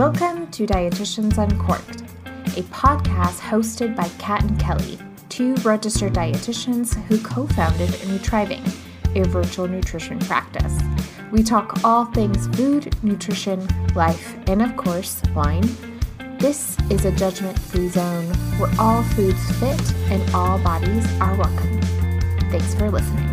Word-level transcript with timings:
Welcome 0.00 0.50
to 0.52 0.66
Dietitians 0.66 1.36
Uncorked, 1.36 2.00
a 2.56 2.62
podcast 2.72 3.38
hosted 3.38 3.94
by 3.94 4.08
Kat 4.16 4.42
and 4.42 4.58
Kelly, 4.58 4.98
two 5.28 5.54
registered 5.56 6.14
dietitians 6.14 6.94
who 7.04 7.20
co 7.20 7.46
founded 7.48 7.90
Nutriving, 7.90 8.66
a 9.14 9.28
virtual 9.28 9.68
nutrition 9.68 10.18
practice. 10.20 10.78
We 11.30 11.42
talk 11.42 11.84
all 11.84 12.06
things 12.06 12.48
food, 12.56 12.96
nutrition, 13.04 13.68
life, 13.94 14.34
and 14.48 14.62
of 14.62 14.74
course, 14.74 15.20
wine. 15.34 15.68
This 16.38 16.78
is 16.88 17.04
a 17.04 17.12
judgment 17.12 17.58
free 17.58 17.90
zone 17.90 18.24
where 18.56 18.72
all 18.78 19.02
foods 19.02 19.52
fit 19.58 19.92
and 20.10 20.34
all 20.34 20.58
bodies 20.60 21.06
are 21.20 21.34
welcome. 21.34 21.78
Thanks 22.50 22.74
for 22.74 22.90
listening. 22.90 23.29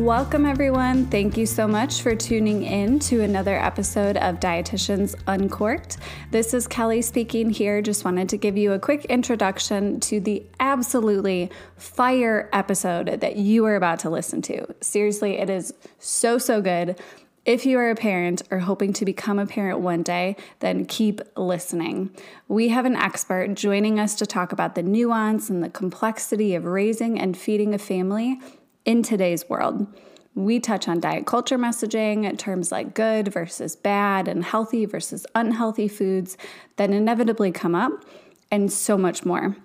Welcome, 0.00 0.46
everyone. 0.46 1.08
Thank 1.08 1.36
you 1.36 1.44
so 1.44 1.68
much 1.68 2.00
for 2.00 2.16
tuning 2.16 2.62
in 2.62 3.00
to 3.00 3.20
another 3.20 3.54
episode 3.54 4.16
of 4.16 4.40
Dietitians 4.40 5.14
Uncorked. 5.26 5.98
This 6.30 6.54
is 6.54 6.66
Kelly 6.66 7.02
speaking 7.02 7.50
here. 7.50 7.82
Just 7.82 8.02
wanted 8.02 8.30
to 8.30 8.38
give 8.38 8.56
you 8.56 8.72
a 8.72 8.78
quick 8.78 9.04
introduction 9.04 10.00
to 10.00 10.18
the 10.18 10.42
absolutely 10.58 11.50
fire 11.76 12.48
episode 12.54 13.20
that 13.20 13.36
you 13.36 13.66
are 13.66 13.76
about 13.76 13.98
to 13.98 14.08
listen 14.08 14.40
to. 14.40 14.74
Seriously, 14.80 15.36
it 15.36 15.50
is 15.50 15.74
so, 15.98 16.38
so 16.38 16.62
good. 16.62 16.98
If 17.44 17.66
you 17.66 17.78
are 17.78 17.90
a 17.90 17.94
parent 17.94 18.42
or 18.50 18.60
hoping 18.60 18.94
to 18.94 19.04
become 19.04 19.38
a 19.38 19.46
parent 19.46 19.80
one 19.80 20.02
day, 20.02 20.36
then 20.60 20.86
keep 20.86 21.20
listening. 21.36 22.10
We 22.48 22.68
have 22.68 22.86
an 22.86 22.96
expert 22.96 23.52
joining 23.54 24.00
us 24.00 24.14
to 24.14 24.24
talk 24.24 24.52
about 24.52 24.76
the 24.76 24.82
nuance 24.82 25.50
and 25.50 25.62
the 25.62 25.68
complexity 25.68 26.54
of 26.54 26.64
raising 26.64 27.20
and 27.20 27.36
feeding 27.36 27.74
a 27.74 27.78
family 27.78 28.38
in 28.84 29.02
today's 29.02 29.48
world. 29.48 29.86
We 30.34 30.60
touch 30.60 30.88
on 30.88 31.00
diet 31.00 31.26
culture 31.26 31.58
messaging, 31.58 32.38
terms 32.38 32.70
like 32.70 32.94
good 32.94 33.32
versus 33.32 33.76
bad, 33.76 34.28
and 34.28 34.44
healthy 34.44 34.84
versus 34.84 35.26
unhealthy 35.34 35.88
foods 35.88 36.36
that 36.76 36.90
inevitably 36.90 37.50
come 37.50 37.74
up, 37.74 38.04
and 38.50 38.72
so 38.72 38.96
much 38.96 39.24
more. 39.24 39.56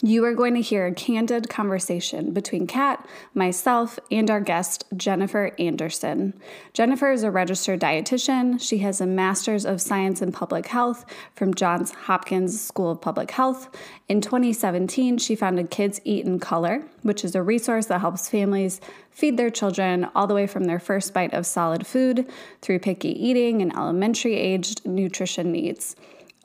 You 0.00 0.24
are 0.26 0.34
going 0.34 0.54
to 0.54 0.60
hear 0.60 0.86
a 0.86 0.94
candid 0.94 1.48
conversation 1.48 2.32
between 2.32 2.68
Kat, 2.68 3.04
myself, 3.34 3.98
and 4.12 4.30
our 4.30 4.40
guest, 4.40 4.84
Jennifer 4.96 5.50
Anderson. 5.58 6.34
Jennifer 6.72 7.10
is 7.10 7.24
a 7.24 7.32
registered 7.32 7.80
dietitian. 7.80 8.60
She 8.60 8.78
has 8.78 9.00
a 9.00 9.06
master's 9.06 9.66
of 9.66 9.80
science 9.80 10.22
in 10.22 10.30
public 10.30 10.68
health 10.68 11.04
from 11.34 11.52
Johns 11.52 11.90
Hopkins 11.90 12.60
School 12.60 12.92
of 12.92 13.00
Public 13.00 13.32
Health. 13.32 13.76
In 14.08 14.20
2017, 14.20 15.18
she 15.18 15.34
founded 15.34 15.68
Kids 15.68 16.00
Eat 16.04 16.26
in 16.26 16.38
Color, 16.38 16.84
which 17.02 17.24
is 17.24 17.34
a 17.34 17.42
resource 17.42 17.86
that 17.86 18.00
helps 18.00 18.28
families 18.28 18.80
feed 19.10 19.36
their 19.36 19.50
children 19.50 20.08
all 20.14 20.28
the 20.28 20.34
way 20.34 20.46
from 20.46 20.64
their 20.64 20.78
first 20.78 21.12
bite 21.12 21.34
of 21.34 21.44
solid 21.44 21.84
food 21.84 22.24
through 22.62 22.78
picky 22.78 23.10
eating 23.10 23.60
and 23.62 23.76
elementary 23.76 24.36
aged 24.36 24.86
nutrition 24.86 25.50
needs. 25.50 25.96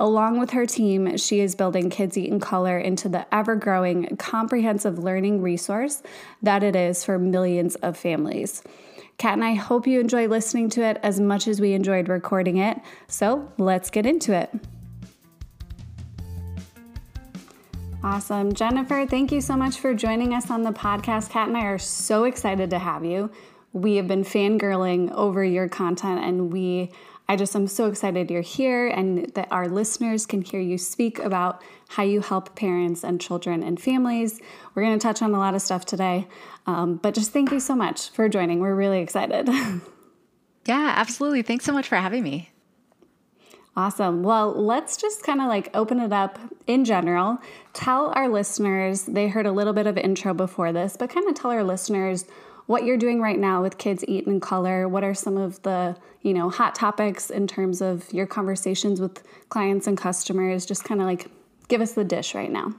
Along 0.04 0.38
with 0.38 0.50
her 0.50 0.66
team, 0.66 1.16
she 1.16 1.40
is 1.40 1.56
building 1.56 1.90
Kids 1.90 2.18
Eat 2.18 2.30
in 2.30 2.42
Color 2.42 2.78
into 2.78 3.08
the 3.08 3.26
ever 3.34 3.56
growing 3.56 4.18
comprehensive 4.18 5.00
learning 5.00 5.42
resource 5.42 6.04
that 6.42 6.62
it 6.62 6.76
is 6.76 7.06
for 7.06 7.18
millions 7.18 7.76
of 7.76 7.96
families. 7.96 8.64
Kat 9.18 9.36
and 9.36 9.46
I 9.46 9.54
hope 9.54 9.88
you 9.88 10.02
enjoy 10.02 10.28
listening 10.28 10.70
to 10.72 10.84
it 10.84 11.00
as 11.04 11.22
much 11.22 11.48
as 11.48 11.62
we 11.62 11.72
enjoyed 11.72 12.10
recording 12.10 12.58
it. 12.58 12.82
So 13.08 13.50
let's 13.58 13.90
get 13.90 14.06
into 14.06 14.34
it. 14.34 14.50
Awesome. 18.04 18.52
Jennifer, 18.52 19.06
thank 19.06 19.32
you 19.32 19.40
so 19.40 19.56
much 19.56 19.78
for 19.78 19.94
joining 19.94 20.34
us 20.34 20.52
on 20.52 20.64
the 20.64 20.74
podcast. 20.74 21.30
Kat 21.30 21.48
and 21.48 21.56
I 21.56 21.64
are 21.64 21.80
so 21.80 22.26
excited 22.26 22.72
to 22.72 22.80
have 22.80 23.06
you. 23.06 23.32
We 23.72 23.96
have 23.96 24.10
been 24.10 24.26
fangirling 24.26 25.14
over 25.14 25.46
your 25.46 25.70
content 25.70 26.26
and 26.26 26.52
we 26.52 26.92
I 27.34 27.36
just 27.36 27.56
am 27.56 27.66
so 27.66 27.88
excited 27.88 28.30
you're 28.30 28.44
here 28.44 28.88
and 28.88 29.26
that 29.34 29.48
our 29.50 29.68
listeners 29.68 30.28
can 30.28 30.44
hear 30.44 30.60
you 30.60 30.78
speak 30.78 31.18
about 31.18 31.64
how 31.88 32.04
you 32.04 32.22
help 32.22 32.56
parents 32.56 33.04
and 33.04 33.20
children 33.20 33.64
and 33.64 33.82
families. 33.82 34.40
We're 34.76 34.84
going 34.84 35.00
to 35.00 35.02
touch 35.02 35.24
on 35.24 35.34
a 35.34 35.40
lot 35.40 35.56
of 35.56 35.64
stuff 35.64 35.84
today, 35.84 36.28
um, 36.68 36.98
but 36.98 37.16
just 37.16 37.32
thank 37.32 37.52
you 37.52 37.60
so 37.60 37.74
much 37.74 38.12
for 38.12 38.30
joining. 38.30 38.60
We're 38.60 38.76
really 38.76 39.00
excited. 39.00 39.48
yeah, 40.68 40.94
absolutely. 40.96 41.42
Thanks 41.42 41.66
so 41.66 41.74
much 41.74 41.88
for 41.88 41.96
having 41.96 42.22
me. 42.22 42.52
Awesome. 43.76 44.22
Well, 44.22 44.54
let's 44.54 44.96
just 44.96 45.24
kind 45.24 45.42
of 45.42 45.48
like 45.48 45.72
open 45.74 46.00
it 46.00 46.14
up 46.14 46.38
in 46.68 46.86
general. 46.86 47.40
Tell 47.74 48.14
our 48.16 48.30
listeners, 48.30 49.06
they 49.06 49.28
heard 49.28 49.48
a 49.48 49.52
little 49.52 49.74
bit 49.74 49.88
of 49.88 49.98
intro 49.98 50.36
before 50.36 50.72
this, 50.72 50.98
but 50.98 51.10
kind 51.10 51.28
of 51.28 51.34
tell 51.34 51.50
our 51.50 51.64
listeners 51.64 52.26
what 52.66 52.86
you're 52.86 52.98
doing 52.98 53.22
right 53.22 53.38
now 53.38 53.62
with 53.62 53.78
Kids 53.78 54.04
Eat 54.08 54.28
in 54.28 54.40
Color. 54.40 54.88
What 54.88 55.04
are 55.04 55.14
some 55.14 55.38
of 55.38 55.62
the, 55.64 55.96
you 56.22 56.34
know, 56.34 56.50
hot 56.50 56.76
topics 56.76 57.30
in 57.30 57.48
terms 57.48 57.82
of 57.82 58.12
your 58.14 58.26
conversations 58.26 59.02
with 59.02 59.24
clients 59.50 59.88
and 59.88 59.98
customers? 59.98 60.66
Just 60.66 60.84
kind 60.84 61.02
of 61.02 61.08
like 61.08 61.28
give 61.68 61.82
us 61.82 61.94
the 61.94 62.04
dish 62.04 62.36
right 62.36 62.52
now. 62.52 62.74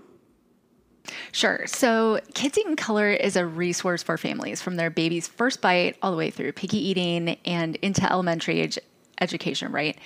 Sure. 1.33 1.67
So, 1.67 2.21
Kids 2.33 2.57
Eat 2.57 2.67
in 2.67 2.77
Color 2.77 3.11
is 3.11 3.37
a 3.37 3.45
resource 3.45 4.03
for 4.03 4.17
families 4.17 4.63
from 4.63 4.77
their 4.77 4.89
baby's 4.89 5.29
first 5.29 5.61
bite 5.61 5.97
all 6.01 6.11
the 6.11 6.17
way 6.17 6.31
through 6.31 6.53
picky 6.53 6.79
eating 6.79 7.37
and 7.45 7.77
into 7.77 8.11
elementary 8.11 8.61
age 8.61 8.79
education, 9.21 9.71
right? 9.71 9.99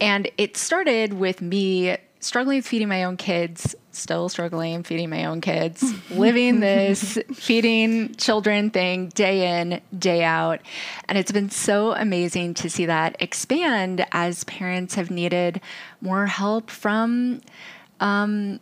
And 0.00 0.30
it 0.38 0.56
started 0.56 1.14
with 1.14 1.40
me 1.40 1.96
struggling 2.20 2.58
with 2.58 2.66
feeding 2.66 2.88
my 2.88 3.04
own 3.04 3.16
kids, 3.16 3.74
still 3.92 4.28
struggling 4.28 4.82
feeding 4.82 5.10
my 5.10 5.24
own 5.24 5.40
kids, 5.40 5.82
living 6.10 6.60
this 6.60 7.18
feeding 7.34 8.14
children 8.14 8.70
thing 8.70 9.08
day 9.08 9.60
in, 9.60 9.80
day 9.98 10.22
out. 10.22 10.60
And 11.08 11.18
it's 11.18 11.32
been 11.32 11.50
so 11.50 11.92
amazing 11.92 12.54
to 12.54 12.70
see 12.70 12.86
that 12.86 13.16
expand 13.20 14.06
as 14.12 14.44
parents 14.44 14.94
have 14.94 15.10
needed 15.10 15.60
more 16.00 16.26
help 16.26 16.70
from. 16.70 17.40
Um, 17.98 18.60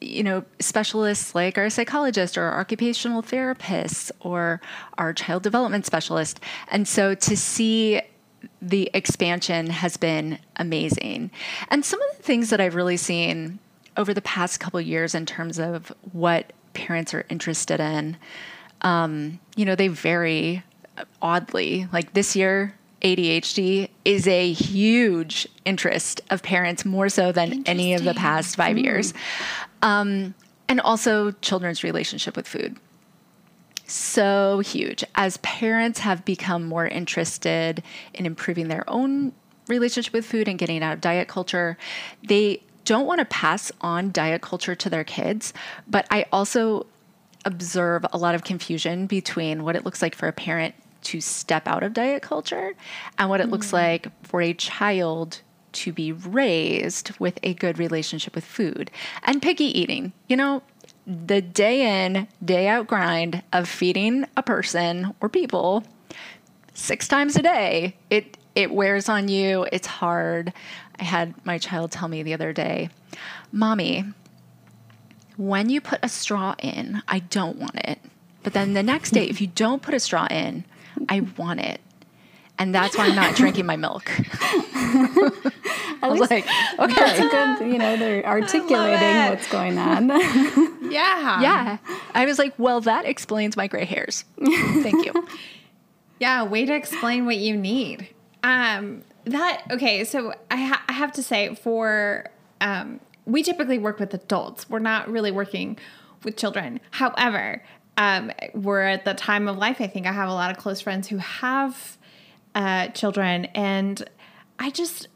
you 0.00 0.24
know, 0.24 0.44
specialists 0.58 1.32
like 1.32 1.56
our 1.56 1.70
psychologist 1.70 2.36
or 2.36 2.42
our 2.42 2.58
occupational 2.58 3.22
therapists 3.22 4.10
or 4.18 4.60
our 4.98 5.14
child 5.14 5.44
development 5.44 5.86
specialist. 5.86 6.40
And 6.72 6.88
so 6.88 7.14
to 7.14 7.36
see 7.36 8.02
the 8.60 8.90
expansion 8.94 9.68
has 9.68 9.96
been 9.96 10.38
amazing. 10.56 11.30
And 11.68 11.84
some 11.84 12.00
of 12.02 12.16
the 12.16 12.22
things 12.22 12.50
that 12.50 12.60
I've 12.60 12.74
really 12.74 12.96
seen 12.96 13.58
over 13.96 14.14
the 14.14 14.22
past 14.22 14.60
couple 14.60 14.80
years 14.80 15.14
in 15.14 15.26
terms 15.26 15.58
of 15.58 15.92
what 16.12 16.52
parents 16.74 17.12
are 17.14 17.26
interested 17.28 17.80
in, 17.80 18.16
um, 18.82 19.38
you 19.56 19.64
know, 19.64 19.74
they 19.74 19.88
vary 19.88 20.62
oddly. 21.20 21.88
Like 21.92 22.14
this 22.14 22.34
year, 22.34 22.74
ADHD 23.02 23.88
is 24.04 24.26
a 24.28 24.52
huge 24.52 25.48
interest 25.64 26.20
of 26.30 26.42
parents, 26.42 26.84
more 26.84 27.08
so 27.08 27.32
than 27.32 27.64
any 27.66 27.94
of 27.94 28.04
the 28.04 28.14
past 28.14 28.56
five 28.56 28.76
mm. 28.76 28.84
years. 28.84 29.12
Um, 29.82 30.34
and 30.68 30.80
also 30.80 31.32
children's 31.32 31.82
relationship 31.82 32.36
with 32.36 32.46
food 32.46 32.76
so 33.92 34.60
huge. 34.60 35.04
As 35.14 35.36
parents 35.38 36.00
have 36.00 36.24
become 36.24 36.64
more 36.64 36.86
interested 36.86 37.82
in 38.14 38.26
improving 38.26 38.68
their 38.68 38.88
own 38.88 39.32
relationship 39.68 40.12
with 40.12 40.26
food 40.26 40.48
and 40.48 40.58
getting 40.58 40.82
out 40.82 40.94
of 40.94 41.00
diet 41.00 41.28
culture, 41.28 41.76
they 42.26 42.62
don't 42.84 43.06
want 43.06 43.20
to 43.20 43.24
pass 43.26 43.70
on 43.80 44.10
diet 44.10 44.42
culture 44.42 44.74
to 44.74 44.90
their 44.90 45.04
kids. 45.04 45.52
But 45.86 46.06
I 46.10 46.26
also 46.32 46.86
observe 47.44 48.04
a 48.12 48.18
lot 48.18 48.34
of 48.34 48.44
confusion 48.44 49.06
between 49.06 49.64
what 49.64 49.76
it 49.76 49.84
looks 49.84 50.02
like 50.02 50.14
for 50.14 50.28
a 50.28 50.32
parent 50.32 50.74
to 51.02 51.20
step 51.20 51.66
out 51.66 51.82
of 51.82 51.92
diet 51.92 52.22
culture 52.22 52.74
and 53.18 53.28
what 53.28 53.40
it 53.40 53.48
mm. 53.48 53.52
looks 53.52 53.72
like 53.72 54.06
for 54.24 54.40
a 54.40 54.54
child 54.54 55.40
to 55.72 55.92
be 55.92 56.12
raised 56.12 57.18
with 57.18 57.38
a 57.42 57.54
good 57.54 57.78
relationship 57.78 58.34
with 58.34 58.44
food 58.44 58.90
and 59.24 59.42
picky 59.42 59.78
eating. 59.78 60.12
You 60.28 60.36
know, 60.36 60.62
the 61.06 61.40
day 61.40 62.06
in, 62.06 62.28
day 62.44 62.68
out 62.68 62.86
grind 62.86 63.42
of 63.52 63.68
feeding 63.68 64.26
a 64.36 64.42
person 64.42 65.14
or 65.20 65.28
people 65.28 65.84
six 66.74 67.08
times 67.08 67.36
a 67.36 67.42
day, 67.42 67.96
it 68.10 68.36
it 68.54 68.70
wears 68.70 69.08
on 69.08 69.28
you. 69.28 69.66
It's 69.72 69.86
hard. 69.86 70.52
I 70.98 71.04
had 71.04 71.34
my 71.44 71.58
child 71.58 71.90
tell 71.90 72.08
me 72.08 72.22
the 72.22 72.34
other 72.34 72.52
day, 72.52 72.90
"Mommy, 73.50 74.04
when 75.36 75.70
you 75.70 75.80
put 75.80 76.00
a 76.02 76.08
straw 76.08 76.54
in, 76.58 77.02
I 77.08 77.20
don't 77.20 77.56
want 77.56 77.76
it. 77.76 77.98
But 78.42 78.52
then 78.52 78.74
the 78.74 78.82
next 78.82 79.12
day 79.12 79.26
if 79.26 79.40
you 79.40 79.46
don't 79.46 79.82
put 79.82 79.94
a 79.94 80.00
straw 80.00 80.26
in, 80.30 80.64
I 81.08 81.20
want 81.20 81.60
it." 81.60 81.80
And 82.62 82.72
that's 82.72 82.96
why 82.96 83.06
I'm 83.06 83.16
not 83.16 83.34
drinking 83.34 83.66
my 83.66 83.74
milk. 83.74 84.08
I 86.00 86.08
was 86.08 86.20
like, 86.20 86.46
okay, 86.78 86.94
that's 86.94 87.18
a 87.18 87.28
good. 87.58 87.72
You 87.72 87.78
know, 87.78 87.96
they're 87.96 88.24
articulating 88.24 89.30
what's 89.30 89.50
going 89.50 89.76
on. 89.78 90.08
yeah, 90.88 91.40
yeah. 91.40 91.78
I 92.14 92.24
was 92.24 92.38
like, 92.38 92.56
well, 92.58 92.80
that 92.82 93.04
explains 93.04 93.56
my 93.56 93.66
gray 93.66 93.84
hairs. 93.84 94.24
Thank 94.38 95.04
you. 95.04 95.26
yeah, 96.20 96.44
way 96.44 96.64
to 96.64 96.72
explain 96.72 97.26
what 97.26 97.38
you 97.38 97.56
need. 97.56 98.06
Um, 98.44 99.02
that 99.24 99.64
okay. 99.72 100.04
So 100.04 100.32
I, 100.48 100.56
ha- 100.56 100.84
I 100.88 100.92
have 100.92 101.10
to 101.14 101.22
say, 101.24 101.56
for 101.56 102.30
um, 102.60 103.00
we 103.26 103.42
typically 103.42 103.78
work 103.78 103.98
with 103.98 104.14
adults. 104.14 104.70
We're 104.70 104.78
not 104.78 105.10
really 105.10 105.32
working 105.32 105.78
with 106.22 106.36
children. 106.36 106.78
However, 106.92 107.64
um, 107.96 108.30
we're 108.54 108.82
at 108.82 109.04
the 109.04 109.14
time 109.14 109.48
of 109.48 109.58
life. 109.58 109.80
I 109.80 109.88
think 109.88 110.06
I 110.06 110.12
have 110.12 110.28
a 110.28 110.34
lot 110.34 110.52
of 110.52 110.58
close 110.58 110.80
friends 110.80 111.08
who 111.08 111.16
have 111.16 111.98
uh, 112.54 112.88
children, 112.88 113.46
and 113.46 114.08
I 114.58 114.70
just 114.70 115.08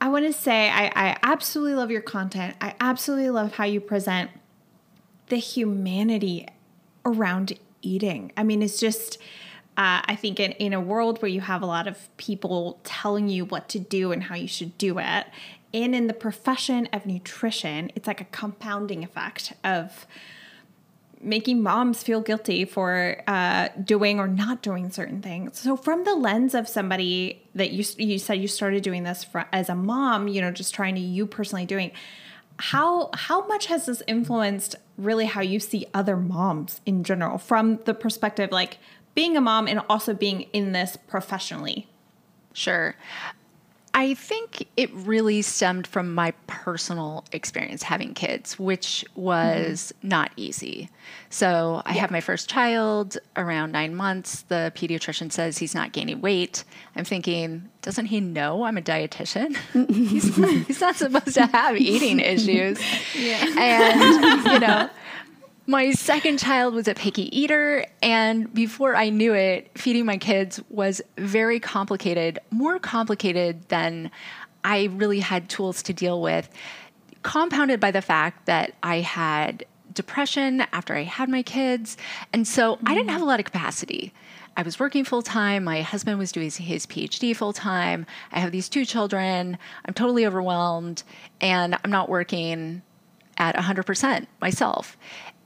I 0.00 0.08
want 0.08 0.26
to 0.26 0.32
say 0.32 0.68
I, 0.68 0.92
I 0.94 1.16
absolutely 1.22 1.74
love 1.74 1.90
your 1.90 2.02
content. 2.02 2.56
I 2.60 2.74
absolutely 2.80 3.30
love 3.30 3.54
how 3.54 3.64
you 3.64 3.80
present 3.80 4.30
the 5.28 5.36
humanity 5.36 6.46
around 7.04 7.58
eating. 7.82 8.32
I 8.36 8.42
mean, 8.42 8.62
it's 8.62 8.78
just. 8.78 9.18
Uh, 9.74 10.04
I 10.04 10.16
think 10.16 10.38
in, 10.38 10.52
in 10.52 10.74
a 10.74 10.80
world 10.82 11.22
where 11.22 11.30
you 11.30 11.40
have 11.40 11.62
a 11.62 11.66
lot 11.66 11.88
of 11.88 12.14
people 12.18 12.78
telling 12.84 13.30
you 13.30 13.46
what 13.46 13.70
to 13.70 13.78
do 13.78 14.12
and 14.12 14.24
how 14.24 14.34
you 14.34 14.46
should 14.46 14.76
do 14.76 14.98
it, 14.98 15.26
and 15.74 15.94
in 15.94 16.06
the 16.06 16.14
profession 16.14 16.88
of 16.92 17.06
nutrition, 17.06 17.90
it's 17.94 18.06
like 18.06 18.20
a 18.20 18.26
compounding 18.26 19.02
effect 19.02 19.54
of 19.64 20.06
making 21.22 21.62
moms 21.62 22.02
feel 22.02 22.20
guilty 22.20 22.64
for 22.64 23.22
uh, 23.26 23.68
doing 23.82 24.18
or 24.18 24.28
not 24.28 24.62
doing 24.62 24.90
certain 24.90 25.22
things. 25.22 25.58
So, 25.58 25.76
from 25.76 26.04
the 26.04 26.14
lens 26.14 26.54
of 26.54 26.68
somebody 26.68 27.42
that 27.54 27.70
you 27.70 27.84
you 27.98 28.18
said 28.18 28.34
you 28.34 28.48
started 28.48 28.82
doing 28.82 29.04
this 29.04 29.24
for, 29.24 29.46
as 29.52 29.68
a 29.68 29.74
mom, 29.74 30.28
you 30.28 30.40
know, 30.40 30.50
just 30.50 30.74
trying 30.74 30.94
to 30.96 31.00
you 31.00 31.26
personally 31.26 31.66
doing. 31.66 31.92
How 32.58 33.10
how 33.14 33.46
much 33.46 33.66
has 33.66 33.86
this 33.86 34.02
influenced 34.06 34.76
really 34.98 35.26
how 35.26 35.40
you 35.40 35.58
see 35.58 35.86
other 35.94 36.16
moms 36.16 36.80
in 36.84 37.02
general 37.02 37.38
from 37.38 37.78
the 37.84 37.94
perspective 37.94 38.52
like 38.52 38.78
being 39.14 39.36
a 39.36 39.40
mom 39.40 39.66
and 39.66 39.80
also 39.88 40.14
being 40.14 40.42
in 40.52 40.72
this 40.72 40.96
professionally? 40.96 41.88
Sure. 42.52 42.94
I 43.94 44.14
think 44.14 44.68
it 44.76 44.90
really 44.92 45.42
stemmed 45.42 45.86
from 45.86 46.14
my 46.14 46.32
personal 46.46 47.24
experience 47.32 47.82
having 47.82 48.14
kids, 48.14 48.58
which 48.58 49.04
was 49.14 49.92
mm-hmm. 49.98 50.08
not 50.08 50.32
easy. 50.36 50.88
So 51.28 51.82
I 51.84 51.92
yeah. 51.92 52.00
have 52.00 52.10
my 52.10 52.22
first 52.22 52.48
child 52.48 53.18
around 53.36 53.72
nine 53.72 53.94
months. 53.94 54.42
The 54.42 54.72
pediatrician 54.74 55.30
says 55.30 55.58
he's 55.58 55.74
not 55.74 55.92
gaining 55.92 56.22
weight. 56.22 56.64
I'm 56.96 57.04
thinking, 57.04 57.68
doesn't 57.82 58.06
he 58.06 58.20
know 58.20 58.62
I'm 58.64 58.78
a 58.78 58.82
dietitian? 58.82 59.56
he's, 59.90 60.38
not, 60.38 60.50
he's 60.66 60.80
not 60.80 60.96
supposed 60.96 61.34
to 61.34 61.46
have 61.46 61.76
eating 61.76 62.20
issues. 62.20 62.80
Yeah. 63.14 63.44
And, 63.58 64.44
you 64.46 64.58
know, 64.58 64.90
my 65.66 65.92
second 65.92 66.38
child 66.38 66.74
was 66.74 66.88
a 66.88 66.94
picky 66.94 67.36
eater, 67.36 67.86
and 68.02 68.52
before 68.52 68.96
I 68.96 69.10
knew 69.10 69.32
it, 69.32 69.70
feeding 69.76 70.04
my 70.04 70.16
kids 70.16 70.60
was 70.68 71.00
very 71.16 71.60
complicated, 71.60 72.38
more 72.50 72.78
complicated 72.78 73.68
than 73.68 74.10
I 74.64 74.88
really 74.92 75.20
had 75.20 75.48
tools 75.48 75.82
to 75.84 75.92
deal 75.92 76.20
with, 76.20 76.48
compounded 77.22 77.78
by 77.80 77.90
the 77.90 78.02
fact 78.02 78.46
that 78.46 78.74
I 78.82 79.00
had 79.00 79.64
depression 79.94 80.62
after 80.72 80.94
I 80.94 81.02
had 81.02 81.28
my 81.28 81.42
kids. 81.42 81.96
And 82.32 82.46
so 82.46 82.76
mm-hmm. 82.76 82.88
I 82.88 82.94
didn't 82.94 83.10
have 83.10 83.22
a 83.22 83.26
lot 83.26 83.40
of 83.40 83.46
capacity. 83.46 84.12
I 84.56 84.62
was 84.62 84.78
working 84.78 85.04
full 85.04 85.22
time. 85.22 85.64
My 85.64 85.82
husband 85.82 86.18
was 86.18 86.32
doing 86.32 86.50
his 86.50 86.86
PhD 86.86 87.34
full 87.34 87.52
time. 87.52 88.06
I 88.32 88.40
have 88.40 88.52
these 88.52 88.68
two 88.68 88.84
children. 88.84 89.56
I'm 89.84 89.94
totally 89.94 90.26
overwhelmed, 90.26 91.04
and 91.40 91.76
I'm 91.82 91.90
not 91.90 92.08
working 92.08 92.82
at 93.38 93.56
100% 93.56 94.26
myself. 94.40 94.96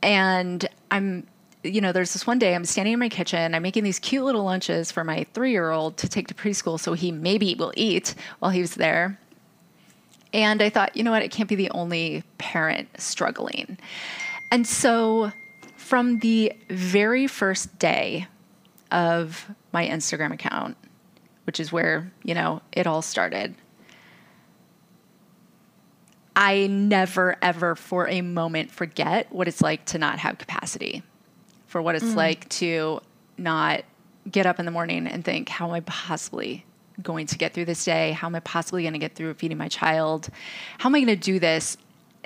And 0.02 0.68
I'm 0.90 1.26
you 1.66 1.80
know, 1.80 1.92
there's 1.92 2.12
this 2.12 2.26
one 2.26 2.38
day 2.38 2.54
I'm 2.54 2.64
standing 2.64 2.94
in 2.94 3.00
my 3.00 3.08
kitchen, 3.08 3.54
I'm 3.54 3.62
making 3.62 3.84
these 3.84 3.98
cute 3.98 4.24
little 4.24 4.44
lunches 4.44 4.92
for 4.92 5.04
my 5.04 5.26
three 5.34 5.50
year 5.50 5.70
old 5.70 5.96
to 5.98 6.08
take 6.08 6.28
to 6.28 6.34
preschool 6.34 6.78
so 6.78 6.92
he 6.92 7.10
maybe 7.10 7.54
will 7.54 7.72
eat 7.76 8.14
while 8.38 8.50
he 8.50 8.60
was 8.60 8.74
there. 8.74 9.18
And 10.32 10.62
I 10.62 10.70
thought, 10.70 10.96
you 10.96 11.02
know 11.02 11.10
what, 11.10 11.22
it 11.22 11.30
can't 11.30 11.48
be 11.48 11.54
the 11.54 11.70
only 11.70 12.22
parent 12.38 12.88
struggling. 13.00 13.78
And 14.52 14.66
so 14.66 15.32
from 15.76 16.18
the 16.20 16.52
very 16.68 17.26
first 17.26 17.78
day 17.78 18.26
of 18.90 19.50
my 19.72 19.86
Instagram 19.86 20.32
account, 20.32 20.76
which 21.44 21.60
is 21.60 21.72
where, 21.72 22.10
you 22.22 22.34
know, 22.34 22.60
it 22.72 22.86
all 22.86 23.02
started, 23.02 23.54
I 26.36 26.66
never, 26.66 27.36
ever 27.40 27.74
for 27.74 28.06
a 28.08 28.20
moment 28.20 28.70
forget 28.70 29.32
what 29.32 29.48
it's 29.48 29.62
like 29.62 29.86
to 29.86 29.98
not 29.98 30.18
have 30.18 30.36
capacity, 30.36 31.02
for 31.66 31.80
what 31.80 31.94
it's 31.94 32.04
mm. 32.04 32.14
like 32.14 32.46
to 32.50 33.00
not 33.38 33.84
get 34.30 34.44
up 34.44 34.58
in 34.58 34.66
the 34.66 34.70
morning 34.70 35.06
and 35.06 35.24
think, 35.24 35.48
how 35.48 35.66
am 35.68 35.72
I 35.72 35.80
possibly 35.80 36.66
going 37.02 37.26
to 37.26 37.38
get 37.38 37.54
through 37.54 37.64
this 37.64 37.84
day? 37.84 38.12
How 38.12 38.26
am 38.26 38.34
I 38.34 38.40
possibly 38.40 38.82
going 38.82 38.92
to 38.92 38.98
get 38.98 39.14
through 39.14 39.32
feeding 39.34 39.56
my 39.56 39.68
child? 39.68 40.28
How 40.78 40.90
am 40.90 40.94
I 40.94 40.98
going 40.98 41.06
to 41.08 41.16
do 41.16 41.38
this? 41.38 41.78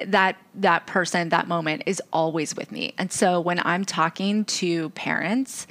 That 0.05 0.37
that 0.55 0.87
person, 0.87 1.29
that 1.29 1.47
moment 1.47 1.83
is 1.87 2.03
always 2.13 2.57
with 2.57 2.73
me. 2.73 2.95
And 2.97 3.13
so 3.13 3.39
when 3.39 3.61
I'm 3.65 3.85
talking 3.85 4.47
to 4.47 4.89
parents, 4.91 5.67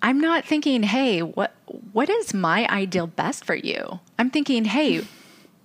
I'm 0.00 0.18
not 0.18 0.46
thinking, 0.46 0.84
"Hey, 0.84 1.20
what 1.20 1.54
what 1.92 2.08
is 2.08 2.32
my 2.32 2.66
ideal 2.68 3.06
best 3.06 3.44
for 3.44 3.54
you?" 3.54 4.00
I'm 4.18 4.30
thinking, 4.30 4.64
"Hey, 4.64 5.02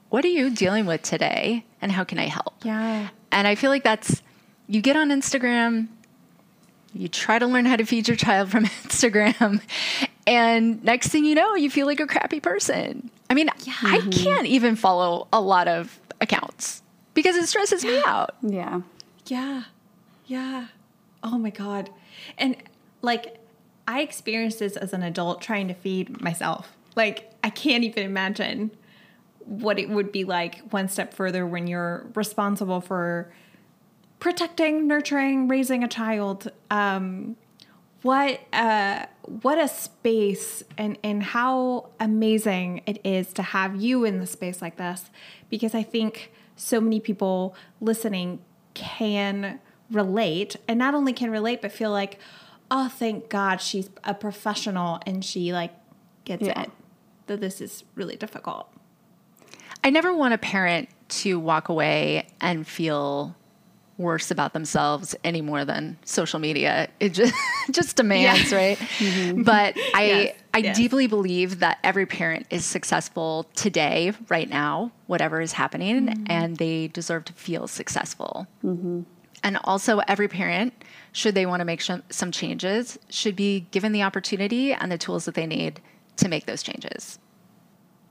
what 0.09 0.23
are 0.25 0.29
you 0.29 0.49
dealing 0.49 0.85
with 0.85 1.01
today 1.01 1.65
and 1.81 1.91
how 1.91 2.03
can 2.03 2.19
I 2.19 2.27
help? 2.27 2.53
Yeah. 2.63 3.09
And 3.31 3.47
I 3.47 3.55
feel 3.55 3.69
like 3.69 3.83
that's, 3.83 4.21
you 4.67 4.81
get 4.81 4.95
on 4.95 5.09
Instagram, 5.09 5.87
you 6.93 7.07
try 7.07 7.39
to 7.39 7.45
learn 7.45 7.65
how 7.65 7.75
to 7.75 7.85
feed 7.85 8.07
your 8.07 8.17
child 8.17 8.49
from 8.49 8.65
Instagram, 8.83 9.61
and 10.27 10.83
next 10.83 11.09
thing 11.09 11.25
you 11.25 11.35
know, 11.35 11.55
you 11.55 11.69
feel 11.69 11.85
like 11.85 11.99
a 11.99 12.07
crappy 12.07 12.39
person. 12.39 13.09
I 13.29 13.33
mean, 13.33 13.49
yeah. 13.63 13.73
I 13.83 13.99
mm-hmm. 13.99 14.09
can't 14.09 14.47
even 14.47 14.75
follow 14.75 15.27
a 15.31 15.41
lot 15.41 15.67
of 15.67 15.99
accounts 16.21 16.81
because 17.13 17.35
it 17.35 17.47
stresses 17.47 17.83
me 17.83 18.01
out. 18.05 18.35
Yeah. 18.41 18.81
Yeah. 19.25 19.63
Yeah. 20.25 20.67
Oh 21.23 21.37
my 21.37 21.49
God. 21.49 21.89
And 22.37 22.55
like, 23.01 23.39
I 23.87 24.01
experienced 24.01 24.59
this 24.59 24.75
as 24.75 24.93
an 24.93 25.03
adult 25.03 25.41
trying 25.41 25.67
to 25.67 25.73
feed 25.73 26.21
myself. 26.21 26.75
Like, 26.95 27.31
I 27.43 27.49
can't 27.49 27.83
even 27.83 28.03
imagine 28.03 28.71
what 29.45 29.79
it 29.79 29.89
would 29.89 30.11
be 30.11 30.23
like 30.23 30.59
one 30.71 30.87
step 30.87 31.13
further 31.13 31.45
when 31.45 31.67
you're 31.67 32.07
responsible 32.15 32.81
for 32.81 33.31
protecting, 34.19 34.87
nurturing, 34.87 35.47
raising 35.47 35.83
a 35.83 35.87
child. 35.87 36.51
Um, 36.71 37.35
what 38.01 38.39
uh, 38.53 39.05
what 39.23 39.57
a 39.57 39.67
space 39.67 40.63
and 40.77 40.97
and 41.03 41.23
how 41.23 41.89
amazing 41.99 42.81
it 42.85 42.99
is 43.03 43.33
to 43.33 43.41
have 43.41 43.75
you 43.75 44.05
in 44.05 44.19
the 44.19 44.27
space 44.27 44.61
like 44.61 44.77
this 44.77 45.09
because 45.49 45.73
I 45.73 45.81
think 45.81 46.31
so 46.55 46.79
many 46.79 46.99
people 46.99 47.55
listening 47.81 48.39
can 48.75 49.59
relate 49.89 50.55
and 50.67 50.77
not 50.77 50.93
only 50.93 51.13
can 51.13 51.31
relate 51.31 51.61
but 51.61 51.71
feel 51.71 51.91
like 51.91 52.19
oh 52.69 52.89
thank 52.89 53.29
god 53.29 53.61
she's 53.61 53.89
a 54.03 54.13
professional 54.13 54.99
and 55.05 55.23
she 55.25 55.53
like 55.53 55.71
gets 56.25 56.43
yeah. 56.43 56.63
it 56.63 56.71
that 57.27 57.41
this 57.41 57.61
is 57.61 57.83
really 57.95 58.15
difficult 58.15 58.74
I 59.85 59.91
never 59.91 60.15
want 60.15 60.33
a 60.33 60.39
parent 60.39 60.89
to 61.09 61.39
walk 61.39 61.69
away 61.69 62.27
and 62.41 62.67
feel 62.67 63.35
worse 63.99 64.31
about 64.31 64.51
themselves 64.51 65.15
any 65.23 65.41
more 65.41 65.63
than 65.63 65.99
social 66.03 66.39
media. 66.39 66.89
It 66.99 67.09
just 67.09 67.35
just 67.71 67.95
demands, 67.95 68.51
yeah. 68.51 68.57
right? 68.57 68.77
Mm-hmm. 68.79 69.43
But 69.43 69.77
I 69.93 70.05
yes. 70.05 70.35
I 70.55 70.57
yes. 70.57 70.75
deeply 70.75 71.05
believe 71.05 71.59
that 71.59 71.77
every 71.83 72.07
parent 72.07 72.47
is 72.49 72.65
successful 72.65 73.45
today, 73.53 74.11
right 74.27 74.49
now, 74.49 74.91
whatever 75.05 75.39
is 75.39 75.51
happening, 75.51 76.07
mm-hmm. 76.07 76.23
and 76.31 76.57
they 76.57 76.87
deserve 76.87 77.25
to 77.25 77.33
feel 77.33 77.67
successful. 77.67 78.47
Mm-hmm. 78.63 79.01
And 79.43 79.59
also, 79.65 79.99
every 80.07 80.27
parent, 80.27 80.73
should 81.11 81.35
they 81.35 81.45
want 81.45 81.59
to 81.59 81.65
make 81.65 81.79
sh- 81.79 81.91
some 82.09 82.31
changes, 82.31 82.97
should 83.11 83.35
be 83.35 83.67
given 83.69 83.91
the 83.91 84.01
opportunity 84.01 84.73
and 84.73 84.91
the 84.91 84.97
tools 84.97 85.25
that 85.25 85.35
they 85.35 85.45
need 85.45 85.79
to 86.17 86.27
make 86.27 86.47
those 86.47 86.63
changes. 86.63 87.19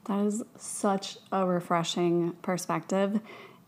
That 0.05 0.27
is 0.27 0.43
such 0.57 1.19
a 1.33 1.47
refreshing 1.47 2.33
perspective. 2.43 3.21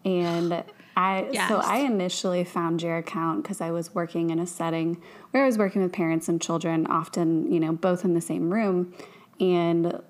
And 0.05 0.65
I 0.97 1.29
yes. 1.31 1.49
so 1.49 1.59
I 1.59 1.79
initially 1.79 2.45
found 2.45 2.83
your 2.83 2.97
account 2.97 3.43
because 3.43 3.61
I 3.61 3.71
was 3.71 3.95
working 3.95 4.31
in 4.31 4.39
a 4.39 4.47
setting 4.47 5.03
where 5.31 5.43
I 5.43 5.47
was 5.47 5.59
working 5.59 5.83
with 5.83 5.93
parents 5.93 6.29
and 6.29 6.41
children, 6.41 6.87
often, 6.87 7.53
you 7.53 7.61
know, 7.61 7.73
both 7.73 8.05
in 8.05 8.15
the 8.15 8.21
same 8.21 8.53
room. 8.53 8.95
And 9.39 10.01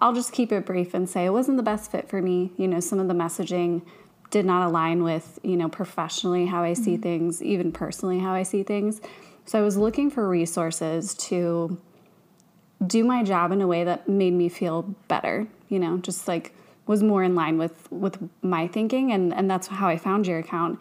I'll 0.00 0.12
just 0.12 0.32
keep 0.32 0.52
it 0.52 0.66
brief 0.66 0.92
and 0.92 1.08
say 1.08 1.24
it 1.24 1.30
wasn't 1.30 1.56
the 1.56 1.62
best 1.62 1.90
fit 1.90 2.08
for 2.08 2.20
me. 2.20 2.52
You 2.56 2.68
know, 2.68 2.80
some 2.80 2.98
of 2.98 3.08
the 3.08 3.14
messaging 3.14 3.82
did 4.30 4.44
not 4.44 4.66
align 4.66 5.04
with, 5.04 5.38
you 5.42 5.56
know, 5.56 5.68
professionally 5.68 6.46
how 6.46 6.62
I 6.62 6.74
see 6.74 6.94
mm-hmm. 6.94 7.02
things, 7.02 7.42
even 7.42 7.72
personally 7.72 8.18
how 8.18 8.32
I 8.32 8.42
see 8.42 8.62
things. 8.62 9.00
So 9.46 9.58
I 9.58 9.62
was 9.62 9.76
looking 9.76 10.10
for 10.10 10.28
resources 10.28 11.14
to 11.14 11.80
do 12.84 13.04
my 13.04 13.22
job 13.22 13.52
in 13.52 13.60
a 13.60 13.66
way 13.66 13.84
that 13.84 14.08
made 14.08 14.32
me 14.32 14.48
feel 14.48 14.82
better, 15.08 15.46
you 15.68 15.78
know, 15.78 15.98
just 15.98 16.28
like 16.28 16.54
was 16.86 17.02
more 17.02 17.22
in 17.22 17.34
line 17.34 17.58
with 17.58 17.90
with 17.90 18.18
my 18.42 18.66
thinking 18.66 19.12
and 19.12 19.32
and 19.32 19.50
that's 19.50 19.68
how 19.68 19.88
I 19.88 19.96
found 19.96 20.26
your 20.26 20.38
account. 20.38 20.80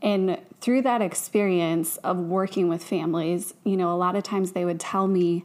And 0.00 0.38
through 0.60 0.82
that 0.82 1.00
experience 1.00 1.96
of 1.98 2.18
working 2.18 2.68
with 2.68 2.82
families, 2.82 3.54
you 3.64 3.76
know, 3.76 3.92
a 3.92 3.96
lot 3.96 4.16
of 4.16 4.24
times 4.24 4.52
they 4.52 4.64
would 4.64 4.80
tell 4.80 5.06
me 5.06 5.44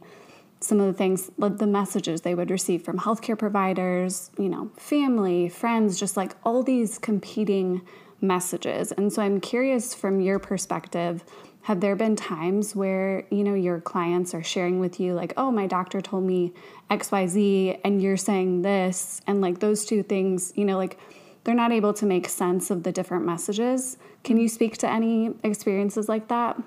some 0.60 0.80
of 0.80 0.86
the 0.86 0.92
things, 0.92 1.30
the 1.38 1.66
messages 1.66 2.22
they 2.22 2.34
would 2.34 2.50
receive 2.50 2.82
from 2.82 2.98
healthcare 2.98 3.38
providers, 3.38 4.30
you 4.36 4.48
know, 4.48 4.70
family, 4.76 5.48
friends, 5.48 5.98
just 5.98 6.16
like 6.16 6.34
all 6.44 6.64
these 6.64 6.98
competing 6.98 7.82
messages. 8.20 8.90
And 8.92 9.12
so 9.12 9.22
I'm 9.22 9.40
curious 9.40 9.94
from 9.94 10.20
your 10.20 10.40
perspective, 10.40 11.22
have 11.62 11.80
there 11.80 11.96
been 11.96 12.16
times 12.16 12.74
where, 12.74 13.24
you 13.30 13.44
know, 13.44 13.54
your 13.54 13.80
clients 13.80 14.34
are 14.34 14.42
sharing 14.42 14.80
with 14.80 14.98
you 14.98 15.14
like, 15.14 15.32
"Oh, 15.36 15.50
my 15.50 15.66
doctor 15.66 16.00
told 16.00 16.24
me 16.24 16.52
XYZ 16.90 17.78
and 17.84 18.00
you're 18.02 18.16
saying 18.16 18.62
this." 18.62 19.20
And 19.26 19.40
like 19.40 19.58
those 19.58 19.84
two 19.84 20.02
things, 20.02 20.52
you 20.56 20.64
know, 20.64 20.76
like 20.76 20.98
they're 21.44 21.54
not 21.54 21.72
able 21.72 21.92
to 21.94 22.06
make 22.06 22.28
sense 22.28 22.70
of 22.70 22.82
the 22.82 22.92
different 22.92 23.24
messages. 23.24 23.96
Can 24.24 24.36
you 24.38 24.48
speak 24.48 24.78
to 24.78 24.88
any 24.88 25.34
experiences 25.42 26.08
like 26.08 26.28
that? 26.28 26.60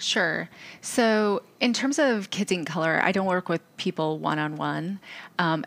Sure. 0.00 0.48
So, 0.80 1.42
in 1.58 1.72
terms 1.72 1.98
of 1.98 2.30
Kids 2.30 2.52
in 2.52 2.64
Color, 2.64 3.00
I 3.02 3.10
don't 3.10 3.26
work 3.26 3.48
with 3.48 3.60
people 3.78 4.20
one 4.20 4.38
on 4.38 4.54
one. 4.54 5.00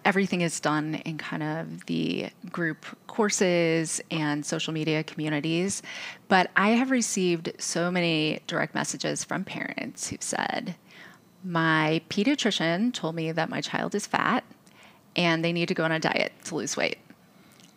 Everything 0.06 0.40
is 0.40 0.62
done 0.62 0.96
in 0.96 1.18
kind 1.18 1.44
of 1.44 1.86
the 1.88 2.30
group 2.50 2.86
courses 3.08 4.00
and 4.10 4.46
social 4.46 4.72
media 4.72 5.04
communities. 5.04 5.82
But 6.30 6.50
I 6.56 6.70
have 6.70 6.92
received 6.92 7.52
so 7.58 7.92
many 7.92 8.40
direct 8.48 8.74
messages 8.74 9.26
from 9.26 9.44
parents 9.44 10.08
who've 10.08 10.24
said, 10.24 10.76
My 11.44 12.02
pediatrician 12.10 12.94
told 12.94 13.16
me 13.16 13.34
that 13.34 13.50
my 13.50 13.60
child 13.60 13.94
is 13.96 14.08
fat 14.08 14.46
and 15.14 15.44
they 15.44 15.52
need 15.52 15.68
to 15.68 15.74
go 15.74 15.84
on 15.84 15.92
a 15.92 16.00
diet 16.00 16.32
to 16.46 16.56
lose 16.56 16.78
weight. 16.78 17.00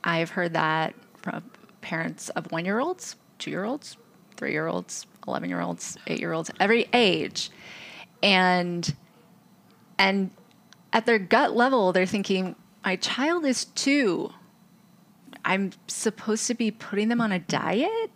I've 0.05 0.31
heard 0.31 0.53
that 0.53 0.95
from 1.21 1.43
parents 1.81 2.29
of 2.31 2.53
one 2.53 2.65
year 2.65 2.79
olds, 2.79 3.17
two 3.41 3.51
year 3.51 3.65
olds, 3.65 3.97
three 4.37 4.53
year 4.53 4.69
olds, 4.69 5.07
11 5.27 5.49
year 5.49 5.61
olds, 5.61 5.99
eight 6.07 6.21
year 6.21 6.33
olds, 6.33 6.51
every 6.61 6.87
age. 6.93 7.51
And, 8.23 8.95
and 9.99 10.31
at 10.93 11.07
their 11.07 11.19
gut 11.19 11.55
level, 11.55 11.93
they're 11.93 12.07
thinking, 12.07 12.57
my 12.85 12.97
child 12.97 13.45
is 13.45 13.67
two. 13.67 14.33
I'm 15.45 15.73
supposed 15.89 16.47
to 16.49 16.55
be 16.55 16.71
putting 16.71 17.09
them 17.09 17.21
on 17.21 17.33
a 17.33 17.39
diet? 17.39 18.11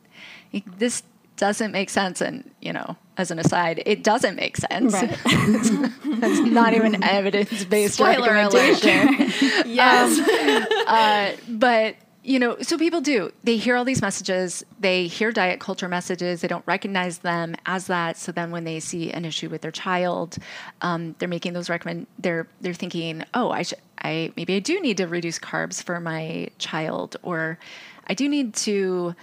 This 0.78 1.02
doesn't 1.36 1.72
make 1.72 1.90
sense. 1.90 2.20
And, 2.20 2.50
you 2.60 2.72
know, 2.72 2.96
as 3.16 3.30
an 3.30 3.38
aside, 3.38 3.82
it 3.86 4.04
doesn't 4.04 4.36
make 4.36 4.56
sense. 4.56 4.92
Right. 4.92 5.10
it's 5.24 6.40
not 6.40 6.74
even 6.74 7.02
evidence 7.02 7.64
based 7.64 8.00
argumentation. 8.00 9.32
yes. 9.66 10.18
Um, 10.18 10.84
uh, 10.86 11.30
but 11.48 11.96
you 12.28 12.38
know, 12.38 12.58
so 12.60 12.76
people 12.76 13.00
do. 13.00 13.32
They 13.42 13.56
hear 13.56 13.74
all 13.74 13.86
these 13.86 14.02
messages, 14.02 14.62
they 14.78 15.06
hear 15.06 15.32
diet 15.32 15.60
culture 15.60 15.88
messages, 15.88 16.42
they 16.42 16.48
don't 16.48 16.64
recognize 16.66 17.18
them 17.18 17.56
as 17.64 17.86
that. 17.86 18.18
So 18.18 18.32
then 18.32 18.50
when 18.50 18.64
they 18.64 18.80
see 18.80 19.10
an 19.10 19.24
issue 19.24 19.48
with 19.48 19.62
their 19.62 19.70
child, 19.70 20.36
um, 20.82 21.14
they're 21.18 21.28
making 21.28 21.54
those 21.54 21.70
recommend 21.70 22.06
they're 22.18 22.46
they're 22.60 22.74
thinking, 22.74 23.24
oh, 23.32 23.50
I 23.50 23.62
should 23.62 23.78
I 24.02 24.34
maybe 24.36 24.54
I 24.56 24.58
do 24.58 24.78
need 24.78 24.98
to 24.98 25.06
reduce 25.06 25.38
carbs 25.38 25.82
for 25.82 26.00
my 26.00 26.50
child, 26.58 27.16
or 27.22 27.58
I 28.06 28.12
do 28.12 28.28
need 28.28 28.52
to 28.56 29.14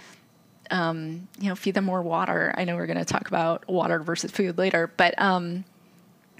um, 0.72 1.28
you 1.38 1.48
know, 1.48 1.54
feed 1.54 1.74
them 1.74 1.84
more 1.84 2.02
water. 2.02 2.52
I 2.58 2.64
know 2.64 2.74
we're 2.74 2.86
going 2.86 2.98
to 2.98 3.04
talk 3.04 3.28
about 3.28 3.68
water 3.68 4.00
versus 4.00 4.32
food 4.32 4.58
later, 4.58 4.90
but 4.96 5.14
um, 5.22 5.64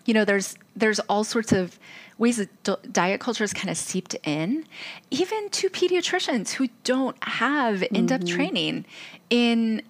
you 0.05 0.15
know, 0.15 0.25
there's 0.25 0.57
there's 0.75 0.99
all 1.01 1.23
sorts 1.23 1.53
of 1.53 1.79
ways 2.19 2.39
that 2.39 2.93
diet 2.93 3.21
culture 3.21 3.45
is 3.45 3.53
kind 3.53 3.71
of 3.71 3.77
seeped 3.77 4.15
in, 4.25 4.67
even 5.11 5.51
to 5.51 5.69
pediatricians 5.69 6.53
who 6.53 6.69
don't 6.85 7.17
have 7.23 7.83
in-depth 7.83 8.25
mm-hmm. 8.25 8.35
training 8.35 8.85
in 9.29 9.83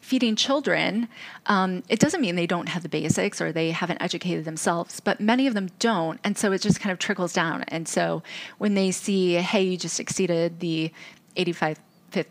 feeding 0.00 0.36
children, 0.36 1.06
um, 1.46 1.82
it 1.90 1.98
doesn't 1.98 2.22
mean 2.22 2.34
they 2.34 2.46
don't 2.46 2.70
have 2.70 2.82
the 2.82 2.88
basics 2.88 3.42
or 3.42 3.52
they 3.52 3.72
haven't 3.72 4.00
educated 4.00 4.46
themselves, 4.46 5.00
but 5.00 5.20
many 5.20 5.46
of 5.46 5.52
them 5.52 5.68
don't. 5.78 6.18
And 6.24 6.38
so 6.38 6.50
it 6.52 6.62
just 6.62 6.80
kind 6.80 6.90
of 6.90 6.98
trickles 6.98 7.34
down. 7.34 7.62
And 7.64 7.86
so 7.86 8.22
when 8.56 8.72
they 8.72 8.90
see, 8.90 9.34
hey, 9.34 9.62
you 9.62 9.76
just 9.76 10.00
exceeded 10.00 10.60
the 10.60 10.90
85th 11.36 11.76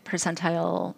percentile 0.04 0.94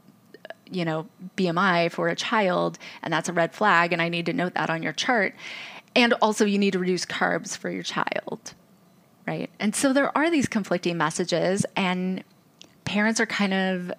you 0.71 0.85
know 0.85 1.07
BMI 1.37 1.91
for 1.91 2.09
a 2.09 2.15
child 2.15 2.79
and 3.03 3.13
that's 3.13 3.29
a 3.29 3.33
red 3.33 3.53
flag 3.53 3.93
and 3.93 4.01
I 4.01 4.09
need 4.09 4.27
to 4.27 4.33
note 4.33 4.55
that 4.55 4.71
on 4.71 4.83
your 4.83 4.93
chart 4.93 5.35
and 5.95 6.15
also, 6.23 6.45
you 6.45 6.59
need 6.59 6.73
to 6.73 6.79
reduce 6.79 7.05
carbs 7.05 7.57
for 7.57 7.71
your 7.71 7.83
child, 7.83 8.55
right? 9.27 9.51
And 9.59 9.75
so 9.75 9.93
there 9.93 10.17
are 10.17 10.31
these 10.31 10.49
conflicting 10.49 10.97
messages, 10.97 11.67
and 11.77 12.23
parents 12.85 13.21
are 13.21 13.27
kind 13.27 13.55
of 13.55 13.93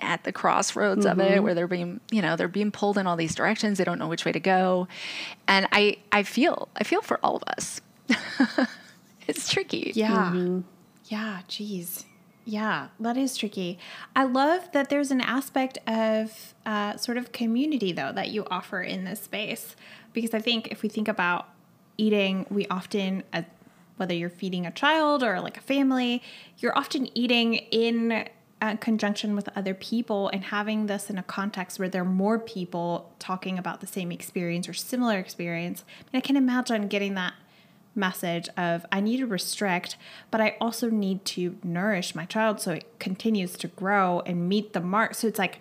at 0.00 0.24
the 0.24 0.32
crossroads 0.32 1.04
mm-hmm. 1.04 1.20
of 1.20 1.26
it 1.26 1.34
mm-hmm. 1.34 1.44
where 1.44 1.54
they're 1.54 1.66
being 1.66 2.00
you 2.10 2.22
know 2.22 2.36
they're 2.36 2.48
being 2.48 2.70
pulled 2.70 2.98
in 2.98 3.06
all 3.06 3.16
these 3.16 3.34
directions 3.34 3.78
they 3.78 3.84
don't 3.84 3.98
know 3.98 4.08
which 4.08 4.24
way 4.24 4.32
to 4.32 4.40
go 4.40 4.88
and 5.46 5.66
i 5.72 5.96
i 6.12 6.22
feel 6.22 6.68
i 6.76 6.84
feel 6.84 7.02
for 7.02 7.18
all 7.22 7.36
of 7.36 7.42
us 7.44 7.80
it's 9.28 9.50
tricky 9.50 9.92
yeah 9.94 10.30
mm-hmm. 10.32 10.60
yeah 11.06 11.40
geez 11.48 12.04
yeah 12.44 12.88
that 12.98 13.16
is 13.16 13.36
tricky 13.36 13.78
i 14.16 14.24
love 14.24 14.70
that 14.72 14.88
there's 14.88 15.10
an 15.10 15.20
aspect 15.20 15.78
of 15.86 16.54
uh, 16.66 16.96
sort 16.96 17.18
of 17.18 17.32
community 17.32 17.92
though 17.92 18.12
that 18.12 18.30
you 18.30 18.46
offer 18.50 18.82
in 18.82 19.04
this 19.04 19.20
space 19.20 19.76
because 20.12 20.34
I 20.34 20.40
think 20.40 20.68
if 20.68 20.82
we 20.82 20.88
think 20.88 21.08
about 21.08 21.48
eating, 21.96 22.46
we 22.50 22.66
often, 22.66 23.22
uh, 23.32 23.42
whether 23.96 24.14
you're 24.14 24.30
feeding 24.30 24.66
a 24.66 24.70
child 24.70 25.22
or 25.22 25.40
like 25.40 25.56
a 25.56 25.62
family, 25.62 26.22
you're 26.58 26.76
often 26.76 27.08
eating 27.16 27.54
in 27.54 28.26
uh, 28.62 28.76
conjunction 28.76 29.34
with 29.34 29.48
other 29.56 29.74
people 29.74 30.28
and 30.28 30.44
having 30.44 30.86
this 30.86 31.08
in 31.08 31.18
a 31.18 31.22
context 31.22 31.78
where 31.78 31.88
there 31.88 32.02
are 32.02 32.04
more 32.04 32.38
people 32.38 33.10
talking 33.18 33.58
about 33.58 33.80
the 33.80 33.86
same 33.86 34.12
experience 34.12 34.68
or 34.68 34.74
similar 34.74 35.18
experience. 35.18 35.84
I, 36.00 36.04
mean, 36.12 36.18
I 36.18 36.20
can 36.20 36.36
imagine 36.36 36.88
getting 36.88 37.14
that 37.14 37.34
message 37.94 38.48
of 38.56 38.86
I 38.92 39.00
need 39.00 39.18
to 39.18 39.26
restrict, 39.26 39.96
but 40.30 40.40
I 40.40 40.56
also 40.60 40.90
need 40.90 41.24
to 41.26 41.56
nourish 41.64 42.14
my 42.14 42.24
child 42.24 42.60
so 42.60 42.72
it 42.72 42.98
continues 42.98 43.56
to 43.58 43.68
grow 43.68 44.20
and 44.26 44.48
meet 44.48 44.72
the 44.72 44.80
mark. 44.80 45.14
So 45.14 45.26
it's 45.26 45.38
like 45.38 45.58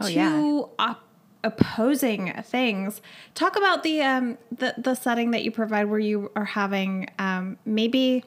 oh, 0.00 0.06
two 0.06 0.12
yeah. 0.12 0.62
op- 0.78 1.07
opposing 1.44 2.32
things. 2.42 3.00
Talk 3.34 3.56
about 3.56 3.82
the 3.82 4.02
um, 4.02 4.38
the 4.50 4.74
the 4.76 4.94
setting 4.94 5.30
that 5.30 5.44
you 5.44 5.50
provide 5.50 5.84
where 5.84 5.98
you 5.98 6.30
are 6.34 6.44
having 6.44 7.08
um, 7.18 7.58
maybe 7.64 8.24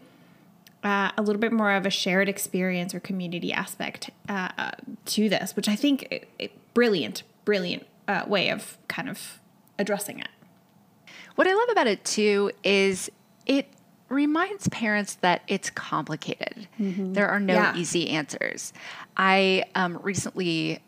uh, 0.83 1.11
a 1.17 1.21
little 1.21 1.39
bit 1.39 1.51
more 1.51 1.71
of 1.71 1.85
a 1.85 1.89
shared 1.89 2.27
experience 2.27 2.93
or 2.95 2.99
community 2.99 3.53
aspect 3.53 4.09
uh, 4.27 4.71
to 5.05 5.29
this, 5.29 5.55
which 5.55 5.69
I 5.69 5.75
think 5.75 6.07
it, 6.11 6.27
it, 6.39 6.73
brilliant, 6.73 7.23
brilliant 7.45 7.85
uh, 8.07 8.23
way 8.27 8.49
of 8.49 8.77
kind 8.87 9.09
of 9.09 9.39
addressing 9.77 10.19
it. 10.19 10.29
What 11.35 11.47
I 11.47 11.53
love 11.53 11.69
about 11.71 11.87
it 11.87 12.03
too 12.03 12.51
is 12.63 13.09
it 13.45 13.67
reminds 14.09 14.67
parents 14.69 15.15
that 15.15 15.41
it's 15.47 15.69
complicated. 15.69 16.67
Mm-hmm. 16.79 17.13
There 17.13 17.29
are 17.29 17.39
no 17.39 17.53
yeah. 17.53 17.75
easy 17.75 18.09
answers. 18.09 18.73
I 19.15 19.63
um, 19.75 19.99
recently 20.01 20.81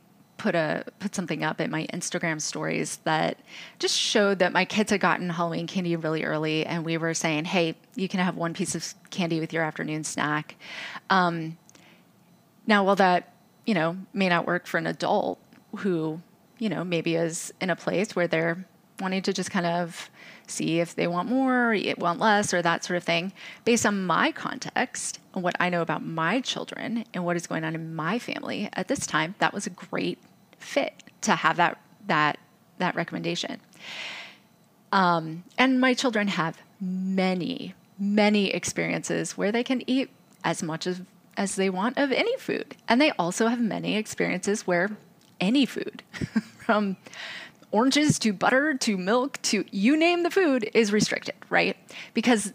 put 0.43 0.55
a 0.55 0.83
put 0.99 1.15
something 1.15 1.41
up 1.41 1.61
in 1.61 1.71
my 1.71 1.87
Instagram 1.93 2.41
stories 2.41 2.97
that 3.05 3.37
just 3.79 3.97
showed 3.97 4.39
that 4.39 4.51
my 4.51 4.65
kids 4.65 4.91
had 4.91 4.99
gotten 4.99 5.29
Halloween 5.29 5.67
candy 5.67 5.95
really 5.95 6.25
early, 6.25 6.65
and 6.65 6.83
we 6.83 6.97
were 6.97 7.13
saying, 7.13 7.45
"Hey, 7.45 7.75
you 7.95 8.09
can 8.09 8.19
have 8.19 8.35
one 8.35 8.53
piece 8.53 8.75
of 8.75 8.93
candy 9.09 9.39
with 9.39 9.53
your 9.53 9.63
afternoon 9.63 10.03
snack." 10.03 10.57
Um, 11.09 11.57
now, 12.67 12.83
while 12.83 12.97
that 12.97 13.31
you 13.65 13.73
know 13.73 13.95
may 14.11 14.27
not 14.27 14.45
work 14.45 14.67
for 14.67 14.77
an 14.77 14.85
adult 14.85 15.39
who 15.77 16.19
you 16.59 16.67
know 16.67 16.83
maybe 16.83 17.15
is 17.15 17.53
in 17.61 17.69
a 17.69 17.75
place 17.77 18.13
where 18.13 18.27
they're 18.27 18.65
wanting 18.99 19.21
to 19.21 19.31
just 19.31 19.49
kind 19.49 19.65
of 19.65 20.09
see 20.45 20.81
if 20.81 20.93
they 20.93 21.07
want 21.07 21.29
more, 21.29 21.73
or 21.73 21.77
want 21.97 22.19
less, 22.19 22.53
or 22.53 22.61
that 22.61 22.83
sort 22.83 22.97
of 22.97 23.03
thing. 23.05 23.31
Based 23.63 23.85
on 23.85 24.05
my 24.05 24.33
context 24.33 25.19
and 25.33 25.41
what 25.41 25.55
I 25.57 25.69
know 25.69 25.81
about 25.81 26.05
my 26.05 26.41
children 26.41 27.05
and 27.13 27.23
what 27.23 27.37
is 27.37 27.47
going 27.47 27.63
on 27.63 27.75
in 27.75 27.95
my 27.95 28.19
family 28.19 28.67
at 28.73 28.89
this 28.89 29.07
time, 29.07 29.35
that 29.39 29.53
was 29.53 29.65
a 29.65 29.69
great 29.69 30.19
fit 30.63 30.93
to 31.21 31.35
have 31.35 31.57
that 31.57 31.79
that 32.07 32.37
that 32.79 32.95
recommendation. 32.95 33.59
Um, 34.91 35.43
and 35.57 35.81
my 35.81 35.95
children 35.95 36.27
have 36.27 36.57
many, 36.79 37.73
many 37.97 38.51
experiences 38.51 39.35
where 39.35 39.51
they 39.51 39.63
can 39.63 39.87
eat 39.89 40.11
as 40.43 40.61
much 40.61 40.85
as, 40.85 41.01
as 41.35 41.55
they 41.55 41.69
want 41.69 41.97
of 41.97 42.11
any 42.11 42.37
food. 42.37 42.75
And 42.87 43.01
they 43.01 43.09
also 43.11 43.47
have 43.47 43.59
many 43.59 43.95
experiences 43.95 44.67
where 44.67 44.95
any 45.39 45.65
food, 45.65 46.03
from 46.59 46.97
oranges 47.71 48.19
to 48.19 48.33
butter 48.33 48.75
to 48.75 48.97
milk 48.97 49.41
to 49.41 49.65
you 49.71 49.97
name 49.97 50.21
the 50.21 50.29
food, 50.29 50.69
is 50.75 50.93
restricted, 50.93 51.35
right? 51.49 51.75
Because 52.13 52.53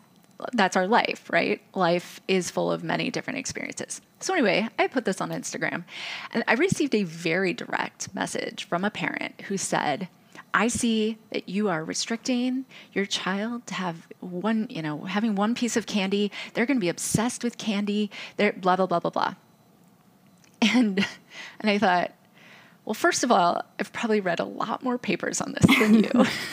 that's 0.52 0.76
our 0.76 0.86
life, 0.86 1.28
right? 1.30 1.60
Life 1.74 2.20
is 2.28 2.50
full 2.50 2.70
of 2.70 2.84
many 2.84 3.10
different 3.10 3.38
experiences. 3.38 4.00
So, 4.20 4.34
anyway, 4.34 4.68
I 4.78 4.86
put 4.86 5.04
this 5.04 5.20
on 5.20 5.30
Instagram 5.30 5.84
and 6.32 6.44
I 6.46 6.54
received 6.54 6.94
a 6.94 7.02
very 7.04 7.52
direct 7.52 8.14
message 8.14 8.64
from 8.64 8.84
a 8.84 8.90
parent 8.90 9.40
who 9.42 9.56
said, 9.56 10.08
I 10.54 10.68
see 10.68 11.18
that 11.30 11.48
you 11.48 11.68
are 11.68 11.84
restricting 11.84 12.64
your 12.92 13.04
child 13.04 13.66
to 13.66 13.74
have 13.74 14.08
one, 14.20 14.66
you 14.70 14.82
know, 14.82 15.04
having 15.04 15.34
one 15.34 15.54
piece 15.54 15.76
of 15.76 15.86
candy. 15.86 16.32
They're 16.54 16.66
going 16.66 16.78
to 16.78 16.80
be 16.80 16.88
obsessed 16.88 17.44
with 17.44 17.58
candy. 17.58 18.10
They're 18.36 18.52
blah, 18.52 18.76
blah, 18.76 18.86
blah, 18.86 19.00
blah, 19.00 19.10
blah. 19.10 19.34
And, 20.62 21.06
and 21.60 21.70
I 21.70 21.78
thought, 21.78 22.12
well, 22.88 22.94
first 22.94 23.22
of 23.22 23.30
all, 23.30 23.60
I've 23.78 23.92
probably 23.92 24.22
read 24.22 24.40
a 24.40 24.46
lot 24.46 24.82
more 24.82 24.96
papers 24.96 25.42
on 25.42 25.52
this 25.52 25.78
than 25.78 25.92
you. 25.92 26.10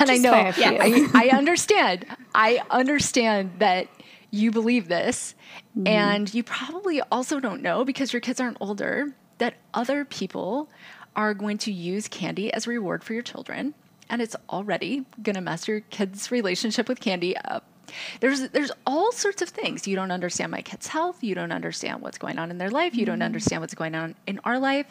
and 0.00 0.10
I 0.10 0.16
know, 0.16 0.32
yeah, 0.58 0.76
I, 0.80 1.08
I 1.14 1.28
understand. 1.36 2.04
I 2.34 2.60
understand 2.68 3.52
that 3.60 3.86
you 4.32 4.50
believe 4.50 4.88
this. 4.88 5.36
Mm-hmm. 5.78 5.86
And 5.86 6.34
you 6.34 6.42
probably 6.42 7.00
also 7.12 7.38
don't 7.38 7.62
know 7.62 7.84
because 7.84 8.12
your 8.12 8.18
kids 8.18 8.40
aren't 8.40 8.56
older 8.60 9.14
that 9.38 9.54
other 9.72 10.04
people 10.04 10.68
are 11.14 11.32
going 11.32 11.58
to 11.58 11.72
use 11.72 12.08
candy 12.08 12.52
as 12.52 12.66
a 12.66 12.70
reward 12.70 13.04
for 13.04 13.12
your 13.12 13.22
children. 13.22 13.72
And 14.10 14.20
it's 14.20 14.34
already 14.50 15.04
going 15.22 15.36
to 15.36 15.40
mess 15.40 15.68
your 15.68 15.78
kids' 15.78 16.32
relationship 16.32 16.88
with 16.88 16.98
candy 16.98 17.36
up. 17.36 17.68
There's 18.20 18.48
there's 18.50 18.72
all 18.86 19.12
sorts 19.12 19.42
of 19.42 19.48
things. 19.48 19.86
You 19.86 19.96
don't 19.96 20.10
understand 20.10 20.50
my 20.50 20.62
kid's 20.62 20.86
health. 20.88 21.22
You 21.22 21.34
don't 21.34 21.52
understand 21.52 22.00
what's 22.02 22.18
going 22.18 22.38
on 22.38 22.50
in 22.50 22.58
their 22.58 22.70
life. 22.70 22.94
You 22.94 23.06
don't 23.06 23.16
mm-hmm. 23.16 23.22
understand 23.22 23.60
what's 23.60 23.74
going 23.74 23.94
on 23.94 24.14
in 24.26 24.40
our 24.44 24.58
life. 24.58 24.86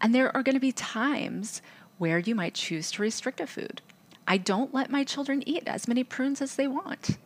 And 0.00 0.14
there 0.14 0.34
are 0.34 0.42
going 0.42 0.54
to 0.54 0.60
be 0.60 0.72
times 0.72 1.62
where 1.98 2.18
you 2.18 2.34
might 2.34 2.54
choose 2.54 2.90
to 2.92 3.02
restrict 3.02 3.40
a 3.40 3.46
food. 3.46 3.80
I 4.26 4.38
don't 4.38 4.74
let 4.74 4.90
my 4.90 5.04
children 5.04 5.42
eat 5.46 5.64
as 5.66 5.86
many 5.86 6.02
prunes 6.02 6.40
as 6.40 6.56
they 6.56 6.66
want. 6.66 7.18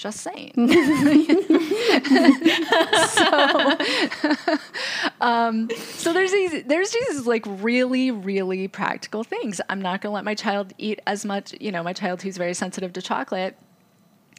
Just 0.00 0.20
saying. 0.20 0.52
so, 3.08 3.76
um, 5.20 5.68
so 5.78 6.14
there's 6.14 6.32
these 6.32 6.64
there's 6.64 6.90
these 6.90 7.26
like 7.26 7.44
really 7.46 8.10
really 8.10 8.66
practical 8.66 9.24
things. 9.24 9.60
I'm 9.68 9.82
not 9.82 10.00
going 10.00 10.10
to 10.10 10.14
let 10.14 10.24
my 10.24 10.34
child 10.34 10.72
eat 10.78 11.00
as 11.06 11.26
much. 11.26 11.54
You 11.60 11.70
know, 11.70 11.82
my 11.82 11.92
child 11.92 12.22
who's 12.22 12.38
very 12.38 12.54
sensitive 12.54 12.94
to 12.94 13.02
chocolate 13.02 13.58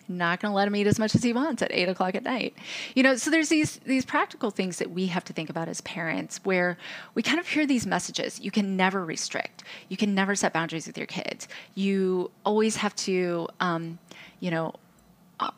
not 0.09 0.39
going 0.39 0.51
to 0.51 0.55
let 0.55 0.67
him 0.67 0.75
eat 0.75 0.87
as 0.87 0.97
much 0.97 1.13
as 1.13 1.21
he 1.21 1.31
wants 1.31 1.61
at 1.61 1.71
eight 1.71 1.87
o'clock 1.87 2.15
at 2.15 2.23
night. 2.23 2.55
You 2.95 3.03
know, 3.03 3.15
so 3.15 3.29
there's 3.29 3.49
these 3.49 3.77
these 3.85 4.03
practical 4.03 4.49
things 4.49 4.79
that 4.79 4.89
we 4.89 5.05
have 5.07 5.23
to 5.25 5.33
think 5.33 5.51
about 5.51 5.67
as 5.67 5.79
parents, 5.81 6.39
where 6.43 6.75
we 7.13 7.21
kind 7.21 7.39
of 7.39 7.47
hear 7.47 7.67
these 7.67 7.85
messages. 7.85 8.39
You 8.39 8.49
can 8.49 8.75
never 8.75 9.05
restrict. 9.05 9.63
You 9.89 9.97
can 9.97 10.15
never 10.15 10.33
set 10.35 10.53
boundaries 10.53 10.87
with 10.87 10.97
your 10.97 11.05
kids. 11.05 11.47
You 11.75 12.31
always 12.43 12.77
have 12.77 12.95
to, 12.95 13.47
um, 13.59 13.99
you 14.39 14.49
know, 14.49 14.73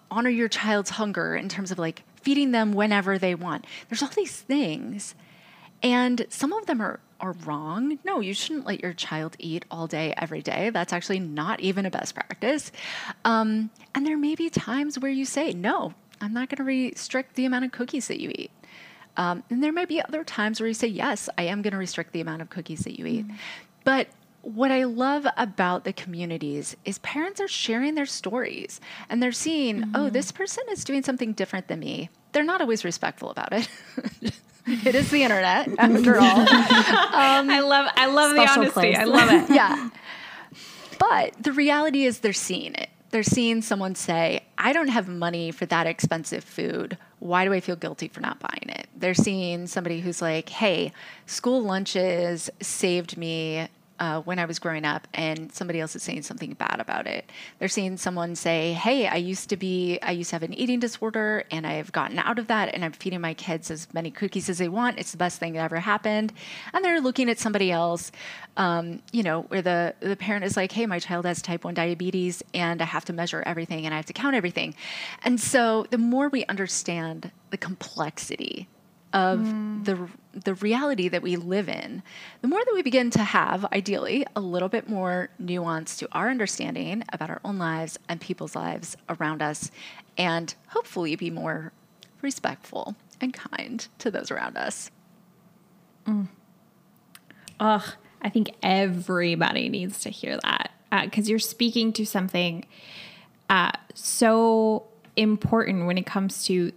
honor 0.09 0.29
your 0.29 0.47
child's 0.47 0.91
hunger 0.91 1.35
in 1.35 1.49
terms 1.49 1.71
of 1.71 1.79
like 1.79 2.03
feeding 2.21 2.51
them 2.51 2.73
whenever 2.73 3.17
they 3.17 3.35
want. 3.35 3.65
There's 3.89 4.01
all 4.01 4.09
these 4.09 4.41
things, 4.41 5.15
and 5.81 6.25
some 6.29 6.53
of 6.53 6.65
them 6.65 6.81
are 6.81 6.99
are 7.19 7.33
wrong. 7.45 7.97
No, 8.03 8.19
you 8.19 8.33
shouldn't 8.33 8.65
let 8.65 8.81
your 8.81 8.91
child 8.91 9.37
eat 9.39 9.63
all 9.71 9.87
day 9.87 10.13
every 10.17 10.41
day. 10.41 10.69
That's 10.71 10.91
actually 10.91 11.19
not 11.19 11.61
even 11.61 11.85
a 11.85 11.89
best 11.89 12.13
practice. 12.15 12.69
Um, 13.23 13.69
and 13.95 14.05
there 14.05 14.17
may 14.17 14.35
be 14.35 14.49
times 14.49 14.99
where 14.99 15.09
you 15.09 15.23
say, 15.23 15.53
no, 15.53 15.93
I'm 16.19 16.33
not 16.33 16.49
going 16.49 16.57
to 16.57 16.63
restrict 16.63 17.35
the 17.35 17.45
amount 17.45 17.63
of 17.63 17.71
cookies 17.71 18.09
that 18.09 18.19
you 18.19 18.29
eat. 18.35 18.51
Um, 19.15 19.43
and 19.49 19.63
there 19.63 19.71
may 19.71 19.85
be 19.85 20.01
other 20.01 20.25
times 20.25 20.59
where 20.59 20.67
you 20.67 20.73
say, 20.73 20.87
yes, 20.87 21.29
I 21.37 21.43
am 21.43 21.61
going 21.61 21.71
to 21.71 21.77
restrict 21.77 22.11
the 22.11 22.19
amount 22.19 22.41
of 22.41 22.49
cookies 22.49 22.81
that 22.81 22.99
you 22.99 23.05
eat. 23.05 23.27
Mm. 23.27 23.37
But 23.85 24.07
what 24.43 24.71
I 24.71 24.83
love 24.83 25.25
about 25.38 25.85
the 25.85 25.93
communities 25.93 26.75
is 26.83 27.00
parents 27.00 27.39
are 27.39 27.47
sharing 27.47 27.95
their 27.95 28.05
stories 28.05 28.81
and 29.09 29.23
they're 29.23 29.31
seeing, 29.31 29.83
oh, 29.83 29.85
mm-hmm. 29.85 29.95
oh, 29.95 30.09
this 30.09 30.31
person 30.31 30.63
is 30.69 30.83
doing 30.83 31.01
something 31.01 31.31
different 31.31 31.69
than 31.69 31.79
me. 31.79 32.09
They're 32.33 32.43
not 32.43 32.59
always 32.59 32.83
respectful 32.83 33.29
about 33.29 33.53
it. 33.53 33.69
it 34.67 34.95
is 34.95 35.09
the 35.12 35.23
internet, 35.23 35.69
after 35.77 36.19
all. 36.19 36.45
Um, 37.13 37.50
I 37.50 37.62
love, 37.62 37.89
I 37.95 38.07
love 38.07 38.35
the 38.35 38.41
honesty. 38.41 38.71
Place. 38.71 38.97
I 38.97 39.03
love 39.05 39.29
it. 39.31 39.50
yeah. 39.55 39.89
But 41.00 41.41
the 41.41 41.53
reality 41.53 42.05
is, 42.05 42.19
they're 42.19 42.33
seeing 42.33 42.73
it. 42.75 42.89
They're 43.12 43.23
seeing 43.23 43.62
someone 43.62 43.95
say, 43.95 44.43
I 44.57 44.73
don't 44.73 44.88
have 44.88 45.07
money 45.07 45.51
for 45.51 45.65
that 45.67 45.85
expensive 45.88 46.43
food. 46.43 46.97
Why 47.19 47.45
do 47.45 47.53
I 47.53 47.59
feel 47.59 47.75
guilty 47.75 48.07
for 48.07 48.19
not 48.19 48.39
buying 48.39 48.69
it? 48.69 48.88
They're 48.95 49.13
seeing 49.13 49.67
somebody 49.67 50.01
who's 50.01 50.21
like, 50.21 50.50
hey, 50.50 50.91
school 51.27 51.62
lunches 51.62 52.50
saved 52.59 53.15
me 53.15 53.67
uh, 54.00 54.21
when 54.21 54.39
I 54.39 54.45
was 54.45 54.59
growing 54.59 54.85
up, 54.85 55.07
and 55.13 55.51
somebody 55.51 55.79
else 55.79 55.95
is 55.95 56.03
saying 56.03 56.23
something 56.23 56.53
bad 56.53 56.79
about 56.79 57.07
it. 57.07 57.29
They're 57.59 57.67
seeing 57.67 57.97
someone 57.97 58.35
say, 58.35 58.73
"Hey, 58.73 59.07
I 59.07 59.15
used 59.15 59.50
to 59.50 59.57
be, 59.57 60.00
I 60.01 60.12
used 60.12 60.31
to 60.31 60.35
have 60.35 60.43
an 60.43 60.53
eating 60.53 60.79
disorder, 60.79 61.43
and 61.51 61.67
I've 61.67 61.91
gotten 61.91 62.17
out 62.19 62.39
of 62.39 62.47
that, 62.47 62.73
and 62.73 62.83
I'm 62.83 62.91
feeding 62.91 63.21
my 63.21 63.33
kids 63.33 63.69
as 63.69 63.88
many 63.93 64.12
cookies 64.12 64.50
as 64.50 64.57
they 64.57 64.69
want. 64.69 65.00
It's 65.00 65.12
the 65.12 65.17
best 65.17 65.39
thing 65.39 65.53
that 65.53 65.63
ever 65.63 65.79
happened." 65.79 66.33
And 66.73 66.83
they're 66.83 67.01
looking 67.01 67.29
at 67.29 67.39
somebody 67.39 67.71
else, 67.71 68.12
um, 68.57 69.01
you 69.12 69.23
know, 69.23 69.41
where 69.43 69.62
the 69.62 69.95
the 70.00 70.15
parent 70.15 70.45
is 70.45 70.57
like, 70.57 70.71
"Hey, 70.71 70.85
my 70.85 71.00
child 71.00 71.25
has 71.25 71.41
type 71.41 71.63
one 71.63 71.74
diabetes, 71.74 72.44
and 72.53 72.81
I 72.81 72.85
have 72.85 73.05
to 73.05 73.13
measure 73.13 73.44
everything, 73.46 73.85
and 73.85 73.94
I 73.94 73.98
have 73.98 74.07
to 74.07 74.13
count 74.13 74.35
everything." 74.35 74.75
And 75.24 75.39
so, 75.39 75.85
the 75.91 75.98
more 75.98 76.29
we 76.29 76.46
understand 76.46 77.31
the 77.51 77.57
complexity 77.57 78.68
of 79.13 79.39
mm. 79.39 79.85
the 79.85 80.09
the 80.33 80.55
reality 80.55 81.07
that 81.09 81.22
we 81.22 81.35
live 81.35 81.69
in, 81.69 82.01
the 82.41 82.48
more 82.48 82.63
that 82.63 82.74
we 82.74 82.81
begin 82.81 83.09
to 83.11 83.24
have, 83.24 83.65
ideally, 83.72 84.25
a 84.35 84.39
little 84.39 84.69
bit 84.69 84.89
more 84.89 85.29
nuance 85.37 85.98
to 85.98 86.07
our 86.11 86.29
understanding 86.29 87.03
about 87.13 87.29
our 87.29 87.39
own 87.46 87.57
lives 87.57 88.00
and 88.09 88.19
people's 88.19 88.55
lives 88.55 88.98
around 89.09 89.41
us, 89.41 89.72
and 90.17 90.55
hopefully 90.69 91.15
be 91.15 91.29
more 91.29 91.72
respectful 92.22 92.96
and 93.22 93.33
kind 93.33 93.87
to 94.00 94.09
those 94.09 94.31
around 94.31 94.57
us. 94.57 94.89
Mm. 96.07 96.27
Ugh, 97.59 97.93
I 98.22 98.29
think 98.29 98.51
everybody 98.63 99.69
needs 99.69 100.00
to 100.01 100.09
hear 100.09 100.37
that 100.43 100.72
because 101.03 101.27
uh, 101.27 101.29
you're 101.29 101.39
speaking 101.39 101.93
to 101.93 102.05
something 102.05 102.65
uh, 103.50 103.72
so 103.93 104.87
important 105.15 105.85
when 105.85 105.98
it 105.98 106.05
comes 106.05 106.46
to 106.46 106.72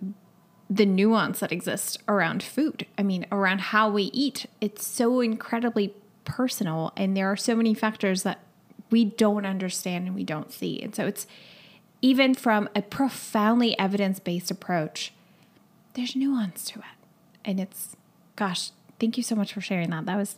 the 0.69 0.87
nuance 0.87 1.41
that 1.41 1.53
exists 1.53 1.97
around 2.09 2.43
food. 2.43 2.87
I 2.99 3.03
mean, 3.03 3.27
around 3.31 3.61
how 3.61 3.89
we 3.89 4.05
eat. 4.05 4.47
It's 4.61 4.87
so 4.87 5.21
incredibly 5.21 5.95
personal, 6.25 6.93
and 6.97 7.17
there 7.17 7.31
are 7.31 7.37
so 7.37 7.55
many 7.55 7.73
factors 7.75 8.23
that 8.25 8.41
we 8.91 9.05
don't 9.05 9.47
understand 9.47 10.07
and 10.07 10.15
we 10.15 10.25
don't 10.25 10.53
see. 10.53 10.81
And 10.81 10.95
so 10.95 11.07
it's 11.07 11.27
even 12.03 12.35
from 12.35 12.69
a 12.75 12.83
profoundly 12.83 13.79
evidence 13.79 14.19
based 14.19 14.51
approach, 14.51 15.13
there's 15.95 16.15
nuance 16.15 16.65
to 16.67 16.81
it. 16.81 16.85
And 17.45 17.59
it's, 17.59 17.97
gosh, 18.35 18.71
thank 19.01 19.17
you 19.17 19.23
so 19.23 19.35
much 19.35 19.53
for 19.53 19.61
sharing 19.61 19.91
that. 19.91 20.07
That 20.07 20.17
was, 20.17 20.37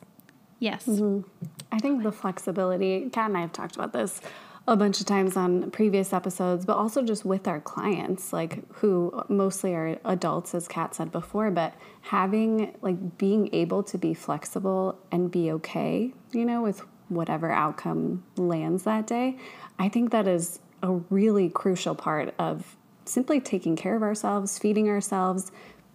yes. 0.58 0.86
Mm-hmm. 0.86 1.28
I 1.72 1.78
think 1.78 2.02
the 2.02 2.12
flexibility, 2.12 3.08
Kat 3.10 3.28
and 3.28 3.36
I 3.36 3.40
have 3.40 3.52
talked 3.52 3.76
about 3.76 3.92
this 3.92 4.20
a 4.68 4.76
bunch 4.76 5.00
of 5.00 5.06
times 5.06 5.34
on 5.34 5.70
previous 5.70 6.12
episodes, 6.12 6.66
but 6.66 6.76
also 6.76 7.02
just 7.02 7.24
with 7.24 7.48
our 7.48 7.58
clients, 7.58 8.34
like 8.34 8.70
who 8.74 9.24
mostly 9.28 9.74
are 9.74 9.98
adults, 10.04 10.54
as 10.54 10.68
Kat 10.68 10.94
said 10.94 11.10
before, 11.10 11.50
but 11.50 11.72
having 12.02 12.76
like 12.82 13.16
being 13.16 13.48
able 13.54 13.82
to 13.84 13.96
be 13.96 14.12
flexible 14.12 14.98
and 15.10 15.30
be 15.30 15.50
okay, 15.52 16.12
you 16.32 16.44
know, 16.44 16.60
with 16.60 16.82
whatever 17.08 17.50
outcome 17.50 18.22
lands 18.36 18.82
that 18.82 19.06
day. 19.06 19.38
I 19.78 19.88
think 19.88 20.10
that 20.10 20.28
is 20.28 20.58
a 20.82 20.92
really 21.08 21.48
crucial 21.48 21.94
part 21.94 22.34
of 22.38 22.76
simply 23.06 23.40
taking 23.40 23.74
care 23.74 23.96
of 23.96 24.02
ourselves, 24.02 24.58
feeding 24.58 24.90
ourselves, 24.90 25.50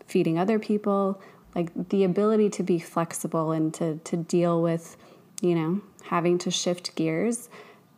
feeding 0.08 0.40
other 0.40 0.58
people, 0.58 1.22
like 1.54 1.70
the 1.90 2.04
ability 2.04 2.50
to 2.50 2.64
be 2.64 2.80
flexible 2.80 3.52
and 3.52 3.72
to 3.76 4.00
to 4.06 4.18
deal 4.18 4.64
with, 4.64 4.98
you 5.42 5.54
know, 5.54 5.82
having 6.06 6.40
to 6.40 6.50
shift 6.50 6.96
gears 6.96 7.50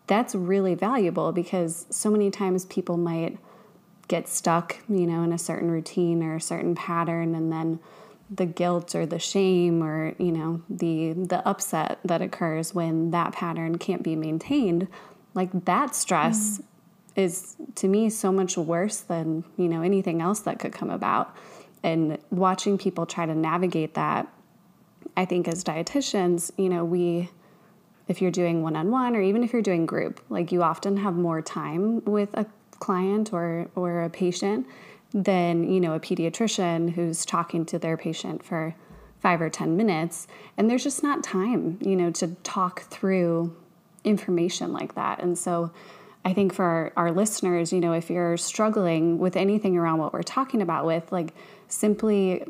that's 0.08 0.36
really 0.36 0.76
valuable 0.76 1.32
because 1.32 1.86
so 1.90 2.10
many 2.10 2.30
times 2.32 2.66
people 2.66 2.98
might 2.98 3.38
get 4.08 4.28
stuck, 4.28 4.78
you 4.88 5.08
know, 5.08 5.24
in 5.24 5.34
a 5.34 5.38
certain 5.38 5.72
routine 5.72 6.22
or 6.24 6.36
a 6.36 6.42
certain 6.42 6.76
pattern 6.76 7.34
and 7.34 7.52
then 7.52 7.80
the 8.30 8.46
guilt 8.46 8.96
or 8.96 9.06
the 9.06 9.20
shame 9.20 9.84
or, 9.84 10.14
you 10.18 10.32
know, 10.32 10.62
the 10.70 11.14
the 11.14 11.48
upset 11.48 12.00
that 12.04 12.22
occurs 12.22 12.74
when 12.74 13.12
that 13.12 13.34
pattern 13.34 13.78
can't 13.78 14.04
be 14.04 14.16
maintained, 14.16 14.88
like 15.34 15.66
that 15.66 15.96
stress 15.96 16.60
mm. 16.60 16.64
is 17.16 17.56
to 17.76 17.88
me 17.88 18.10
so 18.10 18.32
much 18.32 18.58
worse 18.58 19.00
than, 19.00 19.44
you 19.58 19.68
know, 19.68 19.82
anything 19.82 20.22
else 20.22 20.40
that 20.42 20.60
could 20.60 20.72
come 20.72 20.90
about. 20.90 21.36
And 21.84 22.18
watching 22.32 22.80
people 22.80 23.06
try 23.06 23.28
to 23.28 23.36
navigate 23.36 23.94
that, 23.94 24.28
I 25.16 25.26
think 25.26 25.48
as 25.48 25.64
dietitians, 25.64 26.52
you 26.58 26.68
know, 26.68 26.84
we 26.84 27.30
if 28.08 28.22
you're 28.22 28.32
doing 28.32 28.62
one 28.62 28.76
on 28.76 28.92
one 28.92 29.16
or 29.16 29.22
even 29.22 29.44
if 29.44 29.54
you're 29.54 29.62
doing 29.62 29.86
group, 29.86 30.20
like 30.30 30.52
you 30.52 30.62
often 30.64 30.98
have 30.98 31.16
more 31.16 31.42
time 31.42 32.04
with 32.06 32.30
a 32.34 32.46
client 32.80 33.34
or, 33.34 33.68
or 33.76 34.04
a 34.04 34.10
patient 34.10 34.68
than, 35.14 35.72
you 35.72 35.80
know, 35.80 35.94
a 35.94 36.00
pediatrician 36.00 36.94
who's 36.94 37.26
talking 37.26 37.66
to 37.66 37.80
their 37.80 37.98
patient 37.98 38.44
for 38.44 38.76
five 39.22 39.42
or 39.42 39.50
10 39.50 39.76
minutes. 39.76 40.28
And 40.58 40.70
there's 40.70 40.84
just 40.84 41.02
not 41.02 41.24
time, 41.24 41.80
you 41.82 41.96
know, 41.96 42.12
to 42.12 42.36
talk 42.44 42.82
through 42.84 43.56
information 44.04 44.72
like 44.72 44.96
that. 44.96 45.22
And 45.22 45.38
so 45.38 45.72
I 46.24 46.34
think 46.34 46.54
for 46.54 46.64
our, 46.64 46.94
our 46.98 47.12
listeners, 47.12 47.72
you 47.72 47.80
know, 47.80 47.94
if 47.94 48.10
you're 48.10 48.38
struggling 48.38 49.18
with 49.18 49.36
anything 49.36 49.78
around 49.78 50.00
what 50.00 50.14
we're 50.14 50.24
talking 50.24 50.62
about 50.62 50.86
with, 50.86 51.12
like 51.12 51.34
simply 51.68 52.44